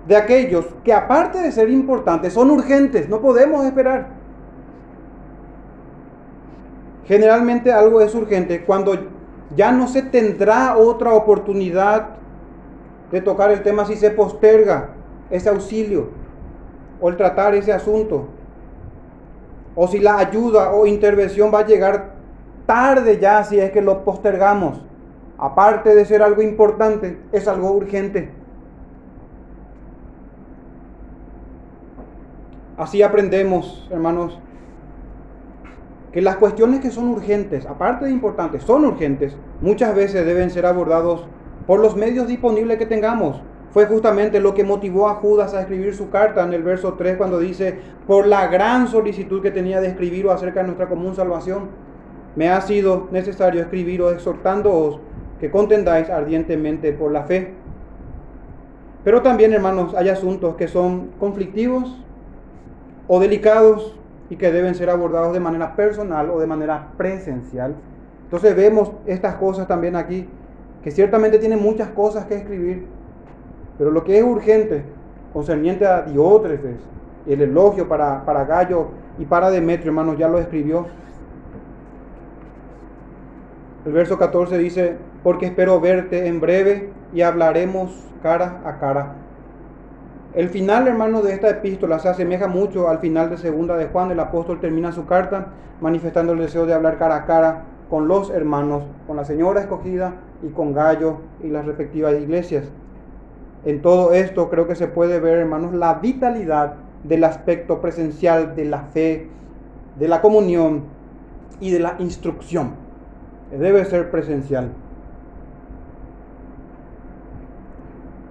de 0.08 0.16
aquellos 0.16 0.66
que 0.82 0.92
aparte 0.92 1.38
de 1.38 1.52
ser 1.52 1.70
importantes 1.70 2.32
son 2.32 2.50
urgentes, 2.50 3.08
no 3.08 3.20
podemos 3.20 3.64
esperar. 3.64 4.08
Generalmente 7.06 7.72
algo 7.72 8.00
es 8.00 8.14
urgente 8.14 8.64
cuando 8.64 8.94
ya 9.54 9.72
no 9.72 9.88
se 9.88 10.02
tendrá 10.02 10.76
otra 10.76 11.14
oportunidad 11.14 12.10
de 13.12 13.20
tocar 13.20 13.50
el 13.50 13.62
tema 13.62 13.84
si 13.84 13.96
se 13.96 14.10
posterga 14.10 14.90
ese 15.30 15.48
auxilio 15.48 16.08
o 17.00 17.08
el 17.08 17.16
tratar 17.16 17.54
ese 17.54 17.72
asunto. 17.72 18.28
O 19.76 19.86
si 19.88 19.98
la 19.98 20.18
ayuda 20.18 20.72
o 20.72 20.86
intervención 20.86 21.52
va 21.52 21.60
a 21.60 21.66
llegar 21.66 22.14
tarde 22.66 23.18
ya 23.18 23.44
si 23.44 23.58
es 23.58 23.70
que 23.70 23.82
lo 23.82 24.04
postergamos. 24.04 24.80
Aparte 25.36 25.94
de 25.94 26.04
ser 26.04 26.22
algo 26.22 26.42
importante, 26.42 27.18
es 27.32 27.48
algo 27.48 27.72
urgente. 27.72 28.30
Así 32.76 33.02
aprendemos, 33.02 33.86
hermanos, 33.90 34.38
que 36.14 36.22
las 36.22 36.36
cuestiones 36.36 36.78
que 36.78 36.92
son 36.92 37.08
urgentes, 37.08 37.66
aparte 37.66 38.04
de 38.04 38.12
importantes, 38.12 38.62
son 38.62 38.84
urgentes, 38.84 39.36
muchas 39.60 39.96
veces 39.96 40.24
deben 40.24 40.48
ser 40.48 40.64
abordados 40.64 41.26
por 41.66 41.80
los 41.80 41.96
medios 41.96 42.28
disponibles 42.28 42.78
que 42.78 42.86
tengamos. 42.86 43.42
Fue 43.72 43.86
justamente 43.86 44.38
lo 44.38 44.54
que 44.54 44.62
motivó 44.62 45.08
a 45.08 45.16
Judas 45.16 45.54
a 45.54 45.60
escribir 45.62 45.92
su 45.92 46.10
carta 46.10 46.44
en 46.44 46.52
el 46.52 46.62
verso 46.62 46.94
3 46.94 47.16
cuando 47.16 47.40
dice, 47.40 47.80
por 48.06 48.28
la 48.28 48.46
gran 48.46 48.86
solicitud 48.86 49.42
que 49.42 49.50
tenía 49.50 49.80
de 49.80 49.88
escribir 49.88 50.28
acerca 50.28 50.60
de 50.60 50.66
nuestra 50.66 50.88
común 50.88 51.16
salvación, 51.16 51.70
me 52.36 52.48
ha 52.48 52.60
sido 52.60 53.08
necesario 53.10 53.60
escribiros 53.60 54.12
exhortándoos 54.12 55.00
que 55.40 55.50
contendáis 55.50 56.10
ardientemente 56.10 56.92
por 56.92 57.10
la 57.10 57.24
fe. 57.24 57.54
Pero 59.02 59.20
también, 59.20 59.52
hermanos, 59.52 59.96
hay 59.96 60.10
asuntos 60.10 60.54
que 60.54 60.68
son 60.68 61.08
conflictivos 61.18 62.00
o 63.08 63.18
delicados 63.18 63.96
y 64.34 64.36
que 64.36 64.50
deben 64.50 64.74
ser 64.74 64.90
abordados 64.90 65.32
de 65.32 65.38
manera 65.38 65.76
personal 65.76 66.28
o 66.28 66.40
de 66.40 66.48
manera 66.48 66.88
presencial. 66.96 67.76
Entonces 68.24 68.56
vemos 68.56 68.90
estas 69.06 69.36
cosas 69.36 69.68
también 69.68 69.94
aquí, 69.94 70.28
que 70.82 70.90
ciertamente 70.90 71.38
tienen 71.38 71.62
muchas 71.62 71.90
cosas 71.90 72.24
que 72.26 72.34
escribir, 72.34 72.84
Pero 73.78 73.92
lo 73.92 74.02
que 74.02 74.18
es 74.18 74.24
urgente, 74.24 74.82
concerniente 75.32 75.86
a 75.86 76.02
Diótrefes, 76.02 76.80
el 77.28 77.42
elogio 77.42 77.88
para, 77.88 78.24
para 78.24 78.44
Gallo 78.44 78.88
y 79.20 79.24
para 79.24 79.50
Demetrio, 79.50 79.90
hermanos, 79.90 80.18
ya 80.18 80.26
lo 80.26 80.40
escribió. 80.40 80.86
El 83.86 83.92
verso 83.92 84.18
14 84.18 84.58
dice, 84.58 84.96
porque 85.22 85.46
espero 85.46 85.80
verte 85.80 86.26
en 86.26 86.40
breve 86.40 86.90
y 87.12 87.22
hablaremos 87.22 88.04
cara 88.20 88.62
a 88.64 88.78
cara. 88.80 89.14
El 90.34 90.48
final, 90.48 90.88
hermano, 90.88 91.22
de 91.22 91.32
esta 91.32 91.48
epístola 91.48 92.00
se 92.00 92.08
asemeja 92.08 92.48
mucho 92.48 92.88
al 92.88 92.98
final 92.98 93.30
de 93.30 93.36
segunda 93.36 93.76
de 93.76 93.86
Juan. 93.86 94.10
El 94.10 94.18
apóstol 94.18 94.58
termina 94.58 94.90
su 94.90 95.06
carta 95.06 95.52
manifestando 95.80 96.32
el 96.32 96.40
deseo 96.40 96.66
de 96.66 96.74
hablar 96.74 96.98
cara 96.98 97.16
a 97.16 97.24
cara 97.24 97.62
con 97.88 98.08
los 98.08 98.30
hermanos, 98.30 98.82
con 99.06 99.16
la 99.16 99.24
señora 99.24 99.60
escogida 99.60 100.14
y 100.42 100.48
con 100.48 100.72
Gallo 100.72 101.18
y 101.40 101.48
las 101.48 101.64
respectivas 101.66 102.14
iglesias. 102.14 102.64
En 103.64 103.80
todo 103.80 104.12
esto 104.12 104.50
creo 104.50 104.66
que 104.66 104.74
se 104.74 104.88
puede 104.88 105.20
ver, 105.20 105.38
hermanos, 105.38 105.72
la 105.72 105.94
vitalidad 105.94 106.74
del 107.04 107.22
aspecto 107.22 107.80
presencial 107.80 108.56
de 108.56 108.64
la 108.64 108.80
fe, 108.80 109.28
de 110.00 110.08
la 110.08 110.20
comunión 110.20 110.82
y 111.60 111.70
de 111.70 111.78
la 111.78 111.94
instrucción. 112.00 112.72
Debe 113.56 113.84
ser 113.84 114.10
presencial. 114.10 114.72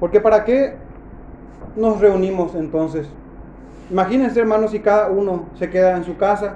Porque 0.01 0.19
¿para 0.19 0.43
qué 0.43 0.82
nos 1.75 1.99
reunimos 1.99 2.55
entonces? 2.55 3.09
Imagínense, 3.89 4.39
hermanos, 4.39 4.71
si 4.71 4.79
cada 4.79 5.09
uno 5.09 5.45
se 5.55 5.69
queda 5.69 5.97
en 5.97 6.03
su 6.03 6.17
casa 6.17 6.55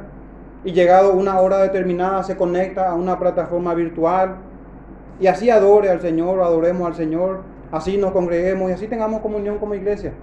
y 0.63 0.71
llegado 0.71 1.13
una 1.13 1.39
hora 1.39 1.59
determinada 1.59 2.23
se 2.23 2.35
conecta 2.35 2.89
a 2.89 2.95
una 2.95 3.19
plataforma 3.19 3.73
virtual 3.73 4.35
y 5.19 5.27
así 5.27 5.49
adore 5.49 5.89
al 5.89 6.01
Señor 6.01 6.41
adoremos 6.41 6.87
al 6.87 6.95
Señor, 6.95 7.41
así 7.71 7.97
nos 7.97 8.11
congreguemos 8.11 8.69
y 8.69 8.73
así 8.73 8.87
tengamos 8.87 9.21
comunión 9.21 9.57
como 9.57 9.75
iglesia. 9.75 10.13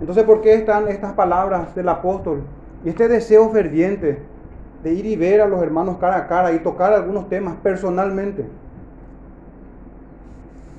Entonces, 0.00 0.24
¿por 0.24 0.40
qué 0.40 0.54
están 0.54 0.88
estas 0.88 1.12
palabras 1.14 1.74
del 1.74 1.88
apóstol 1.88 2.42
y 2.84 2.90
este 2.90 3.08
deseo 3.08 3.48
ferviente 3.50 4.22
de 4.82 4.92
ir 4.92 5.06
y 5.06 5.16
ver 5.16 5.40
a 5.40 5.48
los 5.48 5.62
hermanos 5.62 5.96
cara 5.98 6.16
a 6.16 6.26
cara 6.28 6.52
y 6.52 6.60
tocar 6.60 6.92
algunos 6.92 7.28
temas 7.28 7.56
personalmente? 7.62 8.46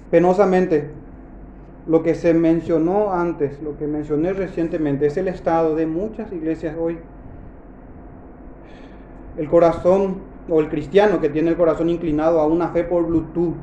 Penosamente, 0.09 0.89
lo 1.87 2.03
que 2.03 2.15
se 2.15 2.33
mencionó 2.33 3.13
antes, 3.13 3.61
lo 3.61 3.77
que 3.77 3.87
mencioné 3.87 4.33
recientemente, 4.33 5.07
es 5.07 5.17
el 5.17 5.27
estado 5.27 5.75
de 5.75 5.85
muchas 5.85 6.31
iglesias 6.31 6.75
hoy. 6.79 6.99
El 9.37 9.49
corazón 9.49 10.17
o 10.49 10.59
el 10.59 10.69
cristiano 10.69 11.19
que 11.21 11.29
tiene 11.29 11.49
el 11.49 11.57
corazón 11.57 11.89
inclinado 11.89 12.39
a 12.39 12.47
una 12.47 12.69
fe 12.69 12.83
por 12.83 13.05
Bluetooth, 13.05 13.55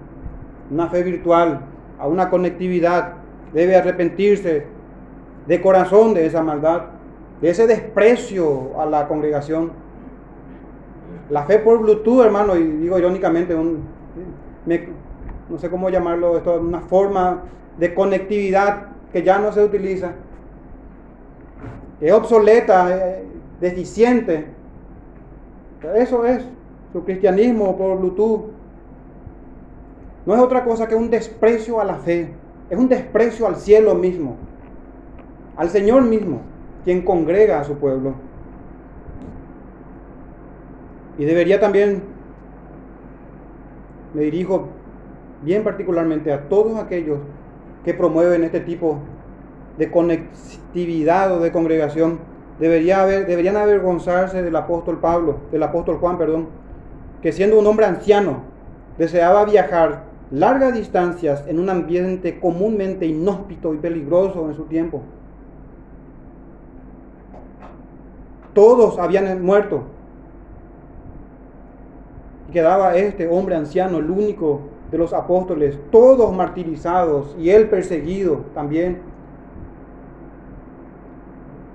una 0.70 0.88
fe 0.88 1.02
virtual, 1.02 1.60
a 1.98 2.08
una 2.08 2.30
conectividad, 2.30 3.14
debe 3.52 3.76
arrepentirse 3.76 4.66
de 5.46 5.60
corazón 5.60 6.14
de 6.14 6.26
esa 6.26 6.42
maldad, 6.42 6.86
de 7.40 7.50
ese 7.50 7.66
desprecio 7.66 8.80
a 8.80 8.86
la 8.86 9.06
congregación. 9.08 9.72
La 11.30 11.44
fe 11.44 11.58
por 11.58 11.80
Bluetooth, 11.80 12.24
hermano, 12.24 12.56
y 12.56 12.62
digo 12.64 12.98
irónicamente, 12.98 13.54
un, 13.54 13.82
no 15.48 15.58
sé 15.58 15.70
cómo 15.70 15.90
llamarlo, 15.90 16.36
esto, 16.36 16.60
una 16.60 16.80
forma 16.80 17.42
de 17.78 17.94
conectividad 17.94 18.88
que 19.12 19.22
ya 19.22 19.38
no 19.38 19.52
se 19.52 19.62
utiliza, 19.62 20.12
es 22.00 22.12
obsoleta, 22.12 22.94
es 22.94 23.22
deficiente. 23.60 24.46
Eso 25.94 26.24
es 26.26 26.44
su 26.92 27.04
cristianismo 27.04 27.76
por 27.76 27.98
Bluetooth. 27.98 28.44
No 30.24 30.34
es 30.34 30.40
otra 30.40 30.64
cosa 30.64 30.88
que 30.88 30.94
un 30.94 31.08
desprecio 31.08 31.80
a 31.80 31.84
la 31.84 31.96
fe, 31.96 32.32
es 32.68 32.78
un 32.78 32.88
desprecio 32.88 33.46
al 33.46 33.56
cielo 33.56 33.94
mismo, 33.94 34.36
al 35.56 35.70
Señor 35.70 36.02
mismo, 36.02 36.40
quien 36.84 37.02
congrega 37.02 37.60
a 37.60 37.64
su 37.64 37.76
pueblo. 37.76 38.14
Y 41.16 41.24
debería 41.24 41.60
también, 41.60 42.02
me 44.14 44.22
dirijo 44.22 44.68
bien 45.42 45.62
particularmente 45.62 46.32
a 46.32 46.48
todos 46.48 46.76
aquellos 46.76 47.18
que 47.86 47.94
promueven 47.94 48.42
este 48.42 48.58
tipo 48.58 48.98
de 49.78 49.92
conectividad 49.92 51.32
o 51.32 51.38
de 51.38 51.52
congregación 51.52 52.18
debería 52.58 53.06
deberían 53.06 53.56
avergonzarse 53.56 54.42
del 54.42 54.56
apóstol 54.56 54.98
Pablo, 54.98 55.36
del 55.52 55.62
apóstol 55.62 55.98
Juan, 55.98 56.18
perdón, 56.18 56.48
que 57.22 57.30
siendo 57.30 57.56
un 57.56 57.66
hombre 57.68 57.86
anciano 57.86 58.42
deseaba 58.98 59.44
viajar 59.44 60.02
largas 60.32 60.74
distancias 60.74 61.44
en 61.46 61.60
un 61.60 61.70
ambiente 61.70 62.40
comúnmente 62.40 63.06
inhóspito 63.06 63.72
y 63.72 63.76
peligroso 63.76 64.48
en 64.48 64.56
su 64.56 64.64
tiempo. 64.64 65.02
Todos 68.52 68.98
habían 68.98 69.44
muerto. 69.44 69.84
Quedaba 72.52 72.96
este 72.96 73.28
hombre 73.28 73.54
anciano, 73.54 73.98
el 73.98 74.10
único 74.10 74.75
de 74.90 74.98
los 74.98 75.12
apóstoles, 75.12 75.78
todos 75.90 76.34
martirizados 76.34 77.34
y 77.38 77.50
él 77.50 77.68
perseguido 77.68 78.44
también. 78.54 78.98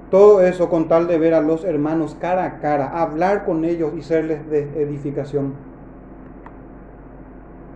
Todo 0.09 0.41
eso 0.41 0.69
con 0.69 0.87
tal 0.87 1.07
de 1.07 1.17
ver 1.17 1.33
a 1.33 1.41
los 1.41 1.63
hermanos 1.63 2.17
cara 2.19 2.45
a 2.45 2.59
cara, 2.59 3.01
hablar 3.01 3.45
con 3.45 3.63
ellos 3.63 3.93
y 3.97 4.01
serles 4.01 4.49
de 4.49 4.63
edificación. 4.81 5.53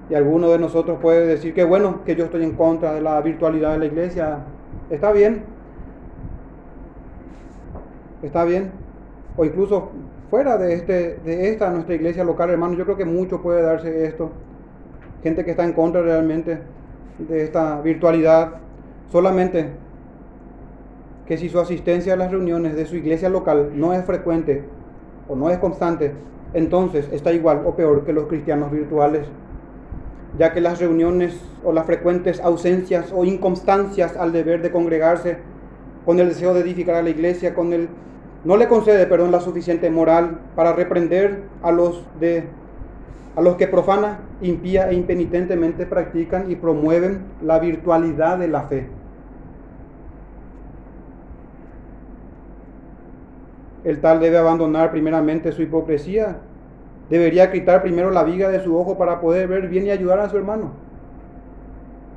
Y 0.10 0.16
alguno 0.16 0.50
de 0.50 0.60
nosotros 0.60 1.00
puede 1.02 1.26
decir 1.26 1.54
que 1.54 1.64
bueno, 1.64 2.04
que 2.06 2.16
yo 2.16 2.26
estoy 2.26 2.44
en 2.44 2.52
contra 2.52 2.94
de 2.94 3.02
la 3.02 3.20
virtualidad 3.22 3.72
de 3.72 3.80
la 3.80 3.86
iglesia. 3.86 4.40
Está 4.90 5.12
bien. 5.12 5.44
Está 8.22 8.44
bien. 8.44 8.72
O 9.38 9.46
incluso 9.46 9.90
fuera 10.30 10.58
de, 10.58 10.74
este, 10.74 11.20
de 11.24 11.50
esta 11.50 11.70
nuestra 11.72 11.96
iglesia 11.96 12.24
local, 12.24 12.50
hermano, 12.50 12.76
yo 12.76 12.84
creo 12.84 12.98
que 12.98 13.06
mucho 13.06 13.42
puede 13.42 13.62
darse 13.62 14.06
esto 14.06 14.30
gente 15.26 15.44
que 15.44 15.50
está 15.50 15.64
en 15.64 15.74
contra 15.74 16.04
realmente 16.04 16.60
de 17.18 17.44
esta 17.44 17.82
virtualidad, 17.82 18.58
solamente 19.12 19.72
que 21.26 21.36
si 21.40 21.50
su 21.50 21.60
asistencia 21.60 22.14
a 22.14 22.16
las 22.16 22.30
reuniones 22.30 22.76
de 22.76 22.86
su 22.86 22.96
iglesia 22.96 23.28
local 23.28 23.72
no 23.74 23.92
es 23.94 24.06
frecuente 24.06 24.62
o 25.28 25.36
no 25.36 25.50
es 25.50 25.58
constante, 25.58 26.14
entonces 26.54 27.10
está 27.12 27.34
igual 27.34 27.64
o 27.66 27.76
peor 27.76 28.06
que 28.06 28.14
los 28.14 28.28
cristianos 28.28 28.70
virtuales, 28.70 29.26
ya 30.38 30.54
que 30.54 30.62
las 30.62 30.80
reuniones 30.80 31.42
o 31.64 31.74
las 31.74 31.88
frecuentes 31.88 32.40
ausencias 32.40 33.12
o 33.12 33.26
inconstancias 33.26 34.16
al 34.18 34.32
deber 34.32 34.62
de 34.62 34.70
congregarse 34.70 35.38
con 36.06 36.20
el 36.20 36.30
deseo 36.30 36.54
de 36.54 36.60
edificar 36.60 36.98
a 36.98 37.02
la 37.02 37.10
iglesia, 37.10 37.56
con 37.56 37.74
el 37.74 37.90
no 38.44 38.58
le 38.58 38.68
concede, 38.68 39.08
perdón, 39.08 39.32
la 39.32 39.40
suficiente 39.40 39.90
moral 39.90 40.40
para 40.56 40.74
reprender 40.74 41.46
a 41.64 41.72
los 41.72 42.04
de 42.20 42.44
a 43.36 43.42
los 43.42 43.56
que 43.56 43.68
profana, 43.68 44.20
impía 44.42 44.90
e 44.90 44.94
impenitentemente 44.94 45.86
practican 45.86 46.50
y 46.50 46.56
promueven 46.56 47.26
la 47.42 47.60
virtualidad 47.60 48.38
de 48.38 48.48
la 48.48 48.64
fe. 48.64 48.88
El 53.84 54.00
tal 54.00 54.20
debe 54.20 54.38
abandonar 54.38 54.92
primeramente 54.92 55.52
su 55.52 55.62
hipocresía. 55.62 56.38
Debería 57.10 57.52
quitar 57.52 57.84
primero 57.84 58.10
la 58.10 58.24
viga 58.24 58.50
de 58.50 58.64
su 58.64 58.76
ojo 58.76 58.98
para 58.98 59.22
poder 59.22 59.48
ver 59.48 59.68
bien 59.68 59.86
y 59.86 59.92
ayudar 59.92 60.20
a 60.20 60.30
su 60.30 60.38
hermano. 60.38 60.72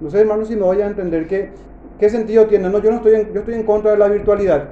No 0.01 0.09
sé, 0.09 0.21
hermano, 0.21 0.45
si 0.45 0.55
me 0.57 0.63
voy 0.63 0.81
a 0.81 0.87
entender 0.87 1.27
qué, 1.27 1.51
qué 1.99 2.09
sentido 2.09 2.47
tiene. 2.47 2.71
No, 2.71 2.79
yo 2.79 2.91
no 2.91 2.97
estoy 2.99 3.17
en, 3.17 3.35
yo 3.35 3.41
estoy 3.41 3.55
en 3.55 3.65
contra 3.65 3.91
de 3.91 3.99
la 3.99 4.09
virtualidad. 4.09 4.69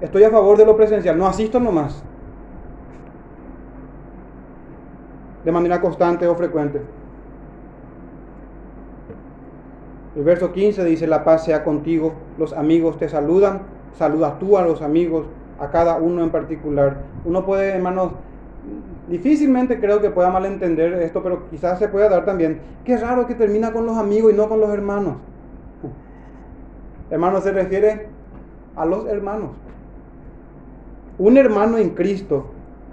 Estoy 0.00 0.24
a 0.24 0.30
favor 0.30 0.58
de 0.58 0.66
lo 0.66 0.76
presencial. 0.76 1.16
No 1.16 1.26
asisto 1.26 1.60
nomás. 1.60 2.04
De 5.44 5.52
manera 5.52 5.80
constante 5.80 6.26
o 6.26 6.34
frecuente. 6.34 6.80
El 10.16 10.22
verso 10.22 10.52
15 10.52 10.84
dice, 10.84 11.06
la 11.06 11.24
paz 11.24 11.44
sea 11.44 11.64
contigo, 11.64 12.14
los 12.38 12.52
amigos 12.52 12.98
te 12.98 13.08
saludan, 13.08 13.62
saludas 13.98 14.38
tú 14.38 14.56
a 14.56 14.62
los 14.62 14.80
amigos, 14.80 15.26
a 15.58 15.70
cada 15.70 15.96
uno 15.96 16.22
en 16.22 16.30
particular. 16.30 16.98
Uno 17.24 17.44
puede, 17.44 17.70
hermanos, 17.70 18.12
difícilmente 19.08 19.80
creo 19.80 20.00
que 20.00 20.10
pueda 20.10 20.30
malentender 20.30 20.94
esto, 20.94 21.22
pero 21.22 21.48
quizás 21.50 21.78
se 21.78 21.88
pueda 21.88 22.08
dar 22.08 22.24
también. 22.24 22.60
Qué 22.84 22.96
raro 22.96 23.26
que 23.26 23.34
termina 23.34 23.72
con 23.72 23.86
los 23.86 23.96
amigos 23.96 24.32
y 24.32 24.36
no 24.36 24.48
con 24.48 24.60
los 24.60 24.70
hermanos. 24.70 25.16
Hermano 27.10 27.40
se 27.40 27.52
refiere 27.52 28.06
a 28.76 28.86
los 28.86 29.06
hermanos. 29.06 29.50
Un 31.18 31.36
hermano 31.36 31.76
en 31.78 31.90
Cristo 31.90 32.46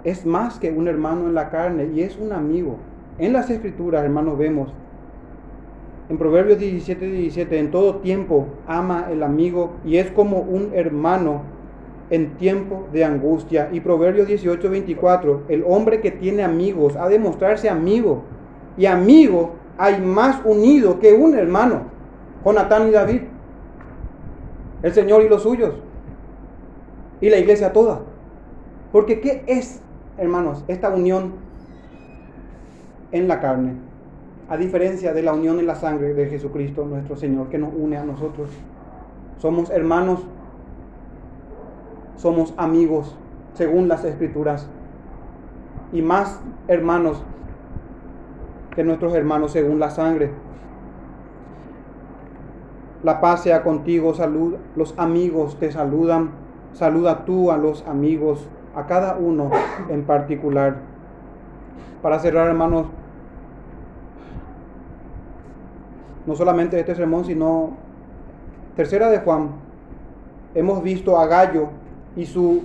es 0.04 0.26
más 0.26 0.58
que 0.58 0.70
un 0.70 0.88
hermano 0.88 1.26
en 1.26 1.34
la 1.34 1.50
carne 1.50 1.90
y 1.94 2.02
es 2.02 2.16
un 2.18 2.32
amigo. 2.32 2.76
En 3.18 3.32
las 3.32 3.50
escrituras, 3.50 4.04
hermanos, 4.04 4.38
vemos 4.38 4.72
en 6.08 6.18
Proverbios 6.18 6.58
17, 6.58 7.06
17, 7.06 7.58
en 7.58 7.70
todo 7.70 7.96
tiempo 7.96 8.46
ama 8.66 9.06
el 9.10 9.22
amigo 9.22 9.76
y 9.84 9.96
es 9.96 10.10
como 10.10 10.40
un 10.40 10.72
hermano 10.74 11.42
en 12.10 12.36
tiempo 12.36 12.86
de 12.92 13.04
angustia. 13.04 13.70
Y 13.72 13.80
Proverbios 13.80 14.26
18, 14.26 14.68
24, 14.68 15.44
el 15.48 15.64
hombre 15.66 16.00
que 16.00 16.10
tiene 16.10 16.42
amigos 16.42 16.96
ha 16.96 17.08
de 17.08 17.18
mostrarse 17.18 17.70
amigo. 17.70 18.24
Y 18.76 18.86
amigo 18.86 19.52
hay 19.78 20.00
más 20.00 20.40
unido 20.44 21.00
que 21.00 21.14
un 21.14 21.34
hermano. 21.34 21.84
Jonatán 22.44 22.88
y 22.88 22.90
David. 22.90 23.22
el 24.82 24.92
Señor 24.92 25.22
y 25.22 25.28
los 25.28 25.44
suyos, 25.44 25.74
y 27.20 27.30
la 27.30 27.38
iglesia 27.38 27.72
toda. 27.72 28.00
Porque 28.90 29.20
¿qué 29.20 29.44
es, 29.46 29.80
hermanos, 30.22 30.64
esta 30.68 30.88
unión 30.90 31.32
en 33.10 33.28
la 33.28 33.40
carne? 33.40 33.74
A 34.48 34.56
diferencia 34.56 35.12
de 35.12 35.22
la 35.22 35.32
unión 35.32 35.58
en 35.58 35.66
la 35.66 35.74
sangre 35.74 36.14
de 36.14 36.26
Jesucristo, 36.26 36.84
nuestro 36.84 37.16
Señor, 37.16 37.48
que 37.48 37.58
nos 37.58 37.74
une 37.74 37.96
a 37.96 38.04
nosotros. 38.04 38.50
Somos 39.38 39.70
hermanos, 39.70 40.20
somos 42.16 42.54
amigos, 42.56 43.16
según 43.54 43.88
las 43.88 44.04
escrituras, 44.04 44.68
y 45.92 46.02
más 46.02 46.40
hermanos 46.68 47.22
que 48.74 48.84
nuestros 48.84 49.14
hermanos 49.14 49.52
según 49.52 49.78
la 49.78 49.90
sangre. 49.90 50.30
La 53.02 53.20
paz 53.20 53.42
sea 53.42 53.62
contigo, 53.62 54.14
salud. 54.14 54.54
Los 54.76 54.94
amigos 54.96 55.58
te 55.58 55.72
saludan. 55.72 56.30
Saluda 56.72 57.24
tú 57.24 57.50
a 57.50 57.58
los 57.58 57.86
amigos, 57.86 58.48
a 58.74 58.86
cada 58.86 59.16
uno 59.16 59.50
en 59.88 60.04
particular. 60.04 60.76
Para 62.00 62.18
cerrar, 62.18 62.48
hermanos, 62.48 62.86
no 66.26 66.34
solamente 66.34 66.78
este 66.78 66.94
sermón, 66.94 67.24
sino 67.24 67.70
tercera 68.76 69.08
de 69.10 69.18
Juan, 69.18 69.50
hemos 70.54 70.82
visto 70.82 71.18
a 71.18 71.26
Gallo 71.26 71.68
y 72.16 72.26
su 72.26 72.62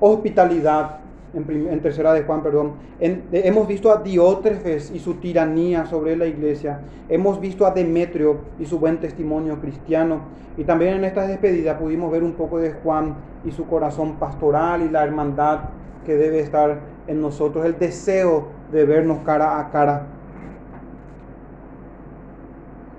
hospitalidad 0.00 0.98
en, 1.34 1.80
tercera 1.80 2.14
de 2.14 2.22
Juan, 2.22 2.42
perdón, 2.42 2.72
hemos 3.00 3.68
visto 3.68 3.92
a 3.92 3.98
Diótrefes 4.02 4.90
y 4.90 4.98
su 4.98 5.14
tiranía 5.14 5.84
sobre 5.84 6.16
la 6.16 6.26
iglesia, 6.26 6.80
hemos 7.08 7.40
visto 7.40 7.66
a 7.66 7.70
Demetrio 7.70 8.38
y 8.58 8.66
su 8.66 8.78
buen 8.78 8.98
testimonio 8.98 9.60
cristiano, 9.60 10.20
y 10.56 10.64
también 10.64 10.94
en 10.94 11.04
esta 11.04 11.26
despedida 11.26 11.78
pudimos 11.78 12.10
ver 12.10 12.22
un 12.22 12.32
poco 12.32 12.58
de 12.58 12.72
Juan 12.72 13.16
y 13.44 13.50
su 13.50 13.66
corazón 13.66 14.14
pastoral 14.14 14.82
y 14.82 14.88
la 14.88 15.04
hermandad 15.04 15.60
que 16.04 16.16
debe 16.16 16.40
estar 16.40 16.80
en 17.06 17.20
nosotros, 17.20 17.64
el 17.66 17.78
deseo 17.78 18.48
de 18.72 18.84
vernos 18.84 19.18
cara 19.24 19.60
a 19.60 19.70
cara. 19.70 20.06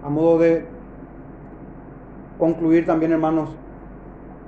A 0.03 0.09
modo 0.09 0.39
de 0.39 0.65
concluir 2.37 2.85
también, 2.85 3.11
hermanos, 3.11 3.49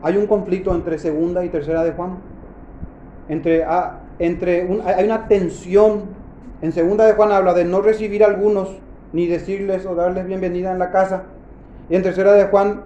hay 0.04 0.18
un 0.18 0.28
conflicto 0.28 0.74
entre 0.74 0.98
segunda 0.98 1.44
y 1.44 1.50
tercera 1.50 1.84
de 1.84 1.92
Juan 1.92 2.31
entre, 3.32 3.64
ah, 3.64 4.00
entre 4.20 4.68
hay 4.86 5.06
una 5.06 5.30
tensión. 5.30 6.04
En 6.62 6.74
segunda 6.74 7.06
de 7.06 7.14
Juan 7.14 7.32
habla 7.32 7.54
de 7.54 7.64
no 7.64 7.82
recibir 7.82 8.26
a 8.26 8.28
algunos 8.28 8.78
ni 9.14 9.26
decirles 9.26 9.86
o 9.86 9.96
darles 9.96 10.28
bienvenida 10.28 10.72
en 10.72 10.80
la 10.80 10.92
casa. 10.92 11.24
Y 11.90 11.96
en 11.96 12.04
tercera 12.04 12.34
de 12.34 12.46
Juan 12.48 12.82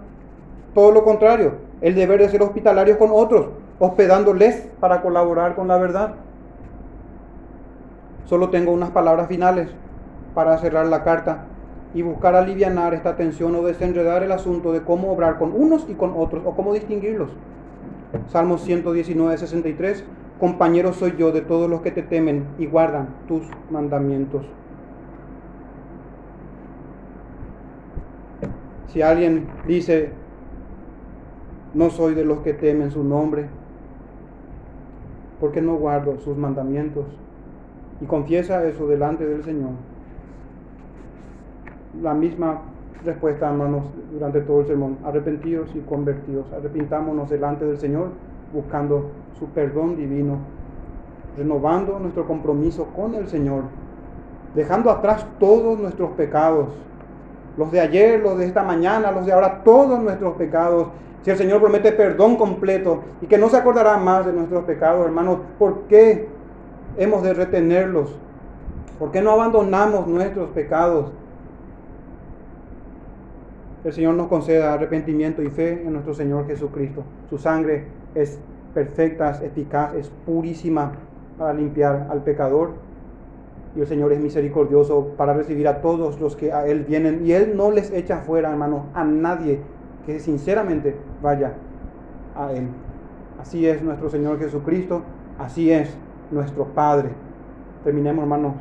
todo 0.75 0.91
lo 0.91 1.03
contrario, 1.03 1.53
el 1.81 1.95
deber 1.95 2.19
de 2.19 2.29
ser 2.29 2.43
hospitalarios 2.43 2.97
con 2.97 3.09
otros, 3.11 3.47
hospedándoles 3.79 4.67
para 4.79 5.01
colaborar 5.01 5.55
con 5.55 5.67
la 5.67 5.79
verdad. 5.79 6.13
Solo 8.25 8.49
tengo 8.49 8.71
unas 8.71 8.91
palabras 8.91 9.27
finales 9.27 9.69
para 10.35 10.59
cerrar 10.59 10.85
la 10.85 11.03
carta 11.03 11.45
y 11.95 12.03
buscar 12.03 12.35
aliviar 12.35 12.93
esta 12.93 13.15
tensión 13.15 13.55
o 13.55 13.63
desenredar 13.63 14.21
el 14.21 14.31
asunto 14.31 14.73
de 14.73 14.83
cómo 14.83 15.11
obrar 15.11 15.39
con 15.39 15.53
unos 15.53 15.87
y 15.89 15.95
con 15.95 16.13
otros 16.15 16.43
o 16.45 16.55
cómo 16.55 16.73
distinguirlos. 16.73 17.29
Salmos 18.27 18.61
119, 18.61 19.37
63 19.37 20.05
compañero 20.45 20.93
soy 20.93 21.15
yo 21.17 21.31
de 21.31 21.41
todos 21.41 21.67
los 21.67 21.81
que 21.81 21.89
te 21.89 22.03
temen 22.03 22.45
y 22.59 22.67
guardan 22.67 23.07
tus 23.27 23.41
mandamientos. 23.71 24.45
Si 28.89 29.01
alguien 29.01 29.47
dice, 29.65 30.11
no 31.73 31.89
soy 31.89 32.13
de 32.13 32.25
los 32.25 32.41
que 32.41 32.53
temen 32.53 32.91
su 32.91 33.03
nombre, 33.03 33.47
porque 35.39 35.63
no 35.63 35.77
guardo 35.77 36.19
sus 36.19 36.37
mandamientos? 36.37 37.05
Y 37.99 38.05
confiesa 38.05 38.63
eso 38.67 38.85
delante 38.85 39.25
del 39.25 39.43
Señor. 39.43 39.71
La 42.03 42.13
misma 42.13 42.61
respuesta, 43.03 43.49
hermanos, 43.49 43.85
durante 44.13 44.41
todo 44.41 44.61
el 44.61 44.67
sermón. 44.67 44.99
Arrepentidos 45.03 45.75
y 45.75 45.79
convertidos. 45.79 46.53
Arrepintámonos 46.53 47.31
delante 47.31 47.65
del 47.65 47.79
Señor 47.79 48.09
buscando 48.53 49.11
su 49.37 49.47
perdón 49.47 49.97
divino, 49.97 50.37
renovando 51.37 51.99
nuestro 51.99 52.25
compromiso 52.25 52.87
con 52.95 53.15
el 53.15 53.27
Señor, 53.27 53.63
dejando 54.53 54.89
atrás 54.89 55.25
todos 55.39 55.77
nuestros 55.79 56.11
pecados, 56.11 56.67
los 57.57 57.71
de 57.71 57.79
ayer, 57.79 58.21
los 58.21 58.37
de 58.37 58.45
esta 58.45 58.63
mañana, 58.63 59.11
los 59.11 59.25
de 59.25 59.33
ahora, 59.33 59.63
todos 59.63 59.99
nuestros 60.01 60.35
pecados. 60.35 60.87
Si 61.21 61.31
el 61.31 61.37
Señor 61.37 61.61
promete 61.61 61.91
perdón 61.91 62.35
completo 62.35 63.01
y 63.21 63.27
que 63.27 63.37
no 63.37 63.49
se 63.49 63.57
acordará 63.57 63.97
más 63.97 64.25
de 64.25 64.33
nuestros 64.33 64.63
pecados, 64.65 65.05
hermanos, 65.05 65.39
¿por 65.57 65.83
qué 65.87 66.27
hemos 66.97 67.23
de 67.23 67.33
retenerlos? 67.33 68.15
¿Por 68.99 69.11
qué 69.11 69.21
no 69.21 69.31
abandonamos 69.31 70.07
nuestros 70.07 70.49
pecados? 70.49 71.11
El 73.83 73.93
Señor 73.93 74.15
nos 74.15 74.27
conceda 74.27 74.73
arrepentimiento 74.73 75.41
y 75.41 75.49
fe 75.49 75.83
en 75.85 75.93
nuestro 75.93 76.13
Señor 76.13 76.47
Jesucristo. 76.47 77.03
Su 77.29 77.37
sangre 77.37 77.85
es 78.15 78.39
perfecta, 78.73 79.31
es 79.31 79.41
eficaz, 79.41 79.93
es 79.95 80.09
purísima 80.25 80.93
para 81.37 81.53
limpiar 81.53 82.07
al 82.09 82.23
pecador. 82.23 82.71
Y 83.75 83.81
el 83.81 83.87
Señor 83.87 84.13
es 84.13 84.19
misericordioso 84.19 85.13
para 85.17 85.33
recibir 85.33 85.67
a 85.67 85.81
todos 85.81 86.19
los 86.19 86.35
que 86.35 86.53
a 86.53 86.65
Él 86.65 86.85
vienen. 86.85 87.25
Y 87.25 87.33
Él 87.33 87.55
no 87.57 87.71
les 87.71 87.91
echa 87.91 88.19
fuera, 88.19 88.49
hermanos, 88.49 88.83
a 88.93 89.03
nadie 89.03 89.59
que 90.05 90.19
sinceramente 90.19 90.95
vaya 91.21 91.53
a 92.35 92.53
Él. 92.53 92.69
Así 93.39 93.67
es 93.67 93.81
nuestro 93.83 94.09
Señor 94.09 94.39
Jesucristo, 94.39 95.01
así 95.37 95.71
es 95.71 95.95
nuestro 96.31 96.65
Padre. 96.65 97.09
Terminemos, 97.83 98.23
hermanos, 98.23 98.53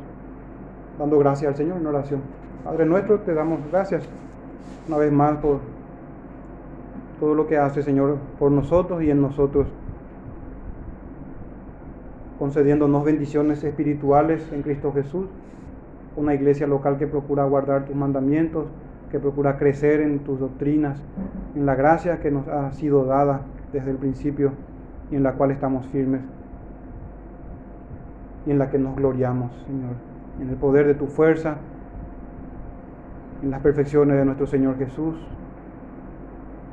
dando 0.99 1.17
gracias 1.17 1.49
al 1.49 1.55
Señor 1.55 1.77
en 1.77 1.87
oración. 1.87 2.21
Padre 2.63 2.85
nuestro, 2.85 3.19
te 3.19 3.33
damos 3.33 3.59
gracias 3.71 4.03
una 4.87 4.97
vez 4.97 5.11
más 5.11 5.37
por 5.37 5.59
todo 7.19 7.35
lo 7.35 7.47
que 7.47 7.57
hace, 7.57 7.83
Señor, 7.83 8.17
por 8.39 8.51
nosotros 8.51 9.03
y 9.03 9.11
en 9.11 9.21
nosotros, 9.21 9.67
concediéndonos 12.39 13.03
bendiciones 13.03 13.63
espirituales 13.63 14.51
en 14.51 14.61
Cristo 14.61 14.91
Jesús, 14.93 15.27
una 16.15 16.33
iglesia 16.33 16.67
local 16.67 16.97
que 16.97 17.07
procura 17.07 17.45
guardar 17.45 17.85
tus 17.85 17.95
mandamientos, 17.95 18.67
que 19.11 19.19
procura 19.19 19.57
crecer 19.57 20.01
en 20.01 20.19
tus 20.19 20.39
doctrinas, 20.39 21.01
en 21.55 21.65
la 21.65 21.75
gracia 21.75 22.19
que 22.19 22.31
nos 22.31 22.47
ha 22.47 22.71
sido 22.73 23.05
dada 23.05 23.41
desde 23.71 23.91
el 23.91 23.97
principio 23.97 24.51
y 25.11 25.15
en 25.15 25.23
la 25.23 25.33
cual 25.33 25.51
estamos 25.51 25.85
firmes 25.87 26.21
y 28.45 28.51
en 28.51 28.59
la 28.59 28.69
que 28.69 28.77
nos 28.77 28.95
gloriamos, 28.95 29.51
Señor, 29.65 29.93
en 30.41 30.49
el 30.49 30.55
poder 30.55 30.85
de 30.87 30.95
tu 30.95 31.07
fuerza, 31.07 31.57
en 33.41 33.51
las 33.51 33.61
perfecciones 33.61 34.17
de 34.17 34.25
nuestro 34.25 34.47
Señor 34.47 34.77
Jesús, 34.77 35.15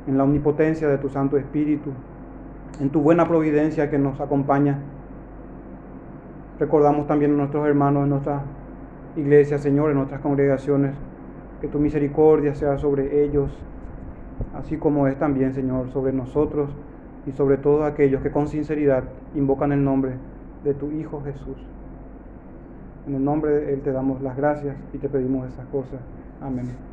en 0.07 0.17
la 0.17 0.23
omnipotencia 0.23 0.87
de 0.87 0.97
tu 0.97 1.09
Santo 1.09 1.37
Espíritu, 1.37 1.91
en 2.79 2.89
tu 2.89 3.01
buena 3.01 3.27
providencia 3.27 3.89
que 3.89 3.97
nos 3.97 4.19
acompaña. 4.19 4.79
Recordamos 6.59 7.07
también 7.07 7.33
a 7.33 7.35
nuestros 7.35 7.67
hermanos 7.67 8.03
en 8.03 8.09
nuestra 8.09 8.41
iglesia, 9.15 9.57
Señor, 9.57 9.91
en 9.91 9.97
nuestras 9.97 10.21
congregaciones, 10.21 10.95
que 11.61 11.67
tu 11.67 11.79
misericordia 11.79 12.55
sea 12.55 12.77
sobre 12.77 13.23
ellos, 13.23 13.51
así 14.55 14.77
como 14.77 15.07
es 15.07 15.17
también, 15.17 15.53
Señor, 15.53 15.89
sobre 15.91 16.13
nosotros 16.13 16.69
y 17.25 17.31
sobre 17.31 17.57
todos 17.57 17.85
aquellos 17.85 18.21
que 18.21 18.31
con 18.31 18.47
sinceridad 18.47 19.03
invocan 19.35 19.71
el 19.71 19.83
nombre 19.83 20.13
de 20.63 20.73
tu 20.73 20.91
Hijo 20.91 21.21
Jesús. 21.23 21.57
En 23.07 23.15
el 23.15 23.23
nombre 23.23 23.51
de 23.51 23.73
Él 23.73 23.81
te 23.81 23.91
damos 23.91 24.21
las 24.21 24.35
gracias 24.37 24.75
y 24.93 24.97
te 24.97 25.09
pedimos 25.09 25.47
esas 25.47 25.65
cosas. 25.67 25.99
Amén. 26.41 26.92